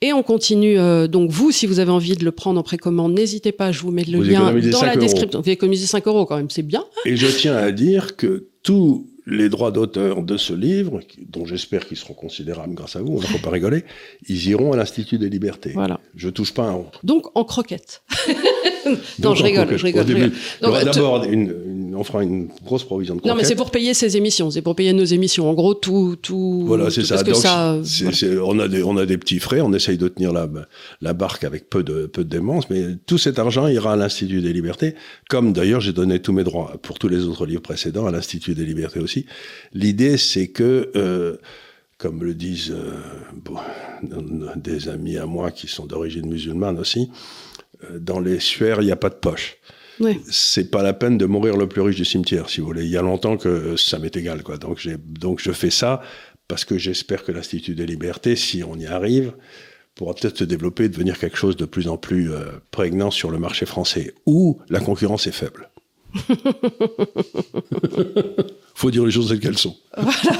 Et 0.00 0.14
on 0.14 0.22
continue. 0.22 0.78
Euh, 0.78 1.08
donc, 1.08 1.30
vous, 1.30 1.50
si 1.50 1.66
vous 1.66 1.78
avez 1.78 1.90
envie 1.90 2.16
de 2.16 2.24
le 2.24 2.32
prendre 2.32 2.58
en 2.58 2.62
précommande, 2.62 3.12
n'hésitez 3.12 3.52
pas. 3.52 3.70
Je 3.70 3.80
vous 3.80 3.90
mets 3.90 4.04
le 4.04 4.20
lien 4.22 4.50
dans 4.70 4.82
la 4.82 4.96
description. 4.96 5.42
Vous 5.42 5.50
économisez 5.50 5.86
5 5.86 6.06
euros 6.06 6.24
quand 6.24 6.36
même. 6.36 6.48
C'est 6.48 6.62
bien. 6.62 6.84
Et 7.04 7.16
je 7.16 7.26
tiens 7.26 7.56
à 7.56 7.70
dire 7.70 8.16
que 8.16 8.46
tous 8.62 9.06
les 9.26 9.48
droits 9.48 9.70
d'auteur 9.70 10.22
de 10.22 10.36
ce 10.36 10.52
livre, 10.52 11.00
dont 11.28 11.46
j'espère 11.46 11.86
qu'ils 11.86 11.96
seront 11.96 12.14
considérables 12.14 12.74
grâce 12.74 12.96
à 12.96 13.02
vous, 13.02 13.12
on 13.12 13.20
ne 13.20 13.26
faut 13.26 13.38
pas 13.38 13.50
rigoler, 13.50 13.84
ils 14.28 14.48
iront 14.48 14.72
à 14.72 14.76
l'Institut 14.76 15.18
des 15.18 15.28
libertés. 15.28 15.70
Voilà. 15.74 16.00
Je 16.16 16.28
touche 16.28 16.52
pas 16.52 16.64
un 16.64 16.72
rond. 16.72 16.86
Donc 17.04 17.26
en 17.36 17.44
croquette. 17.44 18.02
non, 19.22 19.34
je 19.34 19.42
rigole, 19.42 19.76
je 19.76 19.84
rigole. 19.84 20.32
D'abord, 20.60 21.24
on 21.94 22.04
fera 22.04 22.22
une 22.24 22.48
grosse 22.64 22.84
provision 22.84 23.14
de 23.14 23.20
croquettes. 23.20 23.36
Non, 23.36 23.40
mais 23.40 23.46
c'est 23.46 23.54
pour 23.54 23.70
payer 23.70 23.94
ces 23.94 24.16
émissions, 24.16 24.50
c'est 24.50 24.62
pour 24.62 24.74
payer 24.74 24.92
nos 24.92 25.04
émissions. 25.04 25.48
En 25.48 25.54
gros, 25.54 25.74
tout, 25.74 26.16
tout. 26.20 26.64
Voilà, 26.66 26.90
c'est 26.90 27.04
ça. 27.04 27.22
Donc, 27.22 27.36
ça 27.36 27.78
on 28.42 28.58
a 28.58 28.68
des, 28.68 28.82
on 28.82 28.96
a 28.96 29.06
des 29.06 29.18
petits 29.18 29.38
frais, 29.38 29.60
on 29.60 29.72
essaye 29.72 29.98
de 29.98 30.08
tenir 30.08 30.32
la, 30.32 30.48
la 31.00 31.12
barque 31.12 31.44
avec 31.44 31.70
peu 31.70 31.82
de, 31.82 32.06
peu 32.06 32.24
de 32.24 32.28
démence, 32.28 32.70
mais 32.70 32.82
tout 33.06 33.18
cet 33.18 33.38
argent 33.38 33.68
ira 33.68 33.92
à 33.92 33.96
l'Institut 33.96 34.40
des 34.40 34.52
libertés, 34.52 34.94
comme 35.28 35.52
d'ailleurs 35.52 35.80
j'ai 35.80 35.92
donné 35.92 36.20
tous 36.20 36.32
mes 36.32 36.44
droits 36.44 36.76
pour 36.82 36.98
tous 36.98 37.08
les 37.08 37.24
autres 37.24 37.46
livres 37.46 37.62
précédents 37.62 38.06
à 38.06 38.10
l'Institut 38.10 38.54
des 38.54 38.64
libertés 38.64 39.00
aussi. 39.00 39.11
L'idée, 39.72 40.16
c'est 40.16 40.48
que 40.48 40.90
euh, 40.96 41.36
comme 41.98 42.24
le 42.24 42.34
disent 42.34 42.74
euh, 42.74 42.96
des 44.56 44.88
amis 44.88 45.16
à 45.16 45.26
moi 45.26 45.52
qui 45.52 45.68
sont 45.68 45.86
d'origine 45.86 46.28
musulmane 46.28 46.78
aussi, 46.78 47.10
euh, 47.84 47.98
dans 47.98 48.18
les 48.18 48.40
suaires, 48.40 48.82
il 48.82 48.86
n'y 48.86 48.92
a 48.92 48.96
pas 48.96 49.10
de 49.10 49.14
poche. 49.14 49.56
C'est 50.28 50.68
pas 50.68 50.82
la 50.82 50.94
peine 50.94 51.16
de 51.16 51.26
mourir 51.26 51.56
le 51.56 51.68
plus 51.68 51.80
riche 51.80 51.94
du 51.94 52.04
cimetière, 52.04 52.50
si 52.50 52.60
vous 52.60 52.66
voulez. 52.66 52.82
Il 52.82 52.90
y 52.90 52.96
a 52.96 53.02
longtemps 53.02 53.36
que 53.36 53.76
ça 53.76 54.00
m'est 54.00 54.16
égal, 54.16 54.42
quoi. 54.42 54.56
Donc, 54.56 54.84
donc 55.06 55.40
je 55.40 55.52
fais 55.52 55.70
ça 55.70 56.02
parce 56.48 56.64
que 56.64 56.76
j'espère 56.76 57.22
que 57.22 57.30
l'Institut 57.30 57.76
des 57.76 57.86
libertés, 57.86 58.34
si 58.34 58.64
on 58.64 58.76
y 58.76 58.86
arrive, 58.86 59.32
pourra 59.94 60.14
peut-être 60.14 60.38
se 60.38 60.44
développer 60.44 60.84
et 60.84 60.88
devenir 60.88 61.18
quelque 61.18 61.36
chose 61.36 61.56
de 61.56 61.66
plus 61.66 61.88
en 61.88 61.96
plus 61.96 62.32
euh, 62.32 62.46
prégnant 62.72 63.10
sur 63.10 63.30
le 63.30 63.38
marché 63.38 63.64
français, 63.64 64.14
où 64.26 64.60
la 64.68 64.80
concurrence 64.80 65.26
est 65.26 65.32
faible. 65.32 65.70
faut 68.74 68.90
dire 68.90 69.04
les 69.04 69.12
choses 69.12 69.28
telles 69.28 69.40
qu'elles 69.40 69.58
sont. 69.58 69.76
Voilà. 69.96 70.38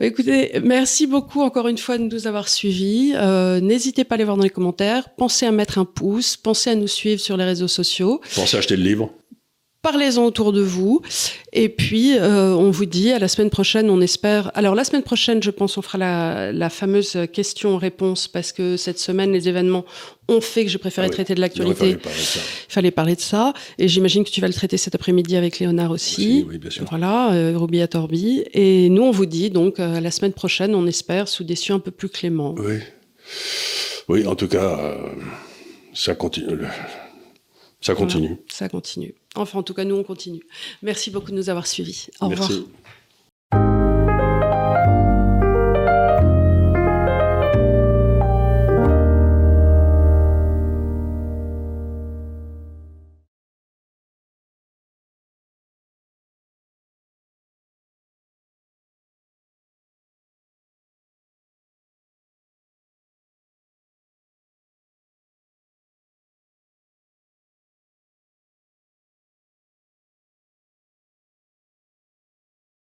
Écoutez, 0.00 0.58
merci 0.62 1.06
beaucoup 1.06 1.42
encore 1.42 1.68
une 1.68 1.78
fois 1.78 1.98
de 1.98 2.04
nous 2.04 2.26
avoir 2.26 2.48
suivis. 2.48 3.12
Euh, 3.14 3.60
n'hésitez 3.60 4.04
pas 4.04 4.16
à 4.16 4.18
les 4.18 4.24
voir 4.24 4.36
dans 4.36 4.42
les 4.42 4.50
commentaires. 4.50 5.08
Pensez 5.16 5.46
à 5.46 5.52
mettre 5.52 5.78
un 5.78 5.84
pouce. 5.84 6.36
Pensez 6.36 6.70
à 6.70 6.74
nous 6.74 6.88
suivre 6.88 7.20
sur 7.20 7.36
les 7.36 7.44
réseaux 7.44 7.68
sociaux. 7.68 8.20
Pensez 8.34 8.56
à 8.56 8.58
acheter 8.58 8.76
le 8.76 8.82
livre. 8.82 9.12
Parlez-en 9.82 10.24
autour 10.24 10.52
de 10.52 10.62
vous. 10.62 11.02
Et 11.52 11.68
puis, 11.68 12.16
euh, 12.16 12.54
on 12.54 12.70
vous 12.70 12.86
dit 12.86 13.10
à 13.10 13.18
la 13.18 13.26
semaine 13.26 13.50
prochaine, 13.50 13.90
on 13.90 14.00
espère. 14.00 14.52
Alors, 14.54 14.76
la 14.76 14.84
semaine 14.84 15.02
prochaine, 15.02 15.42
je 15.42 15.50
pense, 15.50 15.76
on 15.76 15.82
fera 15.82 15.98
la, 15.98 16.52
la 16.52 16.70
fameuse 16.70 17.18
question-réponse 17.32 18.28
parce 18.28 18.52
que 18.52 18.76
cette 18.76 19.00
semaine, 19.00 19.32
les 19.32 19.48
événements 19.48 19.84
ont 20.28 20.40
fait 20.40 20.64
que 20.64 20.70
j'ai 20.70 20.78
préféré 20.78 21.08
ah 21.08 21.10
traiter 21.10 21.34
de 21.34 21.40
l'actualité. 21.40 21.90
Il 21.90 21.98
fallait 22.68 22.90
parler 22.90 23.16
de 23.16 23.20
ça. 23.20 23.52
Et 23.78 23.88
j'imagine 23.88 24.24
que 24.24 24.30
tu 24.30 24.40
vas 24.40 24.46
le 24.46 24.54
traiter 24.54 24.76
cet 24.76 24.94
après-midi 24.94 25.36
avec 25.36 25.58
Léonard 25.58 25.90
aussi. 25.90 26.44
Oui, 26.48 26.58
bien 26.58 26.70
sûr. 26.70 26.84
Voilà, 26.88 27.32
euh, 27.32 27.56
Ruby 27.56 27.80
à 27.80 27.88
Torbi. 27.88 28.44
Et 28.52 28.88
nous, 28.88 29.02
on 29.02 29.10
vous 29.10 29.26
dit 29.26 29.50
donc 29.50 29.80
euh, 29.80 30.00
la 30.00 30.10
semaine 30.10 30.32
prochaine, 30.32 30.74
on 30.74 30.86
espère, 30.86 31.28
sous 31.28 31.44
des 31.44 31.56
cieux 31.56 31.74
un 31.74 31.80
peu 31.80 31.90
plus 31.90 32.08
cléments. 32.08 32.54
Oui. 32.58 32.78
Oui, 34.08 34.26
en 34.26 34.34
tout 34.34 34.48
cas, 34.48 34.78
euh, 34.78 34.96
ça 35.92 36.14
continue. 36.14 36.66
Ça 37.80 37.94
continue. 37.94 38.36
ça 38.48 38.68
continue. 38.68 39.14
Enfin, 39.34 39.58
en 39.58 39.62
tout 39.62 39.74
cas, 39.74 39.84
nous, 39.84 39.94
on 39.94 40.04
continue. 40.04 40.42
Merci 40.82 41.10
beaucoup 41.10 41.30
de 41.30 41.36
nous 41.36 41.48
avoir 41.48 41.66
suivis. 41.66 42.08
Au 42.20 42.28
Merci. 42.28 42.52
revoir. 42.52 42.68